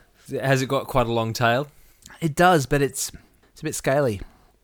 Has 0.41 0.61
it 0.61 0.67
got 0.67 0.87
quite 0.87 1.07
a 1.07 1.11
long 1.11 1.33
tail? 1.33 1.67
It 2.21 2.33
does, 2.35 2.65
but 2.65 2.81
it's 2.81 3.11
it's 3.51 3.61
a 3.61 3.63
bit 3.63 3.75
scaly. 3.75 4.21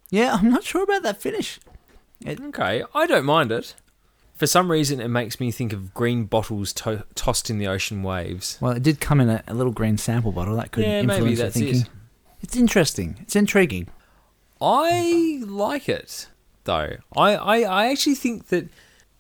Yeah, 0.09 0.33
I'm 0.33 0.49
not 0.49 0.63
sure 0.63 0.83
about 0.83 1.03
that 1.03 1.21
finish. 1.21 1.59
Okay, 2.25 2.83
I 2.93 3.07
don't 3.07 3.25
mind 3.25 3.51
it. 3.51 3.75
For 4.41 4.47
some 4.47 4.71
reason, 4.71 4.99
it 4.99 5.09
makes 5.09 5.39
me 5.39 5.51
think 5.51 5.71
of 5.71 5.93
green 5.93 6.23
bottles 6.23 6.73
to- 6.73 7.05
tossed 7.13 7.51
in 7.51 7.59
the 7.59 7.67
ocean 7.67 8.01
waves. 8.01 8.57
Well, 8.59 8.71
it 8.71 8.81
did 8.81 8.99
come 8.99 9.21
in 9.21 9.29
a, 9.29 9.43
a 9.47 9.53
little 9.53 9.71
green 9.71 9.99
sample 9.99 10.31
bottle 10.31 10.55
that 10.55 10.71
could 10.71 10.83
yeah, 10.83 11.01
influence 11.01 11.25
maybe 11.25 11.41
your 11.41 11.49
thinking. 11.51 11.81
it. 11.81 11.89
It's 12.41 12.55
interesting. 12.55 13.17
It's 13.21 13.35
intriguing. 13.35 13.89
I 14.59 15.43
like 15.45 15.87
it 15.87 16.27
though. 16.63 16.95
I, 17.15 17.35
I, 17.35 17.57
I 17.59 17.91
actually 17.91 18.15
think 18.15 18.47
that 18.47 18.69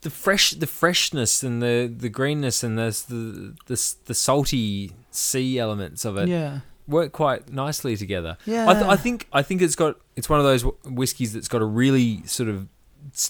the 0.01 0.09
fresh 0.09 0.53
the 0.53 0.65
freshness 0.65 1.43
and 1.43 1.61
the, 1.61 1.85
the 1.95 2.09
greenness 2.09 2.63
and 2.63 2.79
the, 2.79 2.89
the 3.07 3.53
the 3.67 3.95
the 4.05 4.15
salty 4.15 4.91
sea 5.11 5.59
elements 5.59 6.03
of 6.03 6.17
it 6.17 6.29
yeah. 6.29 6.61
work 6.87 7.11
quite 7.11 7.53
nicely 7.53 7.95
together. 7.95 8.39
Yeah. 8.47 8.67
I, 8.67 8.73
th- 8.73 8.85
I 8.87 8.95
think 8.95 9.27
I 9.31 9.43
think 9.43 9.61
it's 9.61 9.75
got 9.75 9.97
it's 10.15 10.29
one 10.29 10.39
of 10.39 10.45
those 10.47 10.63
whiskies 10.83 11.33
that's 11.33 11.47
got 11.47 11.61
a 11.61 11.65
really 11.65 12.25
sort 12.25 12.49
of 12.49 12.67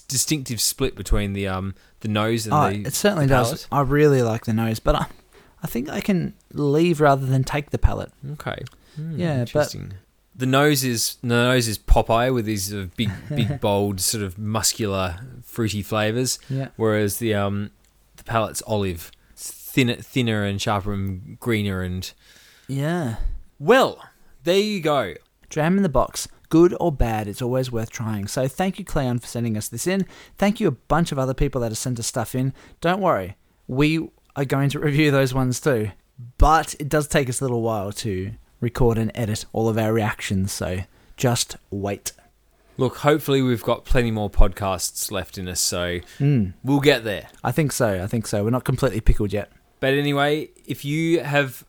distinctive 0.08 0.60
split 0.60 0.94
between 0.96 1.32
the 1.32 1.48
um 1.48 1.74
the 2.00 2.08
nose 2.08 2.46
and 2.46 2.54
Oh, 2.54 2.70
the 2.70 2.88
it 2.88 2.94
certainly 2.94 3.26
the 3.26 3.34
does. 3.34 3.66
I 3.72 3.80
really 3.80 4.22
like 4.22 4.44
the 4.44 4.52
nose, 4.52 4.78
but 4.80 4.94
I, 4.94 5.06
I 5.62 5.66
think 5.66 5.88
I 5.88 6.00
can 6.00 6.34
leave 6.52 7.00
rather 7.00 7.26
than 7.26 7.44
take 7.44 7.70
the 7.70 7.78
palate. 7.78 8.12
Okay. 8.32 8.62
Hmm, 8.96 9.18
Yeah, 9.18 9.44
but- 9.52 9.74
the 10.34 10.46
nose 10.46 10.82
is 10.82 11.16
the 11.20 11.26
nose 11.28 11.68
is 11.68 11.78
Popeye 11.78 12.32
with 12.32 12.46
these 12.46 12.70
sort 12.70 12.82
of 12.82 12.96
big, 12.96 13.10
big, 13.28 13.60
bold, 13.60 14.00
sort 14.00 14.22
of 14.24 14.38
muscular, 14.38 15.16
fruity 15.44 15.82
flavors, 15.82 16.38
Yeah. 16.48 16.68
whereas 16.76 17.18
the 17.18 17.34
um 17.34 17.70
the 18.16 18.24
palate's 18.24 18.62
olive, 18.66 19.10
It's 19.32 19.50
thinner, 19.50 19.96
thinner 19.96 20.42
and 20.44 20.60
sharper 20.60 20.92
and 20.94 21.38
greener 21.40 21.82
and 21.82 22.10
Yeah. 22.68 23.16
well, 23.58 24.02
there 24.44 24.58
you 24.58 24.80
go. 24.80 25.14
Jam 25.50 25.76
in 25.76 25.82
the 25.82 25.88
box. 25.90 26.28
Good 26.52 26.76
or 26.78 26.92
bad, 26.92 27.28
it's 27.28 27.40
always 27.40 27.72
worth 27.72 27.88
trying. 27.90 28.26
So 28.26 28.46
thank 28.46 28.78
you, 28.78 28.84
Cleon, 28.84 29.18
for 29.18 29.26
sending 29.26 29.56
us 29.56 29.68
this 29.68 29.86
in. 29.86 30.04
Thank 30.36 30.60
you, 30.60 30.68
a 30.68 30.72
bunch 30.72 31.10
of 31.10 31.18
other 31.18 31.32
people 31.32 31.62
that 31.62 31.70
have 31.70 31.78
sent 31.78 31.98
us 31.98 32.06
stuff 32.06 32.34
in. 32.34 32.52
Don't 32.82 33.00
worry, 33.00 33.36
we 33.66 34.10
are 34.36 34.44
going 34.44 34.68
to 34.68 34.78
review 34.88 35.10
those 35.10 35.32
ones 35.32 35.58
too. 35.60 35.92
But 36.36 36.74
it 36.78 36.90
does 36.90 37.08
take 37.08 37.30
us 37.30 37.40
a 37.40 37.44
little 37.44 37.62
while 37.62 37.90
to 37.92 38.32
record 38.60 38.98
and 38.98 39.10
edit 39.14 39.46
all 39.54 39.66
of 39.66 39.78
our 39.78 39.94
reactions, 39.94 40.52
so 40.52 40.80
just 41.16 41.56
wait. 41.70 42.12
Look, 42.76 42.98
hopefully 42.98 43.40
we've 43.40 43.62
got 43.62 43.86
plenty 43.86 44.10
more 44.10 44.28
podcasts 44.28 45.10
left 45.10 45.38
in 45.38 45.48
us, 45.48 45.58
so 45.58 46.00
Mm, 46.18 46.52
we'll 46.62 46.80
get 46.80 47.02
there. 47.02 47.28
I 47.42 47.50
think 47.50 47.72
so. 47.72 48.04
I 48.04 48.06
think 48.06 48.26
so. 48.26 48.44
We're 48.44 48.50
not 48.50 48.64
completely 48.64 49.00
pickled 49.00 49.32
yet. 49.32 49.50
But 49.80 49.94
anyway, 49.94 50.50
if 50.66 50.84
you 50.84 51.20
have, 51.20 51.64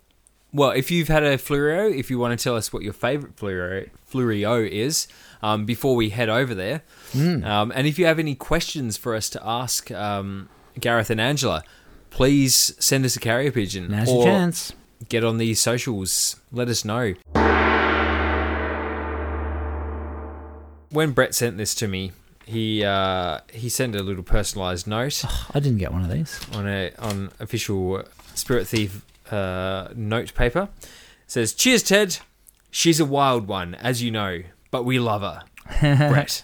well, 0.53 0.69
if 0.71 0.91
you've 0.91 1.07
had 1.07 1.23
a 1.23 1.37
Fleurieu, 1.37 1.97
if 1.97 2.09
you 2.11 2.19
want 2.19 2.37
to 2.37 2.41
tell 2.43 2.55
us 2.55 2.71
what 2.71 2.83
your 2.83 2.93
favourite 2.93 3.35
Fleurieu, 3.35 3.89
Fleurieu 4.11 4.69
is, 4.69 5.07
um, 5.41 5.65
before 5.65 5.95
we 5.95 6.09
head 6.09 6.29
over 6.29 6.53
there, 6.53 6.83
Mm. 7.13 7.45
um, 7.45 7.71
and 7.75 7.85
if 7.87 7.97
you 7.99 8.05
have 8.05 8.19
any 8.19 8.35
questions 8.35 8.97
for 8.97 9.13
us 9.15 9.29
to 9.31 9.41
ask 9.45 9.91
um, 9.91 10.49
Gareth 10.79 11.09
and 11.09 11.19
Angela, 11.21 11.63
please 12.11 12.73
send 12.79 13.03
us 13.05 13.15
a 13.15 13.19
carrier 13.19 13.51
pigeon 13.51 13.89
Now's 13.91 14.09
or 14.09 14.23
your 14.23 14.25
chance. 14.25 14.73
get 15.09 15.23
on 15.23 15.37
the 15.37 15.53
socials. 15.55 16.37
Let 16.51 16.69
us 16.69 16.85
know. 16.85 17.13
When 20.89 21.11
Brett 21.11 21.33
sent 21.33 21.57
this 21.57 21.73
to 21.75 21.87
me, 21.87 22.11
he 22.45 22.83
uh, 22.83 23.39
he 23.51 23.67
sent 23.69 23.95
a 23.95 24.03
little 24.03 24.23
personalised 24.23 24.85
note 24.85 25.23
I 25.55 25.59
didn't 25.59 25.79
get 25.79 25.91
one 25.91 26.03
of 26.03 26.11
these. 26.11 26.39
on 26.53 26.67
a 26.67 26.91
on 26.99 27.31
official 27.39 28.03
Spirit 28.35 28.67
Thief 28.67 29.01
uh, 29.31 29.89
note 29.95 30.33
paper. 30.33 30.69
It 30.81 30.87
says, 31.27 31.53
"Cheers, 31.53 31.83
Ted. 31.83 32.17
She's 32.71 32.99
a 32.99 33.05
wild 33.05 33.47
one, 33.47 33.75
as 33.75 34.01
you 34.01 34.11
know, 34.11 34.41
but 34.71 34.83
we 34.83 34.99
love 34.99 35.21
her." 35.21 35.43
Brett, 36.09 36.43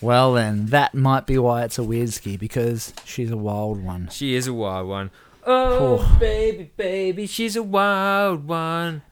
Well, 0.00 0.34
then, 0.34 0.66
that 0.66 0.94
might 0.94 1.26
be 1.26 1.38
why 1.38 1.64
it's 1.64 1.78
a 1.78 1.82
weird 1.84 2.10
ski, 2.12 2.36
because 2.36 2.92
she's 3.04 3.30
a 3.30 3.36
wild 3.36 3.82
one. 3.82 4.08
she 4.10 4.34
is 4.34 4.46
a 4.46 4.52
wild 4.54 4.88
one. 4.88 5.10
Oh, 5.44 5.98
Oh. 6.00 6.16
baby, 6.20 6.70
baby, 6.76 7.26
she's 7.26 7.56
a 7.56 7.62
wild 7.62 8.46
one. 8.46 9.02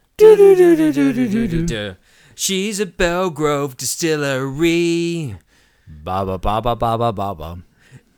She's 2.34 2.80
a 2.80 2.86
Belgrove 2.86 3.76
distillery 3.76 5.36
Ba 5.88 6.24
ba 6.24 6.38
ba 6.38 6.60
ba 6.62 6.76
ba 6.76 6.96
ba 6.98 7.12
ba 7.12 7.34
ba. 7.34 7.58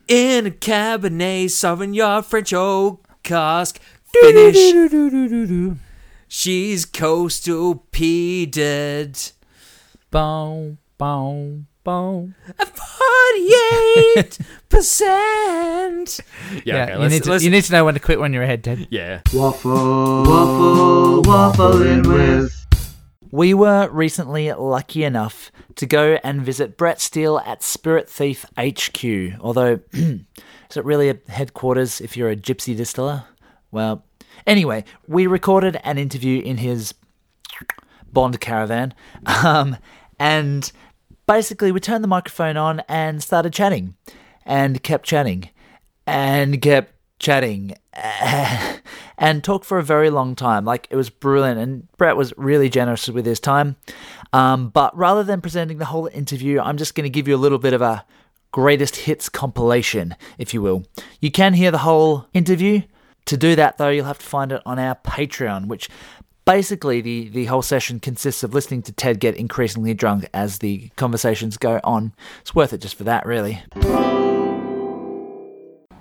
in 0.09 0.47
a 0.47 0.51
Cabernet 0.51 1.47
Sauvignon 1.47 2.24
French 2.24 2.53
oak 2.53 3.07
cask 3.22 3.80
finish. 4.20 5.76
She's 6.28 6.84
coastal 6.86 7.86
peated. 7.92 9.32
Bow, 10.10 10.76
bow, 10.98 11.60
bow. 11.84 12.30
Forty-eight 12.58 14.38
percent. 14.68 16.20
Yeah, 16.64 16.84
okay, 16.84 17.02
you, 17.02 17.08
need 17.08 17.24
to, 17.24 17.38
you 17.38 17.50
need 17.50 17.64
to 17.64 17.72
know 17.72 17.84
when 17.84 17.94
to 17.94 18.00
quit 18.00 18.20
when 18.20 18.32
you're 18.32 18.42
ahead, 18.42 18.64
Ted. 18.64 18.88
Yeah. 18.90 19.20
Waffle, 19.32 20.24
waffle, 20.24 21.22
waffling 21.22 22.06
with. 22.06 22.58
We 23.30 23.54
were 23.54 23.88
recently 23.88 24.52
lucky 24.52 25.04
enough 25.04 25.50
to 25.76 25.86
go 25.86 26.18
and 26.22 26.42
visit 26.42 26.76
Brett 26.76 27.00
Steele 27.00 27.38
at 27.38 27.62
Spirit 27.62 28.10
Thief 28.10 28.44
HQ. 28.58 29.40
Although, 29.40 29.80
is 29.92 30.76
it 30.76 30.84
really 30.84 31.08
a 31.08 31.16
headquarters 31.28 32.02
if 32.02 32.14
you're 32.16 32.28
a 32.28 32.36
gypsy 32.36 32.76
distiller? 32.76 33.24
Well, 33.73 34.05
anyway, 34.47 34.85
we 35.09 35.27
recorded 35.27 35.81
an 35.83 35.99
interview 35.99 36.41
in 36.41 36.59
his 36.59 36.95
Bond 38.12 38.41
caravan. 38.41 38.95
Um, 39.43 39.77
and 40.18 40.70
basically, 41.27 41.73
we 41.73 41.81
turned 41.81 42.05
the 42.05 42.09
microphone 42.09 42.57
on 42.57 42.81
and 42.89 43.23
started 43.23 43.53
chatting, 43.53 43.97
and 44.45 44.83
kept 44.83 45.07
chatting, 45.07 45.49
and 46.07 46.61
kept 46.61 46.95
chatting, 47.18 47.75
and 49.18 49.43
talked 49.43 49.64
for 49.64 49.79
a 49.79 49.83
very 49.83 50.11
long 50.11 50.37
time. 50.37 50.64
Like 50.64 50.87
it 50.91 50.97
was 50.97 51.11
brilliant, 51.11 51.59
and 51.59 51.91
Brett 51.97 52.16
was 52.16 52.33
really 52.37 52.68
generous 52.68 53.09
with 53.09 53.27
his 53.27 53.41
time. 53.41 53.77
Um, 54.33 54.68
but 54.68 54.97
rather 54.97 55.25
than 55.25 55.41
presenting 55.41 55.79
the 55.79 55.87
whole 55.87 56.07
interview, 56.12 56.61
I'm 56.61 56.77
just 56.77 56.95
going 56.95 57.05
to 57.05 57.11
give 57.11 57.27
you 57.27 57.35
a 57.35 57.39
little 57.39 57.59
bit 57.59 57.73
of 57.73 57.83
a 57.83 58.05
greatest 58.51 58.97
hits 58.97 59.29
compilation, 59.29 60.14
if 60.39 60.53
you 60.53 60.61
will. 60.61 60.85
You 61.20 61.31
can 61.31 61.55
hear 61.55 61.70
the 61.70 61.79
whole 61.79 62.27
interview. 62.35 62.83
To 63.27 63.37
do 63.37 63.57
that, 63.57 63.79
though, 63.79 63.89
you'll 63.89 64.07
have 64.07 64.18
to 64.18 64.27
find 64.27 64.53
it 64.53 64.62
on 64.66 64.79
our 64.79 64.97
Patreon, 64.97 65.66
which 65.66 65.89
basically 66.45 67.01
the, 67.01 67.29
the 67.29 67.45
whole 67.47 67.62
session 67.62 68.01
consists 68.01 68.43
of 68.43 68.53
listening 68.53 68.83
to 68.83 68.93
Ted 68.93 69.20
get 69.20 69.37
increasingly 69.37 69.95
drunk 69.95 70.29
as 70.35 70.59
the 70.59 70.91
conversations 70.97 71.57
go 71.57 71.81
on. 71.85 72.12
It's 72.41 72.55
worth 72.55 72.73
it 72.73 72.81
just 72.81 72.97
for 72.97 73.05
that, 73.05 73.25
really. 73.25 73.62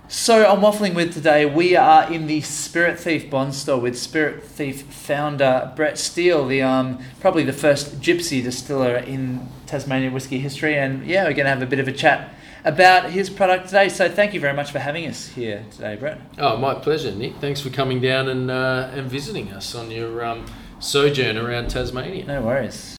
So 0.08 0.46
I'm 0.46 0.60
waffling 0.60 0.94
with 0.94 1.14
today. 1.14 1.46
We 1.46 1.78
are 1.78 2.12
in 2.12 2.28
the 2.28 2.42
Spirit 2.42 3.00
Thief 3.00 3.30
Bond 3.30 3.56
store 3.56 3.80
with 3.80 3.98
Spirit 3.98 4.44
Thief 4.44 4.82
founder 4.82 5.72
Brett 5.78 5.98
Steele, 5.98 6.46
the 6.46 6.62
um 6.62 7.00
probably 7.22 7.44
the 7.44 7.54
first 7.54 8.02
gypsy 8.02 8.44
distiller 8.44 8.98
in 8.98 9.48
Tasmanian 9.68 10.12
whiskey 10.12 10.40
history, 10.40 10.78
and 10.78 11.06
yeah, 11.06 11.24
we're 11.24 11.34
going 11.34 11.46
to 11.46 11.50
have 11.50 11.62
a 11.62 11.66
bit 11.66 11.80
of 11.80 11.88
a 11.88 11.94
chat 11.94 12.34
about 12.64 13.10
his 13.10 13.30
product 13.30 13.68
today. 13.68 13.90
So 13.90 14.10
thank 14.10 14.34
you 14.34 14.40
very 14.40 14.54
much 14.54 14.72
for 14.72 14.80
having 14.80 15.08
us 15.08 15.28
here 15.28 15.66
today, 15.72 15.96
Brett. 15.96 16.20
Oh, 16.38 16.58
my 16.58 16.74
pleasure, 16.76 17.12
Nick. 17.12 17.36
Thanks 17.38 17.62
for 17.62 17.70
coming 17.70 18.02
down 18.02 18.28
and 18.30 18.52
uh, 18.52 18.90
and 18.94 19.10
visiting 19.10 19.52
us 19.52 19.76
on 19.76 19.92
your 19.92 20.24
um, 20.24 20.46
sojourn 20.80 21.38
around 21.38 21.70
Tasmania. 21.70 22.26
No 22.26 22.42
worries. 22.42 22.98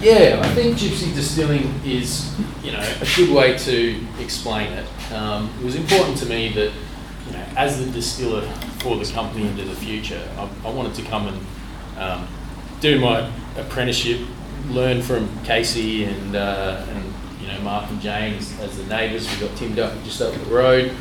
Yeah, 0.00 0.40
I 0.44 0.48
think 0.54 0.76
gypsy 0.76 1.12
distilling 1.12 1.80
is, 1.84 2.32
you 2.62 2.70
know, 2.70 2.78
a 2.78 3.06
good 3.16 3.34
way 3.34 3.58
to 3.58 4.00
explain 4.20 4.72
it. 4.72 5.12
Um, 5.12 5.50
it 5.58 5.64
was 5.64 5.74
important 5.74 6.16
to 6.18 6.26
me 6.26 6.50
that, 6.50 6.72
you 7.26 7.32
know, 7.32 7.44
as 7.56 7.84
the 7.84 7.90
distiller 7.90 8.42
for 8.78 8.96
the 8.96 9.04
company 9.12 9.48
into 9.48 9.64
the 9.64 9.74
future. 9.74 10.22
I, 10.36 10.48
I 10.64 10.70
wanted 10.70 10.94
to 10.94 11.02
come 11.02 11.26
and 11.26 11.46
um, 11.98 12.28
do 12.80 13.00
my 13.00 13.28
apprenticeship, 13.56 14.20
learn 14.68 15.02
from 15.02 15.28
Casey 15.42 16.04
and 16.04 16.36
uh, 16.36 16.86
and 16.90 17.07
you 17.48 17.54
know 17.54 17.60
Mark 17.62 17.90
and 17.90 18.00
Jane 18.00 18.34
as, 18.34 18.76
the 18.76 18.84
neighbours. 18.84 19.28
We've 19.28 19.40
got 19.40 19.56
Tim 19.56 19.74
Duck 19.74 19.92
just 20.04 20.20
up 20.20 20.34
the 20.34 20.40
road. 20.50 20.94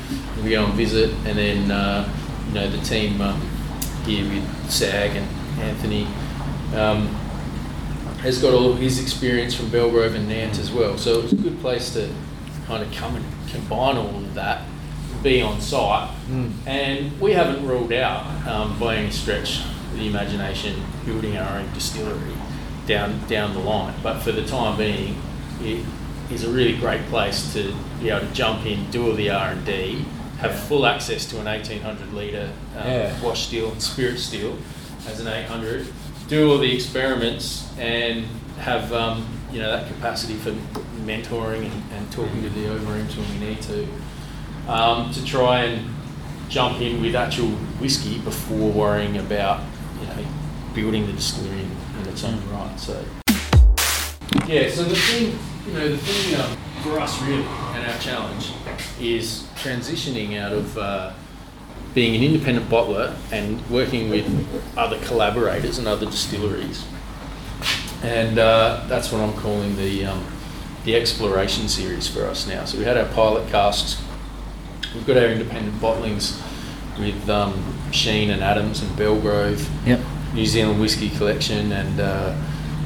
We 0.44 0.52
go 0.52 0.66
and 0.66 0.74
visit, 0.74 1.12
and 1.26 1.38
then 1.38 1.72
uh, 1.72 2.10
you 2.48 2.54
know 2.54 2.70
the 2.70 2.82
team 2.84 3.20
um, 3.22 3.42
here 4.06 4.24
with 4.24 4.72
Sag 4.72 5.16
and 5.16 5.28
Anthony. 5.60 6.08
Um, 6.76 7.08
has 8.22 8.42
got 8.42 8.54
all 8.54 8.74
his 8.74 9.00
experience 9.00 9.54
from 9.54 9.68
Belgrove 9.68 10.16
and 10.16 10.28
Nant 10.28 10.58
as 10.58 10.72
well. 10.72 10.98
So 10.98 11.20
it 11.20 11.24
was 11.24 11.34
a 11.34 11.38
good 11.38 11.60
place 11.60 11.94
to 11.94 12.10
kind 12.66 12.84
of 12.84 12.92
come 12.92 13.16
and 13.16 13.26
combine 13.50 13.96
all 13.96 14.16
of 14.16 14.34
that, 14.34 14.66
be 15.22 15.42
on 15.42 15.62
site. 15.62 16.10
And 16.66 17.20
we 17.22 17.34
haven't 17.34 17.66
ruled 17.66 17.94
out 17.94 18.26
um, 18.48 18.78
by 18.80 18.96
any 18.96 19.12
stretch 19.12 19.60
of 19.60 19.98
the 19.98 20.08
imagination 20.08 20.82
building 21.06 21.38
our 21.38 21.60
own 21.60 21.72
distillery 21.74 22.34
down 22.88 23.26
down 23.28 23.54
the 23.54 23.60
line. 23.60 23.94
But 24.02 24.20
for 24.22 24.32
the 24.32 24.46
time 24.46 24.78
being, 24.78 25.22
it 25.62 25.86
is 26.32 26.44
a 26.44 26.50
really 26.50 26.78
great 26.78 27.02
place 27.06 27.54
to 27.54 27.74
be 28.02 28.10
able 28.10 28.28
to 28.28 28.34
jump 28.34 28.66
in, 28.66 28.90
do 28.92 29.08
all 29.08 29.14
the 29.16 29.30
R 29.30 29.50
and 29.52 29.66
D, 29.66 30.04
have 30.40 30.58
full 30.68 30.86
access 30.86 31.26
to 31.28 31.40
an 31.40 31.46
1800 31.46 32.14
litre 32.14 32.52
um, 32.78 32.88
Yeah. 32.88 33.22
wash 33.22 33.48
steel 33.48 33.72
and 33.72 33.82
spirit 33.82 34.20
steel 34.20 34.58
as 35.08 35.20
an 35.20 35.28
800, 35.28 35.88
do 36.28 36.52
all 36.52 36.58
the 36.58 36.74
experiments 36.74 37.70
and 37.80 38.26
have 38.60 38.92
um, 38.92 39.26
you 39.52 39.60
know 39.62 39.72
that 39.72 39.88
capacity 39.88 40.34
for 40.36 40.52
mentoring 41.06 41.64
and, 41.72 41.84
and 41.94 42.12
talking 42.12 42.42
to 42.44 42.50
the 42.50 42.68
Overeems 42.68 43.16
when 43.16 43.40
we 43.40 43.48
need 43.48 43.62
to, 43.62 43.88
um, 44.68 45.12
to 45.14 45.24
try 45.24 45.64
and 45.64 45.88
jump 46.50 46.82
in 46.82 47.02
with 47.02 47.16
actual 47.16 47.48
whiskey 47.80 48.20
before 48.20 48.70
worrying 48.72 49.18
about 49.18 49.62
you 50.02 50.08
know 50.08 50.26
building 50.74 51.06
the 51.08 51.14
distillery 51.14 51.62
in, 51.62 51.72
in 52.02 52.08
its 52.10 52.24
own 52.26 52.38
right. 52.52 52.78
So 52.78 53.04
yeah, 54.46 54.70
so 54.70 54.84
the 54.84 54.96
thing 54.96 55.38
you 55.68 55.74
know 55.74 55.90
the 55.90 55.98
thing 55.98 56.40
um, 56.40 56.58
for 56.82 57.00
us 57.00 57.22
really 57.24 57.44
and 57.44 57.86
our 57.92 57.98
challenge 58.00 58.52
is 59.00 59.44
transitioning 59.56 60.40
out 60.40 60.54
of 60.54 60.78
uh, 60.78 61.14
being 61.94 62.16
an 62.16 62.24
independent 62.24 62.70
bottler 62.70 63.16
and 63.32 63.68
working 63.70 64.10
with 64.10 64.26
other 64.78 65.00
collaborators 65.00 65.78
and 65.80 65.88
other 65.88 66.06
distilleries. 66.06 66.86
And 68.04 68.38
uh, 68.38 68.86
that's 68.88 69.12
what 69.12 69.20
I'm 69.22 69.34
calling 69.34 69.76
the, 69.78 70.06
um, 70.06 70.24
the 70.86 70.96
exploration 70.96 71.68
series 71.68 72.08
for 72.08 72.26
us 72.26 72.48
now. 72.48 72.66
So 72.66 72.78
we 72.78 72.84
had 72.84 72.98
our 72.98 73.12
pilot 73.14 73.50
casks, 73.50 74.02
we've 74.94 75.08
got 75.08 75.18
our 75.18 75.26
independent 75.26 75.76
bottlings 75.82 76.40
with 77.00 77.28
um, 77.30 77.54
Shene 77.90 78.30
and 78.30 78.44
Adams 78.44 78.84
and 78.84 78.92
Belgrove, 78.92 79.68
Yep. 79.88 80.00
New 80.34 80.46
Zealand 80.46 80.80
Whiskey 80.80 81.10
Collection, 81.10 81.72
and, 81.72 82.00
uh, 82.00 82.36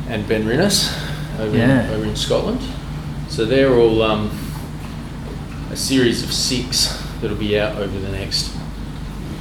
and 0.07 0.23
Benrinnes 0.25 0.97
over, 1.41 1.57
Yeah. 1.57 1.87
in, 1.87 1.93
over 1.93 2.05
in 2.05 2.15
Scotland. 2.15 2.61
So 3.29 3.45
they're 3.45 3.73
all 3.73 4.01
um, 4.01 4.29
a 5.71 5.75
series 5.75 6.23
of 6.23 6.31
six 6.33 7.01
that'll 7.21 7.37
be 7.37 7.59
out 7.59 7.77
over 7.77 7.97
the 7.99 8.11
next, 8.11 8.55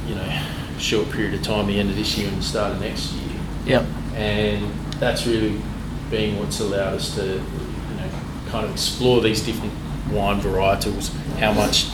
you 0.07 0.15
know, 0.15 0.41
short 0.79 1.09
period 1.11 1.33
of 1.33 1.43
time, 1.43 1.67
the 1.67 1.79
end 1.79 1.89
of 1.89 1.95
this 1.95 2.17
year 2.17 2.27
and 2.27 2.37
the 2.37 2.43
start 2.43 2.71
of 2.73 2.81
next 2.81 3.13
year. 3.13 3.39
Yep. 3.65 3.85
And 4.15 4.73
that's 4.99 5.27
really 5.27 5.61
being 6.09 6.39
what's 6.39 6.59
allowed 6.59 6.95
us 6.95 7.13
to, 7.15 7.25
you 7.25 7.35
know, 7.35 8.09
kind 8.49 8.65
of 8.65 8.71
explore 8.71 9.21
these 9.21 9.41
different 9.41 9.73
wine 10.11 10.41
varietals, 10.41 11.13
how 11.37 11.53
much 11.53 11.85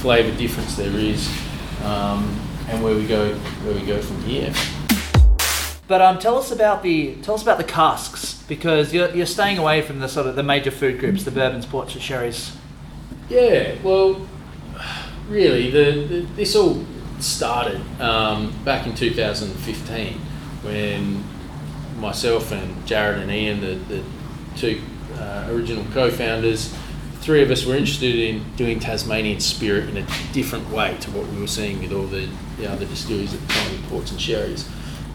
flavour 0.00 0.36
difference 0.36 0.76
there 0.76 0.92
is, 0.92 1.28
um, 1.84 2.38
and 2.68 2.82
where 2.82 2.94
we 2.94 3.06
go, 3.06 3.34
where 3.34 3.74
we 3.74 3.84
go 3.84 4.00
from 4.00 4.22
here. 4.22 4.52
But 5.86 6.02
um, 6.02 6.18
tell 6.18 6.36
us 6.38 6.50
about 6.50 6.82
the 6.82 7.14
tell 7.22 7.34
us 7.34 7.42
about 7.42 7.56
the 7.58 7.64
casks 7.64 8.37
because 8.48 8.92
you're, 8.92 9.14
you're 9.14 9.26
staying 9.26 9.58
away 9.58 9.82
from 9.82 10.00
the 10.00 10.08
sort 10.08 10.26
of 10.26 10.34
the 10.34 10.42
major 10.42 10.70
food 10.70 10.98
groups, 10.98 11.24
the 11.24 11.30
bourbons, 11.30 11.66
ports, 11.66 11.94
and 11.94 12.02
sherries. 12.02 12.56
Yeah, 13.28 13.74
well, 13.82 14.26
really, 15.28 15.70
the, 15.70 16.06
the 16.06 16.20
this 16.34 16.56
all 16.56 16.84
started 17.20 17.80
um, 18.00 18.52
back 18.64 18.86
in 18.86 18.94
2015 18.94 20.14
when 20.62 21.22
myself 22.00 22.52
and 22.52 22.86
Jared 22.86 23.20
and 23.20 23.30
Ian, 23.30 23.60
the, 23.60 23.74
the 23.74 24.02
two 24.56 24.80
uh, 25.14 25.48
original 25.50 25.84
co-founders, 25.92 26.74
three 27.20 27.42
of 27.42 27.50
us 27.50 27.66
were 27.66 27.74
interested 27.74 28.14
in 28.14 28.44
doing 28.54 28.78
Tasmanian 28.78 29.40
spirit 29.40 29.88
in 29.88 29.96
a 29.98 30.06
different 30.32 30.70
way 30.70 30.96
to 31.00 31.10
what 31.10 31.26
we 31.26 31.40
were 31.40 31.46
seeing 31.46 31.80
with 31.80 31.92
all 31.92 32.06
the, 32.06 32.28
the 32.56 32.70
other 32.70 32.86
distilleries 32.86 33.34
at 33.34 33.40
the 33.40 33.46
time, 33.48 33.82
ports 33.88 34.10
and 34.10 34.20
sherries. 34.20 34.68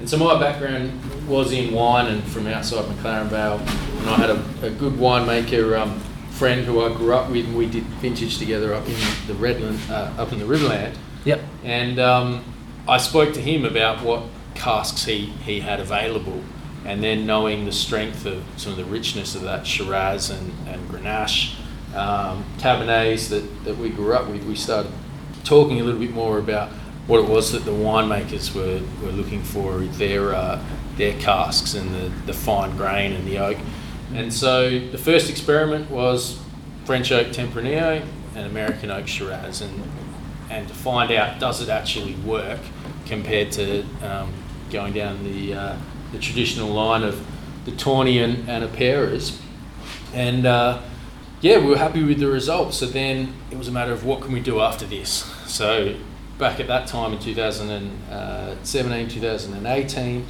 And 0.04 0.10
so 0.10 0.18
my 0.18 0.38
background 0.38 0.92
was 1.30 1.54
in 1.54 1.74
wine 1.74 2.08
and 2.08 2.22
from 2.26 2.46
outside 2.48 2.84
McLaren 2.88 3.28
Vale, 3.28 3.58
and 4.00 4.10
I 4.10 4.18
had 4.18 4.32
a, 4.32 4.66
a 4.68 4.70
good 4.70 4.96
winemaker 4.96 5.80
um, 5.80 5.98
friend 6.32 6.66
who 6.66 6.84
I 6.84 6.94
grew 6.94 7.14
up 7.14 7.30
with, 7.32 7.46
and 7.46 7.56
we 7.56 7.68
did 7.68 7.86
vintage 7.86 8.38
together 8.38 8.74
up 8.74 8.86
in 8.86 8.96
the 9.28 9.34
Redland, 9.34 9.90
uh, 9.90 10.22
up 10.22 10.34
in 10.34 10.40
the 10.40 10.46
Riverland. 10.46 10.98
Yep. 11.24 11.40
And 11.64 12.00
um, 12.00 12.44
I 12.86 12.98
spoke 12.98 13.34
to 13.36 13.42
him 13.42 13.64
about 13.64 14.04
what 14.04 14.26
casks 14.56 15.06
he, 15.06 15.28
he 15.46 15.62
had 15.62 15.80
available, 15.80 16.44
and 16.84 17.02
then 17.02 17.26
knowing 17.26 17.64
the 17.64 17.72
strength 17.72 18.26
of 18.26 18.44
some 18.58 18.74
of 18.74 18.78
the 18.78 18.84
richness 18.84 19.36
of 19.36 19.44
that 19.44 19.66
Shiraz 19.66 20.32
and, 20.32 20.52
and 20.68 20.86
Grenache 20.90 21.56
um, 21.96 22.44
Cabernets 22.58 23.30
that, 23.30 23.64
that 23.64 23.78
we 23.78 23.90
grew 23.90 24.14
up 24.14 24.28
with, 24.28 24.44
we 24.44 24.56
started 24.56 24.92
talking 25.46 25.80
a 25.80 25.84
little 25.86 26.02
bit 26.02 26.12
more 26.12 26.40
about 26.40 26.74
what 27.08 27.20
it 27.20 27.30
was 27.30 27.52
that 27.52 27.66
the 27.66 27.72
winemakers 27.72 28.56
were, 28.56 28.82
were 29.06 29.12
looking 29.12 29.44
for 29.44 29.80
their, 29.80 30.34
uh, 30.34 30.64
their 30.96 31.20
casks 31.20 31.74
and 31.74 31.94
the, 31.94 32.12
the 32.26 32.34
fine 32.34 32.76
grain 32.78 33.12
and 33.12 33.28
the 33.28 33.38
oak. 33.38 33.58
And 34.14 34.32
so 34.32 34.80
the 34.80 34.98
first 34.98 35.30
experiment 35.30 35.90
was 35.90 36.40
French 36.86 37.12
oak 37.12 37.28
Tempranillo 37.28 38.06
and 38.36 38.46
American 38.46 38.92
oak 38.92 39.08
Shiraz, 39.08 39.62
and 39.62 39.84
and 40.50 40.68
to 40.68 40.74
find 40.74 41.12
out 41.12 41.40
does 41.40 41.62
it 41.62 41.70
actually 41.70 42.14
work 42.16 42.60
compared 43.06 43.52
to 43.54 43.84
um, 44.04 44.32
going 44.70 44.94
down 44.94 45.24
the 45.24 45.54
uh, 45.54 45.78
the 46.12 46.20
traditional 46.20 46.70
line 46.70 47.04
of 47.04 47.26
the 47.66 47.72
Tawny 47.72 48.20
and, 48.20 48.48
and 48.50 48.64
Aperas. 48.64 49.40
And 50.14 50.46
uh, 50.46 50.82
yeah, 51.42 51.58
we 51.58 51.68
were 51.68 51.78
happy 51.78 52.04
with 52.04 52.20
the 52.20 52.28
results. 52.28 52.78
So 52.78 52.86
then 52.86 53.34
it 53.50 53.58
was 53.58 53.68
a 53.68 53.72
matter 53.72 53.92
of 53.92 54.06
what 54.06 54.22
can 54.22 54.32
we 54.32 54.42
do 54.42 54.60
after 54.60 54.86
this. 54.86 55.26
So 55.48 55.96
back 56.44 56.60
at 56.60 56.68
that 56.68 56.86
time 56.88 57.14
in 57.14 57.20
2017, 57.20 59.08
2018, 59.08 60.26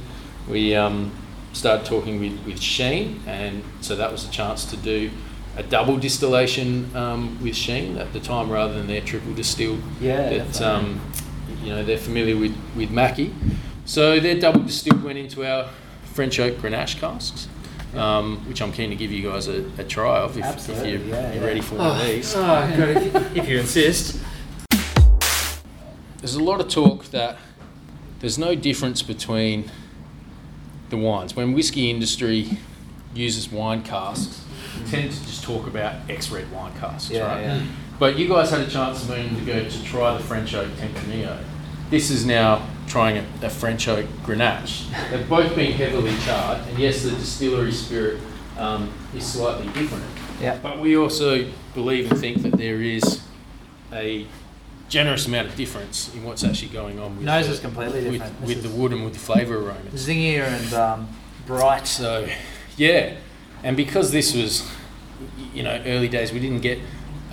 we 0.48 0.72
um, 0.76 1.10
started 1.52 1.84
talking 1.84 2.20
with, 2.20 2.38
with 2.46 2.60
Shene, 2.60 3.18
and 3.26 3.64
so 3.80 3.96
that 3.96 4.12
was 4.12 4.24
a 4.24 4.30
chance 4.30 4.64
to 4.66 4.76
do 4.76 5.10
a 5.56 5.64
double 5.64 5.96
distillation 5.96 6.94
um, 6.94 7.36
with 7.42 7.54
Shene 7.54 7.98
at 7.98 8.12
the 8.12 8.20
time 8.20 8.48
rather 8.48 8.74
than 8.74 8.86
their 8.86 9.00
triple 9.00 9.34
distilled. 9.34 9.82
Yeah, 10.00 10.28
That 10.28 10.52
definitely. 10.52 10.66
um, 10.66 11.00
you 11.64 11.70
know 11.70 11.82
they're 11.84 11.98
familiar 11.98 12.36
with 12.36 12.56
with 12.76 12.92
Mackie, 12.92 13.34
so 13.84 14.20
their 14.20 14.38
double 14.38 14.60
distilled 14.60 15.02
went 15.02 15.18
into 15.18 15.44
our 15.44 15.68
French 16.04 16.38
oak 16.38 16.54
Grenache 16.58 17.00
casks, 17.00 17.48
um, 17.96 18.36
which 18.48 18.62
I'm 18.62 18.70
keen 18.70 18.90
to 18.90 18.96
give 18.96 19.10
you 19.10 19.28
guys 19.28 19.48
a, 19.48 19.64
a 19.78 19.84
try 19.84 20.18
of 20.18 20.38
if, 20.38 20.68
if 20.68 20.78
you're, 20.86 21.00
yeah, 21.00 21.32
you're 21.32 21.42
yeah. 21.42 21.44
ready 21.44 21.60
for 21.60 21.74
one 21.74 21.90
of 22.00 22.06
these. 22.06 22.34
Oh, 22.36 22.72
good, 22.76 22.98
if, 22.98 23.36
if 23.36 23.48
you 23.48 23.58
insist. 23.58 24.20
There's 26.24 26.36
a 26.36 26.42
lot 26.42 26.58
of 26.58 26.68
talk 26.68 27.04
that 27.10 27.36
there's 28.20 28.38
no 28.38 28.54
difference 28.54 29.02
between 29.02 29.70
the 30.88 30.96
wines. 30.96 31.36
When 31.36 31.52
whiskey 31.52 31.90
industry 31.90 32.56
uses 33.14 33.52
wine 33.52 33.82
casks, 33.82 34.42
we 34.78 34.90
tend 34.90 35.12
to 35.12 35.20
just 35.26 35.44
talk 35.44 35.66
about 35.66 35.96
ex-red 36.08 36.50
wine 36.50 36.72
casks, 36.80 37.10
Yeah, 37.10 37.26
right? 37.26 37.42
yeah. 37.42 37.66
But 37.98 38.16
you 38.16 38.26
guys 38.26 38.48
had 38.48 38.62
a 38.62 38.70
chance 38.70 39.04
a 39.04 39.08
moment 39.10 39.42
ago 39.42 39.68
to 39.68 39.84
try 39.84 40.16
the 40.16 40.24
French 40.24 40.54
oak 40.54 40.70
Tempranillo. 40.78 41.44
This 41.90 42.08
is 42.10 42.24
now 42.24 42.66
trying 42.86 43.18
a, 43.18 43.46
a 43.46 43.50
French 43.50 43.86
oak 43.86 44.06
Grenache. 44.22 44.86
They've 45.10 45.28
both 45.28 45.54
been 45.54 45.72
heavily 45.72 46.16
charred, 46.24 46.66
and 46.68 46.78
yes, 46.78 47.02
the 47.02 47.10
distillery 47.10 47.72
spirit 47.72 48.18
um, 48.56 48.90
is 49.14 49.26
slightly 49.26 49.66
different. 49.74 50.06
Yeah. 50.40 50.58
But 50.62 50.80
we 50.80 50.96
also 50.96 51.50
believe 51.74 52.10
and 52.10 52.18
think 52.18 52.40
that 52.44 52.52
there 52.56 52.80
is 52.80 53.20
a 53.92 54.26
generous 54.88 55.26
amount 55.26 55.48
of 55.48 55.56
difference 55.56 56.12
in 56.14 56.24
what's 56.24 56.44
actually 56.44 56.68
going 56.68 56.98
on 56.98 57.16
with, 57.16 57.24
Nose 57.24 57.46
the, 57.46 57.52
is 57.54 57.60
completely 57.60 58.04
with, 58.04 58.12
different. 58.12 58.40
This 58.40 58.48
with 58.48 58.62
the 58.62 58.68
is 58.68 58.74
wood 58.74 58.92
and 58.92 59.04
with 59.04 59.14
the 59.14 59.18
flavour 59.18 59.58
aromas. 59.58 60.06
zingier 60.06 60.46
and 60.46 60.74
um, 60.74 61.08
bright. 61.46 61.86
So, 61.86 62.28
yeah, 62.76 63.16
and 63.62 63.76
because 63.76 64.12
this 64.12 64.34
was, 64.34 64.68
you 65.52 65.62
know, 65.62 65.82
early 65.86 66.08
days, 66.08 66.32
we 66.32 66.40
didn't 66.40 66.60
get 66.60 66.78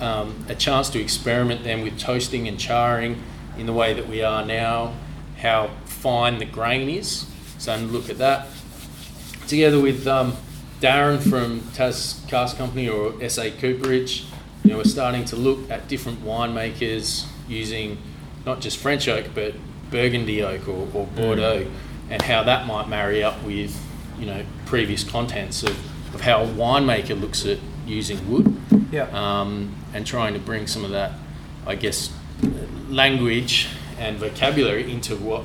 um, 0.00 0.44
a 0.48 0.54
chance 0.54 0.90
to 0.90 1.00
experiment 1.00 1.62
then 1.64 1.82
with 1.82 1.98
toasting 1.98 2.48
and 2.48 2.58
charring 2.58 3.22
in 3.58 3.66
the 3.66 3.72
way 3.72 3.92
that 3.92 4.08
we 4.08 4.22
are 4.22 4.44
now, 4.44 4.94
how 5.38 5.70
fine 5.84 6.38
the 6.38 6.46
grain 6.46 6.88
is. 6.88 7.26
So, 7.58 7.76
look 7.76 8.08
at 8.10 8.18
that. 8.18 8.48
Together 9.46 9.78
with 9.78 10.06
um, 10.06 10.36
Darren 10.80 11.20
from 11.20 11.60
Tas 11.74 12.24
Cast 12.28 12.56
Company 12.56 12.88
or 12.88 13.28
SA 13.28 13.50
Cooperage, 13.60 14.24
you 14.64 14.70
know, 14.70 14.78
we're 14.78 14.84
starting 14.84 15.24
to 15.26 15.36
look 15.36 15.70
at 15.70 15.88
different 15.88 16.24
winemakers 16.24 17.26
using 17.52 17.98
not 18.46 18.60
just 18.60 18.78
French 18.78 19.06
oak, 19.08 19.26
but 19.34 19.54
Burgundy 19.90 20.42
oak 20.42 20.66
or, 20.68 20.88
or 20.94 21.06
Bordeaux, 21.06 21.66
and 22.10 22.22
how 22.22 22.42
that 22.44 22.66
might 22.66 22.88
marry 22.88 23.22
up 23.22 23.42
with 23.44 23.78
you 24.18 24.26
know 24.26 24.44
previous 24.66 25.04
contents 25.04 25.62
of, 25.62 25.76
of 26.14 26.20
how 26.20 26.42
a 26.42 26.46
winemaker 26.46 27.18
looks 27.20 27.44
at 27.46 27.58
using 27.86 28.18
wood 28.30 28.56
Yeah. 28.90 29.08
um, 29.12 29.74
and 29.92 30.06
trying 30.06 30.34
to 30.34 30.38
bring 30.40 30.66
some 30.66 30.84
of 30.84 30.92
that, 30.92 31.12
I 31.66 31.74
guess, 31.74 32.10
language 32.88 33.68
and 33.98 34.16
vocabulary 34.18 34.90
into 34.90 35.16
what 35.16 35.44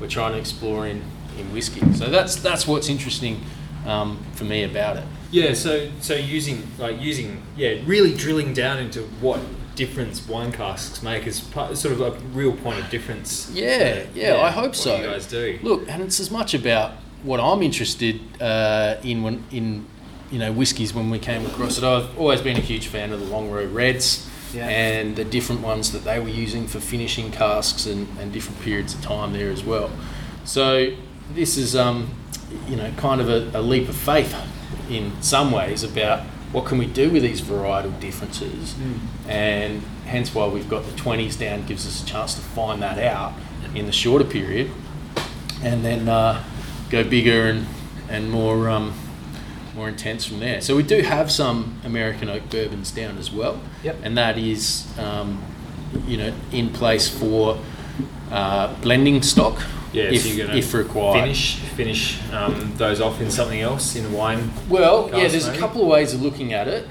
we're 0.00 0.08
trying 0.08 0.32
to 0.32 0.38
explore 0.38 0.86
in, 0.86 1.02
in 1.38 1.52
whiskey. 1.52 1.80
So 1.94 2.06
that's 2.10 2.36
that's 2.36 2.66
what's 2.66 2.88
interesting 2.88 3.42
um, 3.86 4.18
for 4.34 4.44
me 4.44 4.64
about 4.64 4.96
it. 4.96 5.04
Yeah, 5.30 5.54
so 5.54 5.90
so 6.00 6.14
using 6.14 6.66
like 6.78 7.00
using 7.00 7.42
yeah, 7.56 7.78
really 7.84 8.14
drilling 8.14 8.52
down 8.54 8.78
into 8.78 9.02
what 9.20 9.40
difference 9.78 10.26
wine 10.28 10.50
casks 10.50 11.02
make 11.02 11.24
is 11.26 11.40
part, 11.40 11.76
sort 11.78 11.94
of 11.94 12.00
a 12.00 12.10
real 12.34 12.52
point 12.52 12.80
of 12.80 12.90
difference. 12.90 13.48
Yeah, 13.54 14.04
yeah, 14.14 14.36
I 14.42 14.50
hope 14.50 14.70
what 14.70 14.76
so. 14.76 14.96
You 14.96 15.06
guys 15.06 15.26
do. 15.26 15.58
Look, 15.62 15.88
and 15.88 16.02
it's 16.02 16.18
as 16.20 16.30
much 16.30 16.52
about 16.52 16.92
what 17.22 17.38
I'm 17.40 17.62
interested 17.62 18.20
uh, 18.42 18.96
in 19.02 19.22
when 19.22 19.44
in 19.52 19.86
you 20.32 20.38
know 20.40 20.52
whiskies 20.52 20.92
when 20.92 21.10
we 21.10 21.18
came 21.18 21.46
across 21.46 21.78
it. 21.78 21.84
I've 21.84 22.18
always 22.18 22.42
been 22.42 22.56
a 22.56 22.60
huge 22.72 22.88
fan 22.88 23.12
of 23.12 23.20
the 23.20 23.26
Longrow 23.26 23.72
Reds 23.72 24.28
Yeah. 24.52 24.66
and 24.68 25.14
the 25.16 25.24
different 25.24 25.62
ones 25.62 25.92
that 25.92 26.02
they 26.04 26.18
were 26.20 26.28
using 26.44 26.66
for 26.66 26.80
finishing 26.80 27.30
casks 27.30 27.86
and, 27.86 28.08
and 28.18 28.32
different 28.32 28.60
periods 28.62 28.94
of 28.94 29.00
time 29.00 29.32
there 29.32 29.50
as 29.50 29.62
well. 29.64 29.90
So 30.44 30.92
this 31.34 31.56
is 31.56 31.74
um, 31.76 32.10
you 32.68 32.76
know 32.76 32.90
kind 32.96 33.20
of 33.20 33.28
a, 33.28 33.58
a 33.58 33.62
leap 33.62 33.88
of 33.88 33.96
faith 33.96 34.34
in 34.90 35.12
some 35.22 35.52
ways 35.52 35.82
about 35.84 36.24
what 36.52 36.64
can 36.64 36.78
we 36.78 36.86
do 36.86 37.10
with 37.10 37.22
these 37.22 37.40
varietal 37.42 37.98
differences 38.00 38.74
and 39.28 39.82
hence 40.06 40.34
why 40.34 40.46
we've 40.48 40.68
got 40.68 40.84
the 40.84 40.92
20s 40.92 41.38
down 41.38 41.64
gives 41.66 41.86
us 41.86 42.02
a 42.02 42.06
chance 42.06 42.34
to 42.34 42.40
find 42.40 42.80
that 42.82 42.98
out 42.98 43.32
in 43.74 43.84
the 43.86 43.92
shorter 43.92 44.24
period 44.24 44.70
and 45.62 45.84
then 45.84 46.08
uh, 46.08 46.42
go 46.90 47.04
bigger 47.04 47.46
and, 47.48 47.66
and 48.08 48.30
more 48.30 48.68
um, 48.70 48.94
more 49.74 49.88
intense 49.88 50.24
from 50.24 50.40
there. 50.40 50.60
So 50.60 50.74
we 50.74 50.82
do 50.82 51.02
have 51.02 51.30
some 51.30 51.78
American 51.84 52.28
oak 52.28 52.50
bourbons 52.50 52.90
down 52.90 53.16
as 53.16 53.30
well, 53.30 53.60
Yep. 53.84 53.96
and 54.02 54.18
that 54.18 54.36
is 54.36 54.86
um, 54.98 55.40
you 56.06 56.16
know 56.16 56.32
in 56.50 56.70
place 56.70 57.08
for 57.08 57.58
uh, 58.32 58.74
blending 58.80 59.22
stock 59.22 59.62
Yeah, 59.92 60.04
if, 60.04 60.22
so 60.22 60.28
you're 60.28 60.46
gonna 60.46 60.58
if 60.58 60.74
required. 60.74 61.20
finish 61.20 61.56
finish 61.56 62.18
um, 62.32 62.74
those 62.76 63.00
off 63.00 63.20
in 63.20 63.30
something 63.30 63.60
else 63.60 63.96
in 63.96 64.04
a 64.06 64.10
wine. 64.10 64.50
Well, 64.68 65.08
yeah, 65.12 65.22
Cast 65.22 65.32
there's 65.32 65.48
a 65.48 65.56
couple 65.56 65.82
of 65.82 65.88
ways 65.88 66.12
of 66.14 66.22
looking 66.22 66.52
at 66.52 66.68
it. 66.68 66.86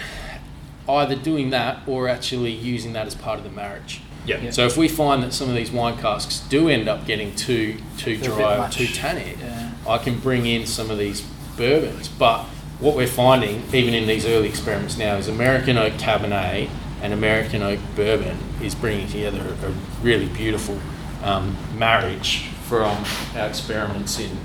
Either 0.89 1.15
doing 1.15 1.49
that 1.49 1.85
or 1.85 2.07
actually 2.07 2.51
using 2.51 2.93
that 2.93 3.07
as 3.07 3.13
part 3.13 3.37
of 3.37 3.43
the 3.43 3.49
marriage. 3.51 4.01
Yeah. 4.25 4.51
So 4.51 4.65
if 4.65 4.77
we 4.77 4.87
find 4.87 5.23
that 5.23 5.33
some 5.33 5.49
of 5.49 5.55
these 5.55 5.71
wine 5.71 5.97
casks 5.97 6.39
do 6.49 6.69
end 6.69 6.87
up 6.87 7.05
getting 7.05 7.35
too 7.35 7.77
too 7.97 8.17
They're 8.17 8.29
dry 8.31 8.65
or 8.65 8.69
too 8.69 8.87
tannic, 8.87 9.37
Yeah. 9.39 9.71
I 9.87 9.97
can 9.97 10.19
bring 10.19 10.45
in 10.45 10.65
some 10.65 10.89
of 10.89 10.97
these 10.97 11.21
bourbons. 11.55 12.07
But 12.07 12.43
what 12.79 12.95
we're 12.95 13.07
finding, 13.07 13.63
even 13.73 13.93
in 13.93 14.07
these 14.07 14.25
early 14.25 14.49
experiments 14.49 14.97
now, 14.97 15.15
is 15.15 15.27
American 15.27 15.77
oak 15.77 15.93
Cabernet 15.93 16.69
and 17.01 17.13
American 17.13 17.61
oak 17.61 17.79
bourbon 17.95 18.37
is 18.61 18.75
bringing 18.75 19.07
together 19.07 19.55
a 19.63 20.03
really 20.03 20.27
beautiful 20.27 20.79
um, 21.23 21.55
marriage 21.75 22.45
from 22.67 23.05
our 23.35 23.47
experiments 23.47 24.19
in, 24.19 24.37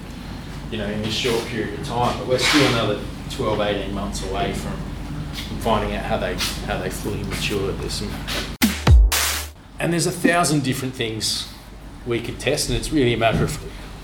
you 0.71 0.79
know, 0.79 0.87
in 0.87 1.03
this 1.03 1.15
short 1.15 1.45
period 1.47 1.79
of 1.79 1.87
time. 1.87 2.17
But 2.19 2.29
we're 2.29 2.39
still 2.39 2.67
another 2.73 3.01
12, 3.31 3.61
18 3.61 3.95
months 3.95 4.29
away 4.31 4.53
from, 4.53 4.77
finding 5.61 5.97
out 5.97 6.05
how 6.05 6.19
they 6.19 6.35
how 6.67 6.79
they 6.79 6.91
fully 6.91 7.23
mature. 7.25 7.73
There's 7.73 8.03
and 9.81 9.93
there's 9.93 10.07
a 10.07 10.13
thousand 10.13 10.63
different 10.63 10.95
things 10.95 11.53
we 12.07 12.21
could 12.21 12.39
test, 12.39 12.69
and 12.69 12.79
it's 12.79 12.93
really 12.93 13.15
a 13.15 13.19
matter 13.19 13.43
of 13.43 13.57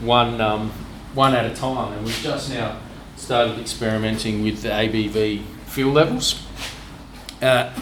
one 0.03 0.41
um, 0.41 0.71
one 1.15 1.35
at 1.35 1.47
a 1.47 1.55
time. 1.55 1.93
And 1.93 2.05
we've 2.05 2.21
just 2.21 2.51
now 2.51 2.81
started 3.17 3.59
experimenting 3.61 4.43
with 4.43 4.63
the 4.63 4.71
ABV 4.71 5.45
fuel 5.67 5.93
levels. 5.93 6.45
Uh, 7.41 7.73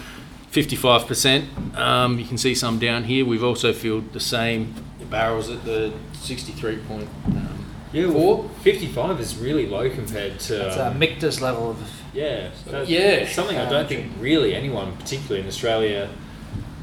55%. 0.53 1.77
Um, 1.77 2.19
you 2.19 2.25
can 2.25 2.39
see 2.39 2.55
some 2.55 2.79
down 2.79 3.05
here. 3.05 3.27
We've 3.27 3.45
also 3.45 3.75
filled 3.75 4.15
the 4.15 4.21
same 4.21 4.75
barrels 5.11 5.51
at 5.51 5.65
the 5.65 5.93
63 6.15 6.77
point. 6.79 7.09
Um, 7.27 7.65
Yeah, 7.93 8.11
Four? 8.11 8.39
well, 8.39 8.49
55 8.63 9.21
is 9.21 9.37
really 9.37 9.67
low 9.67 9.89
compared 9.89 10.39
to. 10.41 10.55
That's 10.55 10.77
a 10.77 10.89
um, 10.89 10.99
Michter's 10.99 11.41
level 11.41 11.71
of. 11.71 11.79
yeah, 12.13 12.51
that's 12.67 12.91
Yeah. 12.91 13.29
something 13.29 13.57
I 13.57 13.69
don't 13.71 13.89
think 13.89 14.13
really 14.21 14.55
anyone, 14.55 14.97
particularly 14.97 15.41
in 15.41 15.47
Australia, 15.47 16.09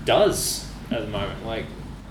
does 0.05 0.65
at 0.91 1.01
the 1.01 1.07
moment. 1.07 1.45
Like, 1.45 1.65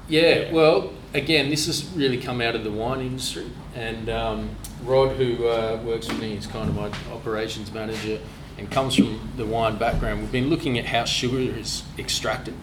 Yeah, 0.08 0.52
well, 0.52 0.92
again, 1.14 1.48
this 1.50 1.66
has 1.66 1.84
really 1.94 2.18
come 2.18 2.40
out 2.40 2.54
of 2.54 2.64
the 2.64 2.70
wine 2.70 3.00
industry. 3.00 3.46
And 3.74 4.08
um, 4.10 4.50
Rod, 4.84 5.16
who 5.16 5.46
uh, 5.46 5.80
works 5.84 6.08
with 6.08 6.20
me, 6.20 6.34
is 6.36 6.46
kind 6.46 6.68
of 6.68 6.76
my 6.76 6.90
operations 7.14 7.72
manager 7.72 8.18
and 8.58 8.70
comes 8.70 8.94
from 8.94 9.30
the 9.36 9.46
wine 9.46 9.76
background. 9.78 10.20
We've 10.20 10.32
been 10.32 10.50
looking 10.50 10.78
at 10.78 10.84
how 10.84 11.04
sugar 11.04 11.38
is 11.38 11.82
extracted 11.98 12.54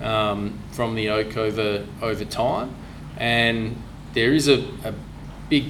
um, 0.00 0.58
from 0.70 0.94
the 0.94 1.08
oak 1.10 1.36
over 1.36 1.84
over 2.00 2.24
time, 2.24 2.74
and 3.16 3.80
there 4.14 4.32
is 4.32 4.48
a, 4.48 4.60
a 4.84 4.94
big, 5.48 5.66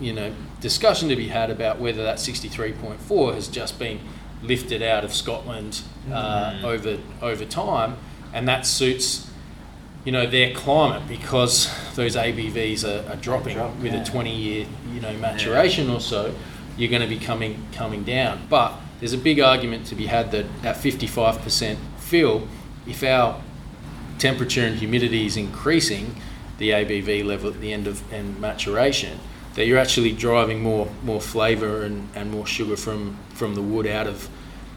you 0.00 0.12
know, 0.12 0.32
discussion 0.60 1.08
to 1.08 1.16
be 1.16 1.28
had 1.28 1.50
about 1.50 1.78
whether 1.78 2.02
that 2.02 2.18
63.4 2.18 3.34
has 3.34 3.48
just 3.48 3.78
been 3.78 4.00
lifted 4.42 4.82
out 4.82 5.04
of 5.04 5.12
Scotland 5.12 5.82
uh, 6.12 6.60
over 6.64 6.98
over 7.22 7.44
time, 7.44 7.96
and 8.32 8.46
that 8.48 8.66
suits 8.66 9.30
you 10.04 10.12
know 10.12 10.26
their 10.26 10.54
climate 10.54 11.02
because 11.08 11.70
those 11.94 12.16
ABVs 12.16 12.84
are, 12.84 13.10
are 13.12 13.16
dropping 13.16 13.56
Drop, 13.56 13.76
with 13.76 13.92
yeah. 13.92 14.02
a 14.02 14.04
20 14.04 14.34
year 14.34 14.66
you 14.92 15.00
know 15.00 15.12
maturation 15.14 15.90
or 15.90 16.00
so 16.00 16.34
you're 16.76 16.90
going 16.90 17.02
to 17.02 17.08
be 17.08 17.18
coming 17.18 17.66
coming 17.72 18.04
down. 18.04 18.46
But 18.48 18.74
there's 19.00 19.12
a 19.12 19.18
big 19.18 19.40
argument 19.40 19.86
to 19.86 19.94
be 19.94 20.06
had 20.06 20.30
that 20.32 20.46
at 20.62 20.76
55% 20.76 21.76
fill 21.98 22.48
if 22.86 23.02
our 23.02 23.40
temperature 24.18 24.64
and 24.64 24.76
humidity 24.76 25.26
is 25.26 25.36
increasing 25.36 26.16
the 26.58 26.70
ABV 26.70 27.24
level 27.24 27.50
at 27.50 27.60
the 27.60 27.72
end 27.72 27.86
of 27.86 28.02
and 28.12 28.38
maturation 28.40 29.18
that 29.54 29.66
you're 29.66 29.78
actually 29.78 30.12
driving 30.12 30.62
more 30.62 30.88
more 31.02 31.20
flavor 31.20 31.82
and, 31.82 32.08
and 32.14 32.30
more 32.30 32.46
sugar 32.46 32.76
from 32.76 33.16
from 33.30 33.54
the 33.54 33.62
wood 33.62 33.86
out 33.86 34.06
of 34.06 34.28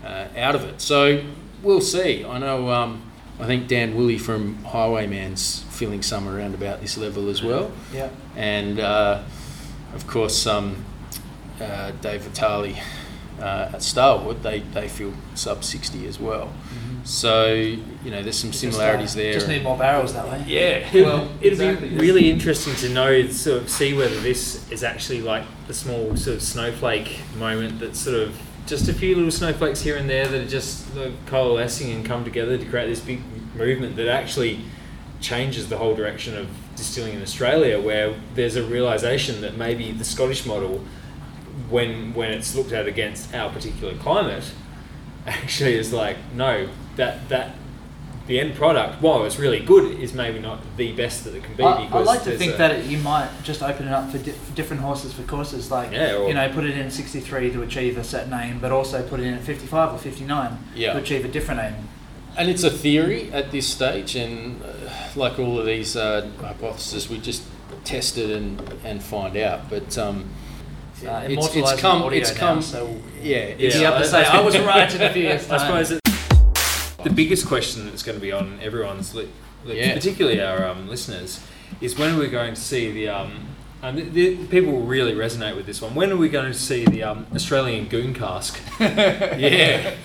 uh, 0.06 0.28
out 0.38 0.56
of 0.56 0.64
it. 0.64 0.82
So 0.82 1.24
we'll 1.62 1.82
see. 1.82 2.26
I 2.26 2.40
know 2.40 2.70
um, 2.72 3.04
I 3.40 3.46
think 3.46 3.68
Dan 3.68 3.96
Woolley 3.96 4.18
from 4.18 4.64
Highwayman's 4.64 5.64
feeling 5.70 6.02
some 6.02 6.28
around 6.28 6.54
about 6.56 6.82
this 6.82 6.98
level 6.98 7.30
as 7.30 7.42
well. 7.44 7.72
Yeah. 7.94 8.10
and 8.36 8.80
uh, 8.80 9.24
of 9.94 10.08
course 10.08 10.46
um, 10.48 10.86
uh, 11.60 11.92
Dave 12.02 12.22
Vitale 12.22 12.76
uh, 13.40 13.72
at 13.74 13.82
Starward 13.84 14.42
they, 14.44 14.60
they 14.60 14.88
feel 14.88 15.14
sub 15.36 15.64
60 15.64 16.06
as 16.08 16.20
well 16.20 16.54
so 17.04 17.52
you 17.54 18.12
know 18.12 18.22
there's 18.22 18.38
some 18.38 18.54
similarities 18.54 19.16
there 19.16 19.34
Just 19.34 19.48
need 19.48 19.64
more 19.64 19.78
barrels 19.78 20.14
that 20.14 20.28
way. 20.28 20.44
Yeah, 20.48 20.88
well, 20.94 21.30
it'd 21.40 21.54
exactly. 21.54 21.90
be 21.90 21.98
really 21.98 22.30
interesting 22.30 22.76
to 22.76 22.90
know, 22.90 23.28
sort 23.28 23.64
of, 23.64 23.70
see 23.70 23.94
whether 23.94 24.20
this 24.20 24.70
is 24.72 24.84
actually 24.84 25.22
like 25.22 25.44
the 25.68 25.74
small 25.74 26.16
sort 26.16 26.38
of 26.38 26.44
snowflake 26.44 27.20
moment 27.38 27.80
that's 27.80 28.00
sort 28.00 28.18
of 28.18 28.40
just 28.68 28.88
a 28.88 28.94
few 28.94 29.16
little 29.16 29.32
snowflakes 29.32 29.82
here 29.82 29.98
and 29.98 30.10
there 30.10 30.28
that 30.28 30.42
are 30.42 30.48
just 30.48 30.96
uh, 30.96 31.10
coalescing 31.26 31.92
and 31.92 32.06
come 32.06 32.24
together 32.24 32.58
to 32.58 32.66
create 32.66 32.88
this 32.88 33.00
big 33.00 33.22
movement 33.56 33.96
that 33.96 34.08
actually 34.08 34.62
changes 35.20 35.70
the 35.70 35.78
whole 35.78 35.96
direction 35.96 36.38
of 36.38 36.48
distilling 36.76 37.16
in 37.16 37.22
Australia, 37.22 37.80
where 37.80 38.16
there's 38.36 38.56
a 38.56 38.64
realization 38.64 39.42
that 39.42 39.58
maybe 39.58 39.92
the 39.92 40.06
Scottish 40.06 40.46
model, 40.46 40.84
when 41.70 42.14
when 42.14 42.32
it's 42.32 42.56
looked 42.56 42.72
at 42.72 42.88
against 42.88 43.34
our 43.34 43.52
particular 43.52 43.96
climate, 43.96 44.52
actually 45.28 45.76
is 45.76 45.94
like 45.94 46.18
no 46.36 46.68
that 46.96 47.28
that 47.30 47.56
the 48.28 48.40
end 48.40 48.56
product 48.56 49.02
while 49.02 49.26
it's 49.26 49.38
really 49.40 49.60
good 49.60 50.00
is 50.00 50.14
maybe 50.14 50.40
not 50.40 50.60
the 50.78 50.92
best 50.94 51.24
that 51.26 51.36
it 51.36 51.44
can 51.44 51.56
be 51.56 51.64
I, 51.64 51.86
because 51.86 52.08
I 52.08 52.12
like 52.12 52.24
to 52.24 52.38
think 52.38 52.54
a- 52.54 52.58
that 52.58 52.72
it, 52.72 52.86
you 52.86 52.98
might 53.00 53.30
just 53.44 53.62
open 53.64 53.88
it 53.88 53.92
up 53.92 54.10
for, 54.12 54.20
di- 54.20 54.32
for 54.32 54.56
different 54.56 54.82
horses 54.84 55.12
for 55.12 55.24
courses, 55.24 55.72
like 55.72 55.92
Yeah, 55.92 56.16
or- 56.18 56.28
you 56.28 56.34
know, 56.36 56.48
put 56.54 56.64
it 56.64 56.78
in 56.78 56.90
63 56.92 57.52
to 57.52 57.64
achieve 57.64 57.98
a 57.98 58.04
set 58.04 58.32
aim, 58.32 58.60
but 58.60 58.72
also 58.72 59.06
put 59.08 59.20
it 59.20 59.26
in 59.26 59.34
at 59.34 59.42
55 59.42 59.94
or 59.96 59.98
59 59.98 60.58
Yeah. 60.76 60.94
to 60.94 61.00
achieve 61.00 61.26
a 61.26 61.28
different 61.28 61.62
aim. 61.62 61.76
And 62.38 62.50
it's 62.50 62.64
a 62.64 62.70
theory 62.70 63.30
at 63.34 63.52
this 63.52 63.68
stage, 63.68 64.16
and 64.16 64.62
uh, 64.64 64.68
like 65.16 65.38
all 65.38 65.60
of 65.60 65.66
these 65.66 65.96
uh, 65.98 66.30
hypotheses, 66.40 67.10
we 67.10 67.18
just 67.20 67.44
test 67.84 68.18
it 68.18 68.30
and, 68.30 68.62
and 68.86 69.04
find 69.04 69.36
out. 69.36 69.70
But 69.70 69.98
um, 69.98 70.18
It's, 70.22 70.28
uh, 71.06 71.22
it's, 71.24 71.34
it's 71.48 71.56
immortalised 71.56 71.74
in 71.74 71.80
come, 71.80 72.02
audio 72.04 72.20
it's 72.20 72.34
now, 72.34 72.40
come, 72.40 72.62
so 72.62 72.98
yeah, 73.22 73.38
it's, 73.38 73.76
you 73.76 73.86
have 73.86 73.98
to 74.02 74.08
say, 74.08 74.24
I 74.26 74.42
was 74.42 74.58
right 74.60 74.94
in 74.94 75.02
a 75.02 75.12
few 75.12 75.24
years' 75.24 75.50
I 75.50 75.58
suppose 75.58 75.92
it, 75.92 76.02
the 77.04 77.10
biggest 77.10 77.48
question 77.48 77.86
that's 77.86 78.04
going 78.04 78.18
to 78.18 78.22
be 78.22 78.32
on 78.32 78.60
everyone's 78.62 79.14
li- 79.16 79.30
lips, 79.66 79.80
Yeah. 79.80 79.94
particularly 79.94 80.42
our 80.42 80.66
um, 80.66 80.88
listeners, 80.88 81.44
is 81.80 81.98
when 81.98 82.16
are 82.16 82.20
we 82.20 82.28
going 82.28 82.54
to 82.54 82.62
see 82.62 82.92
the 82.92 83.10
um, 83.10 83.48
and 83.84 83.98
the, 83.98 84.04
the, 84.36 84.48
people 84.48 84.74
will 84.74 84.86
really 84.86 85.14
resonate 85.14 85.56
with 85.56 85.66
this 85.66 85.82
one. 85.82 85.96
When 85.96 86.12
are 86.12 86.18
we 86.18 86.30
going 86.30 86.52
to 86.52 86.58
see 86.58 86.86
the 86.86 87.02
um, 87.02 87.26
Australian 87.34 87.88
goon 87.88 88.14
cask? 88.14 88.62
yeah. 88.80 89.96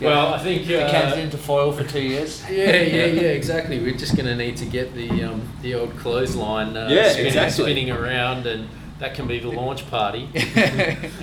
Well, 0.00 0.34
I 0.34 0.38
think 0.38 0.66
The 0.66 0.88
cans 0.90 1.14
uh, 1.14 1.18
into 1.18 1.36
foil 1.38 1.70
for 1.72 1.84
two 1.84 2.00
years. 2.02 2.42
yeah, 2.50 2.80
yeah, 2.80 3.04
yeah, 3.06 3.20
exactly. 3.28 3.78
We're 3.80 3.96
just 3.96 4.16
going 4.16 4.26
to 4.26 4.34
need 4.34 4.56
to 4.56 4.66
get 4.66 4.94
the 4.94 5.22
um, 5.24 5.48
the 5.62 5.74
old 5.74 5.96
clothesline 5.98 6.76
uh, 6.76 6.88
Yeah, 6.90 7.10
spinning, 7.10 7.26
exactly. 7.26 7.64
spinning 7.64 7.90
around, 7.90 8.46
and 8.46 8.68
that 8.98 9.14
can 9.14 9.26
be 9.26 9.38
the 9.40 9.48
launch 9.48 9.88
party. 9.90 10.28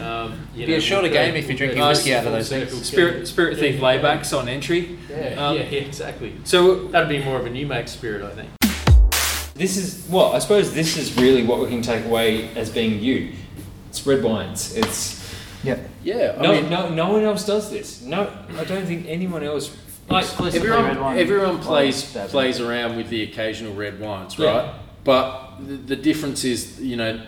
Um, 0.02 0.48
you 0.56 0.66
Be 0.66 0.74
a 0.74 0.76
know, 0.78 0.80
shorter 0.80 1.04
we'll 1.04 1.14
go- 1.14 1.26
game 1.26 1.36
if 1.36 1.48
you're 1.48 1.58
drinking 1.58 1.78
go 1.80 1.90
whiskey 1.90 2.14
out 2.16 2.26
of 2.26 2.32
those 2.34 2.50
things. 2.50 2.86
Spirit 2.86 3.28
Spirit 3.28 3.58
Yeah, 3.58 3.62
Thief 3.62 3.76
yeah. 3.76 3.82
laybacks 3.82 4.38
on 4.38 4.50
entry. 4.50 4.98
Yeah, 5.10 5.18
Um, 5.38 5.56
yeah, 5.56 5.64
yeah, 5.64 5.80
exactly. 5.82 6.34
So 6.44 6.86
That'd 6.88 7.08
be 7.10 7.24
more 7.24 7.38
of 7.40 7.46
a 7.46 7.50
new 7.50 7.68
make 7.68 7.88
spirit, 7.88 8.24
I 8.24 8.32
think. 8.32 8.50
this 9.54 9.78
is 9.78 10.08
well, 10.10 10.34
I 10.34 10.40
suppose 10.40 10.74
this 10.74 10.98
is 10.98 11.16
really 11.18 11.44
what 11.44 11.60
we 11.60 11.68
can 11.68 11.82
take 11.82 12.06
away 12.06 12.50
as 12.56 12.70
being 12.70 13.00
you. 13.00 13.34
It's 13.90 14.06
red 14.08 14.24
wines. 14.24 14.76
It's 14.76 15.22
Yep. 15.64 15.80
Yeah, 16.04 16.36
I 16.40 16.42
no, 16.42 16.52
mean, 16.54 16.70
no, 16.72 16.90
no 16.90 17.12
one 17.14 17.24
else 17.24 17.46
does 17.46 17.70
this. 17.70 18.02
No, 18.02 18.28
I 18.58 18.64
don't 18.64 18.86
think 18.88 19.06
anyone 19.08 19.44
else. 19.44 19.70
like 20.10 20.24
Exclusively 20.24 20.68
everyone, 20.70 20.86
red 20.88 21.00
wine. 21.00 21.18
everyone 21.20 21.60
plays 21.60 22.12
Well, 22.16 22.28
plays 22.28 22.60
around 22.60 22.98
with 22.98 23.10
the 23.10 23.22
occasional 23.24 23.74
red 23.76 24.00
wines, 24.00 24.38
Yeah. 24.40 24.48
right? 24.52 24.74
But 25.04 25.58
the, 25.68 25.76
the 25.76 25.96
difference 25.96 26.44
is, 26.44 26.82
you 26.82 26.96
know, 26.98 27.22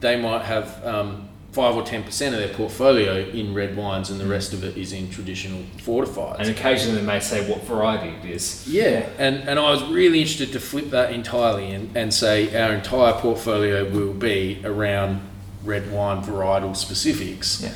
they 0.00 0.20
might 0.20 0.42
have 0.42 0.84
um, 0.84 1.28
five 1.52 1.74
or 1.74 1.82
ten 1.82 2.02
percent 2.02 2.34
of 2.34 2.40
their 2.40 2.54
portfolio 2.54 3.28
in 3.28 3.54
red 3.54 3.76
wines, 3.76 4.10
and 4.10 4.20
the 4.20 4.26
rest 4.26 4.52
of 4.52 4.62
it 4.64 4.76
is 4.76 4.92
in 4.92 5.10
traditional 5.10 5.62
fortifieds. 5.78 6.38
And 6.38 6.48
occasionally 6.50 7.00
they 7.00 7.06
may 7.06 7.20
say 7.20 7.48
what 7.50 7.62
variety 7.62 8.08
it 8.08 8.34
is. 8.34 8.66
Yeah, 8.68 9.08
and, 9.18 9.48
and 9.48 9.58
I 9.58 9.70
was 9.70 9.82
really 9.84 10.20
interested 10.20 10.52
to 10.52 10.60
flip 10.60 10.90
that 10.90 11.12
entirely 11.12 11.70
and, 11.70 11.96
and 11.96 12.12
say 12.12 12.54
our 12.60 12.74
entire 12.74 13.14
portfolio 13.14 13.88
will 13.88 14.14
be 14.14 14.60
around 14.64 15.20
red 15.64 15.90
wine 15.90 16.22
varietal 16.22 16.76
specifics. 16.76 17.62
Yeah. 17.62 17.72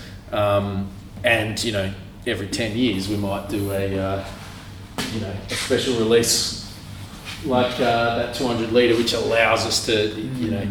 Um, 0.57 0.91
and, 1.25 1.63
you 1.63 1.73
know, 1.73 1.93
every 2.27 2.49
10 2.49 2.77
years 2.77 3.09
we 3.09 3.17
might 3.17 3.49
do 3.49 3.71
a, 3.71 3.99
uh, 3.99 4.25
you 5.13 5.21
know, 5.21 5.35
a 5.51 5.55
special 5.55 5.97
release 5.99 6.63
like 7.45 7.75
uh, 7.75 8.17
that 8.17 8.35
200 8.35 8.73
litre, 8.73 8.97
which 8.97 9.13
allows 9.13 9.67
us 9.67 9.87
to, 9.87 10.09
you 10.09 10.51
know, 10.51 10.69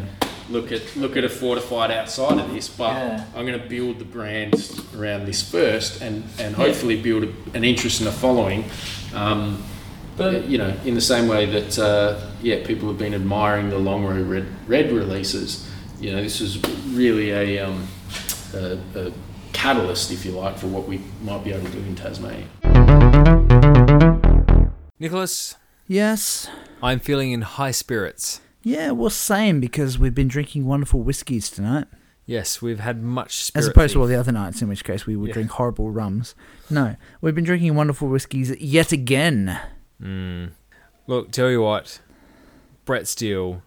look 0.52 0.72
at 0.72 0.96
look 0.96 1.18
at 1.18 1.24
a 1.24 1.30
fortified 1.30 1.92
outside 1.92 2.40
of 2.40 2.54
this. 2.54 2.70
But 2.70 2.94
Yeah. 2.94 3.26
I'm 3.36 3.46
going 3.46 3.60
to 3.60 3.68
build 3.68 4.00
the 4.00 4.06
brand 4.06 4.54
around 4.98 5.26
this 5.26 5.42
first, 5.42 6.02
and 6.02 6.24
and 6.40 6.56
hopefully 6.56 7.02
build 7.02 7.24
a, 7.24 7.30
an 7.54 7.64
interest 7.64 8.00
and 8.02 8.10
a 8.10 8.12
following. 8.12 8.66
Um, 9.14 9.64
but 10.18 10.46
you 10.46 10.58
know, 10.58 10.74
in 10.86 10.94
the 10.96 11.02
same 11.02 11.28
way 11.28 11.46
that 11.46 11.80
uh, 11.80 12.20
yeah, 12.42 12.66
people 12.66 12.88
have 12.90 12.98
been 12.98 13.14
admiring 13.14 13.70
the 13.70 13.78
Longrow 13.78 14.28
red 14.30 14.48
red 14.68 14.92
releases. 14.92 15.68
You 16.00 16.12
know, 16.14 16.22
this 16.24 16.42
is 16.42 16.58
really 16.96 17.30
a, 17.30 17.60
um, 17.60 17.88
a, 18.56 18.80
a 18.96 19.12
catalyst, 19.54 20.12
if 20.12 20.26
you 20.26 20.32
like, 20.32 20.58
for 20.58 20.66
what 20.66 20.88
we 20.88 21.00
might 21.22 21.44
be 21.44 21.54
able 21.54 21.68
to 21.68 21.72
do 21.72 21.78
in 21.78 21.96
Tasmania. 21.96 22.48
Nicholas, 25.00 25.56
Yes. 25.88 26.48
I'm 26.82 27.00
feeling 27.00 27.34
in 27.34 27.42
high 27.42 27.72
spirits. 27.72 28.40
Yeah, 28.64 28.92
well, 28.92 29.10
same 29.10 29.60
because 29.60 29.98
we've 29.98 30.14
been 30.16 30.28
drinking 30.28 30.66
wonderful 30.66 31.02
whiskies 31.02 31.50
tonight, 31.50 31.88
Yes, 32.28 32.62
we've 32.62 32.80
had 32.80 33.02
much 33.02 33.44
spirit. 33.44 33.64
as 33.64 33.68
opposed 33.68 33.94
to 33.94 34.00
all 34.02 34.08
the 34.08 34.16
other 34.16 34.32
nights, 34.32 34.62
in 34.62 34.70
which 34.70 34.84
case 34.84 35.06
we 35.06 35.16
would 35.16 35.30
Yeah. 35.30 35.34
drink 35.34 35.52
horrible 35.52 35.90
rums. 35.90 36.36
No, 36.70 36.96
we've 37.20 37.34
been 37.36 37.44
drinking 37.44 37.76
wonderful 37.76 38.08
whiskies 38.08 38.56
yet 38.62 38.92
again. 38.92 39.60
Mm. 40.02 40.52
Look, 41.08 41.32
tell 41.32 41.50
you 41.50 41.62
what, 41.62 42.00
Brett 42.86 43.08
Steele 43.08 43.64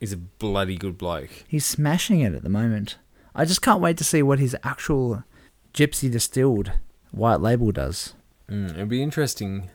is 0.00 0.12
a 0.12 0.16
bloody 0.18 0.76
good 0.76 0.98
bloke. 0.98 1.30
He's 1.48 1.64
smashing 1.64 2.20
it 2.20 2.34
at 2.34 2.42
the 2.42 2.50
moment. 2.50 2.98
I 3.34 3.44
just 3.46 3.62
can't 3.62 3.80
wait 3.80 3.96
to 3.96 4.04
see 4.04 4.22
what 4.22 4.38
his 4.38 4.54
actual 4.62 5.24
gypsy 5.74 6.10
distilled 6.10 6.72
white 7.12 7.40
label 7.40 7.72
does. 7.72 8.14
Mm, 8.50 8.70
it'll 8.74 8.86
be 8.86 9.02
interesting 9.02 9.70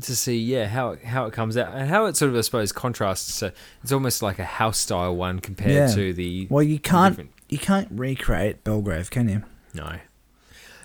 to 0.00 0.16
see, 0.16 0.38
yeah, 0.38 0.66
how 0.66 0.90
it, 0.90 1.04
how 1.04 1.26
it 1.26 1.32
comes 1.32 1.56
out 1.56 1.72
and 1.74 1.88
how 1.88 2.06
it 2.06 2.16
sort 2.16 2.30
of, 2.30 2.36
I 2.36 2.40
suppose, 2.40 2.72
contrasts. 2.72 3.32
So 3.34 3.50
it's 3.82 3.92
almost 3.92 4.22
like 4.22 4.38
a 4.38 4.44
house 4.44 4.78
style 4.78 5.14
one 5.14 5.38
compared 5.40 5.72
Yeah. 5.72 5.94
to 5.94 6.12
the. 6.12 6.46
Well, 6.50 6.62
you 6.62 6.78
can't 6.78 7.12
different- 7.14 7.32
you 7.48 7.58
can't 7.58 7.88
recreate 7.92 8.64
Belgrave, 8.64 9.10
can 9.10 9.28
you? 9.28 9.42
No. 9.74 9.98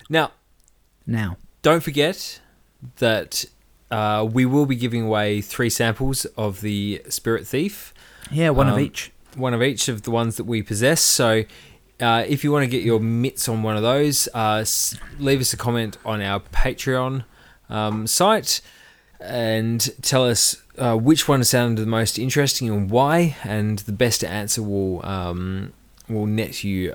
Now, 0.08 0.32
Now, 1.06 1.36
don't 1.62 1.82
forget 1.82 2.40
that 2.98 3.44
uh, 3.90 4.26
we 4.30 4.46
will 4.46 4.66
be 4.66 4.76
giving 4.76 5.02
away 5.02 5.40
three 5.40 5.68
samples 5.70 6.24
of 6.36 6.60
the 6.60 7.02
Spirit 7.08 7.46
Thief. 7.46 7.92
yeah, 8.30 8.50
one 8.50 8.68
of 8.68 8.74
Um, 8.74 8.80
each. 8.80 9.12
one 9.34 9.52
of 9.54 9.62
each 9.62 9.88
of 9.88 10.02
the 10.02 10.10
ones 10.10 10.36
that 10.36 10.44
we 10.44 10.62
possess. 10.62 11.00
So, 11.00 11.42
uh, 12.00 12.24
if 12.28 12.44
you 12.44 12.52
want 12.52 12.62
to 12.64 12.68
get 12.68 12.82
your 12.84 13.00
mitts 13.00 13.48
on 13.48 13.62
one 13.62 13.76
of 13.76 13.82
those, 13.82 14.28
uh, 14.34 14.64
leave 15.18 15.40
us 15.40 15.52
a 15.52 15.56
comment 15.56 15.98
on 16.04 16.20
our 16.22 16.40
Patreon 16.40 17.24
um, 17.68 18.06
site 18.06 18.60
and 19.22 19.90
tell 20.02 20.26
us 20.26 20.62
uh, 20.78 20.96
which 20.96 21.28
one 21.28 21.44
sounded 21.44 21.82
the 21.82 21.86
most 21.86 22.18
interesting 22.18 22.68
and 22.68 22.90
why. 22.90 23.36
And 23.44 23.78
the 23.80 23.92
best 23.92 24.24
answer 24.24 24.62
will 24.62 25.04
um, 25.04 25.72
will 26.08 26.26
net 26.26 26.64
you 26.64 26.94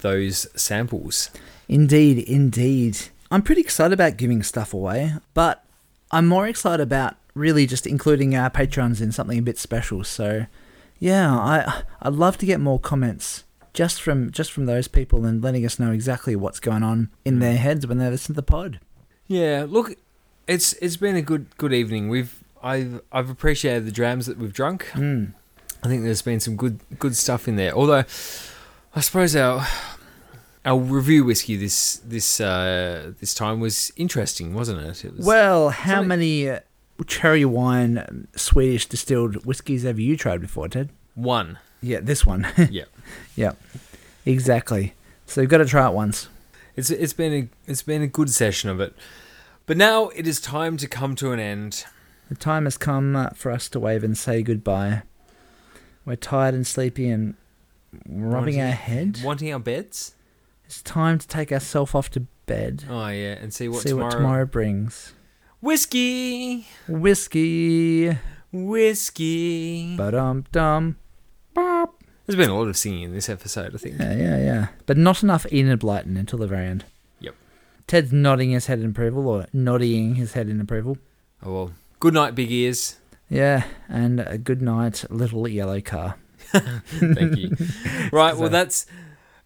those 0.00 0.46
samples. 0.60 1.30
Indeed, 1.68 2.18
indeed. 2.18 2.98
I'm 3.30 3.42
pretty 3.42 3.60
excited 3.60 3.92
about 3.92 4.16
giving 4.16 4.42
stuff 4.42 4.74
away, 4.74 5.14
but 5.34 5.64
I'm 6.10 6.26
more 6.26 6.48
excited 6.48 6.82
about 6.82 7.14
really 7.34 7.66
just 7.66 7.86
including 7.86 8.34
our 8.34 8.50
patrons 8.50 9.00
in 9.00 9.12
something 9.12 9.38
a 9.38 9.42
bit 9.42 9.58
special. 9.58 10.02
So, 10.02 10.46
yeah, 10.98 11.32
I 11.32 11.82
I'd 12.02 12.14
love 12.14 12.38
to 12.38 12.46
get 12.46 12.60
more 12.60 12.80
comments 12.80 13.44
just 13.72 14.02
from 14.02 14.32
just 14.32 14.50
from 14.50 14.66
those 14.66 14.88
people 14.88 15.24
and 15.24 15.42
letting 15.42 15.64
us 15.64 15.78
know 15.78 15.92
exactly 15.92 16.34
what's 16.34 16.60
going 16.60 16.82
on 16.82 17.10
in 17.24 17.38
their 17.38 17.56
heads 17.56 17.86
when 17.86 17.98
they 17.98 18.10
listen 18.10 18.34
to 18.34 18.40
the 18.40 18.42
pod. 18.42 18.80
Yeah, 19.28 19.64
look, 19.68 19.94
it's 20.46 20.72
it's 20.74 20.96
been 20.96 21.16
a 21.16 21.22
good 21.22 21.46
good 21.56 21.72
evening. 21.72 22.08
We've 22.08 22.42
I've 22.62 23.00
I've 23.12 23.30
appreciated 23.30 23.86
the 23.86 23.92
drams 23.92 24.26
that 24.26 24.38
we've 24.38 24.52
drunk. 24.52 24.86
Mm. 24.92 25.32
I 25.82 25.88
think 25.88 26.02
there's 26.02 26.22
been 26.22 26.40
some 26.40 26.56
good 26.56 26.80
good 26.98 27.16
stuff 27.16 27.48
in 27.48 27.56
there. 27.56 27.72
Although, 27.74 28.04
I 28.94 29.00
suppose 29.00 29.34
our 29.36 29.66
our 30.64 30.78
review 30.78 31.24
whiskey 31.24 31.56
this 31.56 31.96
this 32.04 32.40
uh, 32.40 33.12
this 33.20 33.34
time 33.34 33.60
was 33.60 33.92
interesting, 33.96 34.54
wasn't 34.54 34.80
it? 34.80 35.04
It 35.04 35.16
was 35.16 35.26
Well, 35.26 35.70
how 35.70 36.02
many 36.02 36.50
uh, 36.50 36.60
cherry 37.06 37.44
wine 37.46 37.98
um, 37.98 38.28
Swedish 38.36 38.86
distilled 38.86 39.46
whiskies 39.46 39.84
have 39.84 39.98
you 39.98 40.16
tried 40.16 40.40
before, 40.40 40.68
Ted? 40.68 40.90
one. 41.14 41.58
Yeah, 41.82 42.00
this 42.00 42.26
one. 42.26 42.46
Yeah, 42.70 42.84
yeah, 43.36 43.52
exactly. 44.26 44.94
So 45.24 45.40
you've 45.40 45.50
got 45.50 45.58
to 45.58 45.64
try 45.64 45.86
it 45.88 45.94
once. 45.94 46.28
it's 46.76 46.90
it's 46.90 47.14
been 47.14 47.32
a 47.32 47.70
it's 47.70 47.82
been 47.82 48.02
a 48.02 48.06
good 48.06 48.28
session 48.30 48.68
of 48.68 48.80
it. 48.80 48.94
But 49.70 49.76
now 49.76 50.08
it 50.08 50.26
is 50.26 50.40
time 50.40 50.76
to 50.78 50.88
come 50.88 51.14
to 51.14 51.30
an 51.30 51.38
end. 51.38 51.84
The 52.28 52.34
time 52.34 52.64
has 52.64 52.76
come 52.76 53.14
uh, 53.14 53.30
for 53.36 53.52
us 53.52 53.68
to 53.68 53.78
wave 53.78 54.02
and 54.02 54.18
say 54.18 54.42
goodbye. 54.42 55.02
We're 56.04 56.16
tired 56.16 56.54
and 56.56 56.66
sleepy 56.66 57.08
and 57.08 57.36
rubbing 58.04 58.32
Wanting- 58.32 58.60
our 58.62 58.72
head. 58.72 59.20
Wanting 59.22 59.52
our 59.52 59.60
beds. 59.60 60.16
It's 60.64 60.82
time 60.82 61.20
to 61.20 61.28
take 61.28 61.52
ourselves 61.52 61.94
off 61.94 62.10
to 62.10 62.26
bed. 62.46 62.82
Oh 62.90 63.06
yeah, 63.10 63.34
and 63.40 63.54
see 63.54 63.68
what 63.68 63.82
see 63.82 63.90
tomorrow. 63.90 64.06
what 64.06 64.16
tomorrow 64.16 64.44
brings. 64.44 65.14
Whiskey, 65.60 66.66
Whiskey. 66.88 68.18
whiskey. 68.50 69.96
Ba 69.96 70.10
dum 70.10 70.46
dum. 70.50 70.96
Bop. 71.54 72.02
There's 72.26 72.36
been 72.36 72.50
a 72.50 72.58
lot 72.58 72.66
of 72.66 72.76
singing 72.76 73.02
in 73.04 73.12
this 73.14 73.28
episode, 73.28 73.72
I 73.76 73.78
think. 73.78 74.00
Yeah, 74.00 74.16
yeah, 74.16 74.36
yeah. 74.38 74.66
But 74.86 74.96
not 74.96 75.22
enough 75.22 75.46
Enid 75.52 75.78
Blyton 75.78 76.18
until 76.18 76.40
the 76.40 76.48
very 76.48 76.66
end. 76.66 76.84
Ted's 77.90 78.12
nodding 78.12 78.50
his 78.52 78.66
head 78.66 78.78
in 78.78 78.90
approval, 78.90 79.26
or 79.26 79.46
nodding 79.52 80.14
his 80.14 80.34
head 80.34 80.48
in 80.48 80.60
approval. 80.60 80.96
Oh 81.44 81.52
well. 81.52 81.72
Good 81.98 82.14
night, 82.14 82.36
big 82.36 82.48
ears. 82.52 83.00
Yeah, 83.28 83.64
and 83.88 84.20
a 84.20 84.38
good 84.38 84.62
night, 84.62 85.04
little 85.10 85.48
yellow 85.48 85.80
car. 85.80 86.14
Thank 86.52 87.36
you. 87.36 87.56
right, 88.12 88.36
well, 88.36 88.48
that's 88.48 88.86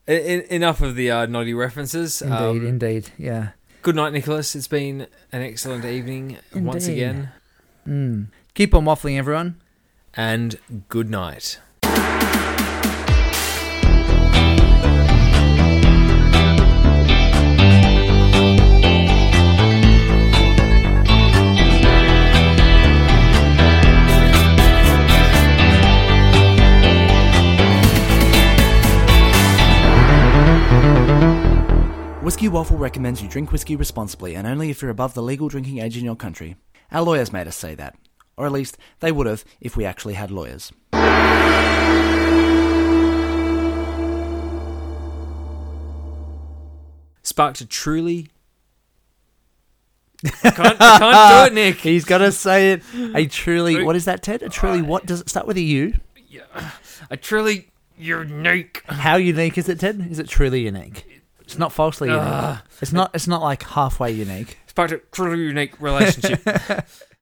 e- 0.07 0.43
enough 0.51 0.83
of 0.83 0.95
the 0.95 1.11
uh, 1.11 1.25
naughty 1.25 1.55
references. 1.55 2.21
Indeed, 2.21 2.37
Um, 2.37 2.67
indeed, 2.67 3.11
yeah. 3.17 3.49
good 3.81 3.97
night, 3.97 4.13
Nicholas. 4.13 4.55
It's 4.55 4.69
been 4.69 5.07
an 5.33 5.41
excellent 5.41 5.87
evening 5.87 6.37
once 6.55 6.87
again. 6.87 7.31
Mm. 7.89 8.27
Keep 8.53 8.75
on 8.75 8.85
waffling, 8.85 9.17
everyone. 9.17 9.57
And 10.13 10.59
good 10.91 11.09
night. 11.09 11.59
Whiskey 32.25 32.49
Waffle 32.49 32.79
recommends 32.79 33.21
you 33.21 33.29
drink 33.29 33.53
whiskey 33.53 33.77
responsibly 33.77 34.35
and 34.35 34.47
only 34.47 34.71
if 34.71 34.81
you're 34.81 34.91
above 34.91 35.13
the 35.13 35.23
legal 35.23 35.51
drinking 35.51 35.81
age 35.81 35.99
in 35.99 36.07
your 36.07 36.17
country. 36.17 36.57
Our 36.91 37.03
lawyers 37.03 37.35
made 37.35 37.47
us 37.47 37.55
say 37.55 37.75
that. 37.75 37.97
Or 38.39 38.47
at 38.47 38.53
least, 38.53 38.79
they 39.01 39.13
would 39.13 39.27
have 39.27 39.45
if 39.61 39.77
we 39.77 39.85
actually 39.85 40.15
had 40.15 40.31
lawyers. 40.31 40.73
Sparked 47.23 47.61
a 47.61 47.67
truly. 47.67 48.31
I 50.25 50.51
can't, 50.51 50.81
I 50.81 50.99
can't 50.99 51.53
do 51.53 51.61
it, 51.61 51.63
Nick. 51.63 51.77
He's 51.83 52.07
got 52.07 52.19
to 52.19 52.33
say 52.33 52.73
it. 52.73 52.83
A 53.15 53.27
truly. 53.27 53.85
What 53.85 53.97
is 53.97 54.07
that, 54.07 54.23
Ted? 54.23 54.43
A 54.43 54.49
truly 54.49 54.81
uh, 54.81 54.85
what? 54.85 55.05
Does 55.05 55.21
it 55.21 55.29
start 55.29 55.47
with 55.47 55.59
a 55.59 55.63
U? 55.63 55.93
Yeah. 56.27 56.71
A 57.11 57.19
truly 57.19 57.69
unique. 57.99 58.83
How 58.87 59.17
unique 59.17 59.59
is 59.59 59.69
it, 59.69 59.79
Ted? 59.79 60.09
Is 60.11 60.19
it 60.19 60.27
truly 60.27 60.63
unique? 60.63 61.15
It's 61.45 61.59
not 61.59 61.73
falsely 61.73 62.09
unique. 62.09 62.59
It's 62.81 62.93
not. 62.93 63.11
It's 63.15 63.27
not 63.27 63.43
like 63.43 63.63
halfway 63.63 64.11
unique. 64.13 64.59
It's 64.65 64.73
part 64.73 64.93
of 64.93 65.01
truly 65.11 65.39
unique 65.45 65.81
relationship. 65.81 66.41